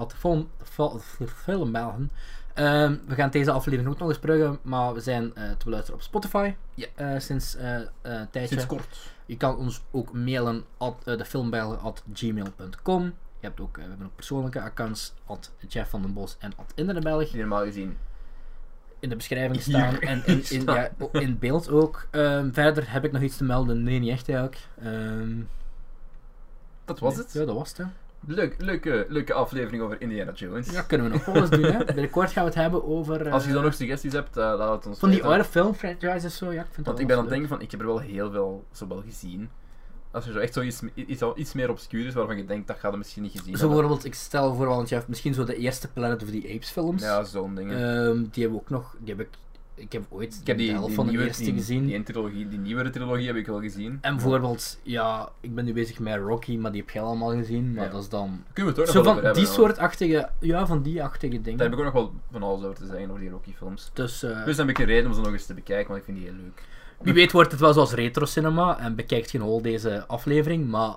[1.18, 2.10] de Filmbelgen.
[2.54, 6.00] Ehm we gaan deze aflevering ook nog eens pluggen, maar we zijn eh, te beluisteren
[6.00, 6.86] op Spotify Ja.
[6.94, 8.46] eh, sinds eh, eh, tijdje.
[8.46, 9.10] Sinds kort.
[9.26, 13.04] Je kan ons ook mailen at uh, defilmbelgen.gmail.com.
[13.40, 16.72] Je hebt ook, we hebben ook persoonlijke accounts, at Jeff van den Bos en at
[16.74, 17.30] Internetbelg.
[17.30, 17.96] Die normaal gezien.
[18.98, 22.06] in de beschrijving Hier staan en in, in, ja, in beeld ook.
[22.10, 23.82] Ehm, verder heb ik nog iets te melden.
[23.82, 24.58] Nee, niet echt eigenlijk.
[24.82, 25.40] Ehm,
[26.88, 27.22] Dat was nee.
[27.22, 27.32] het.
[27.32, 27.86] Ja, dat was het.
[28.26, 30.70] Leuk, leuke, leuke aflevering over Indiana Jones.
[30.70, 31.62] Ja, kunnen we nog wel eens doen.
[31.62, 31.84] Hè.
[31.94, 33.26] Binnenkort gaan we het hebben over.
[33.26, 36.36] eh, Als je dan nog suggesties hebt, eh, laat het ons Van die oude filmfranchises
[36.36, 37.98] zo, ja, ik vind Want ik ben aan het denken van, ik heb er wel
[37.98, 39.48] heel veel zo wel gezien.
[40.10, 42.92] Als er zo echt zoiets iets, iets meer obscuur is waarvan je denkt, dat gaat
[42.92, 43.68] je misschien niet gezien Zo hebben.
[43.70, 46.70] bijvoorbeeld, ik stel voor, want je hebt misschien zo de eerste Planet of the Apes
[46.70, 47.02] films.
[47.02, 47.76] Ja, zo'n dingen.
[48.06, 48.94] Ehm, die hebben we ook nog.
[48.98, 49.28] Die heb ik.
[49.78, 51.86] Ik heb ooit ik heb die, de helft die van de nieuwe, eerste die, gezien.
[51.86, 53.98] Die, trilogie, die nieuwere trilogie heb ik wel gezien.
[54.00, 57.74] En bijvoorbeeld, ja, ik ben nu bezig met Rocky, maar die heb je allemaal gezien.
[57.74, 57.90] Maar Ja.
[57.90, 58.44] dat is dan.
[58.52, 61.58] Kunnen we het ook Zo nog wel van die soortachtige, ja, van die achtige dingen.
[61.58, 63.90] Daar heb ik ook nog wel van alles over te zeggen, over die Rocky films.
[63.92, 65.98] Dus eh, Dus dan heb ik een reden om ze nog eens te bekijken, want
[65.98, 66.62] ik vind die heel leuk.
[67.00, 70.94] wie weet wordt het wel zoals retro cinema en bekijkt geen hol deze aflevering, maar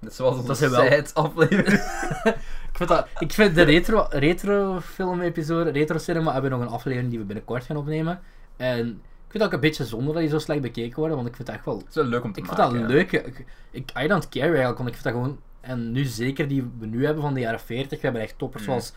[0.00, 1.80] Net zoals onze Dat zijn wel- aflevering.
[2.72, 6.66] ik vind, dat, ik vind de retro, retro film episode, retro cinema, hebben we nog
[6.66, 8.20] een aflevering die we binnenkort gaan opnemen.
[8.56, 8.88] En
[9.26, 11.36] ik vind het ook een beetje zonde dat die zo slecht bekeken worden, want ik
[11.36, 12.80] vind het echt wel Het is wel leuk om te Ik vind maken.
[12.80, 13.12] dat leuk.
[13.12, 15.38] Ik, ik, I don't care eigenlijk, want ik vind dat gewoon...
[15.60, 18.62] En nu zeker die we nu hebben van de jaren 40, we hebben echt toppers
[18.62, 18.68] Mm.
[18.68, 18.92] zoals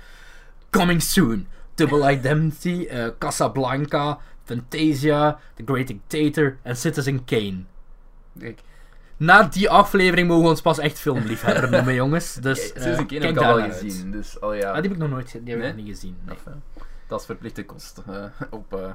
[0.70, 7.64] Coming Soon, Double Identity, eh, Casablanca, Fantasia, The Great Dictator en Citizen Kane.
[9.18, 12.34] Na die aflevering mogen we ons pas echt filmliefhebber noemen, jongens.
[12.34, 14.68] Dus kijk, eh, Citizen Kane kijk heb ik al gezien, dus al ja.
[14.68, 16.18] Ah, die heb ik nog nooit die heb ik nog niet gezien.
[16.26, 16.38] Nee.
[17.08, 18.90] Dat is verplichte kost eh, op eh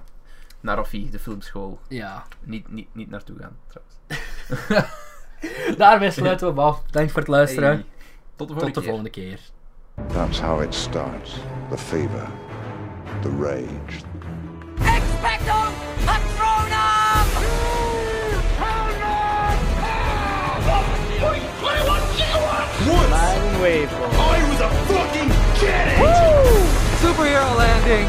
[0.61, 1.81] naar de filmschool.
[1.89, 2.25] Ja.
[2.41, 4.89] Niet, niet, niet naartoe gaan, trouwens.
[5.79, 6.83] Daarmee sluiten we af.
[6.91, 7.69] Dank voor het luisteren.
[7.69, 7.85] Hey,
[8.37, 8.89] tot de volgende Tot de keer.
[8.89, 9.41] volgende keer.
[10.13, 11.35] That's how it starts.
[11.71, 12.29] The fever,
[13.23, 14.03] the rage,
[14.79, 15.55] Expecto
[16.05, 17.00] Patronum!
[27.01, 28.09] Superhero landing!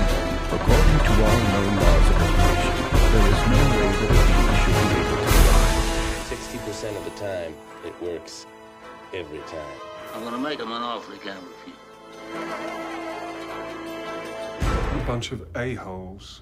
[0.51, 2.75] According to all known laws of evolution,
[3.11, 5.71] there is no way that a bee should be able to fly.
[6.29, 7.53] 60% of the time,
[7.85, 8.45] it works
[9.13, 9.79] every time.
[10.13, 11.75] I'm gonna make him an offer he can't refuse.
[14.93, 16.41] A bunch of a-holes.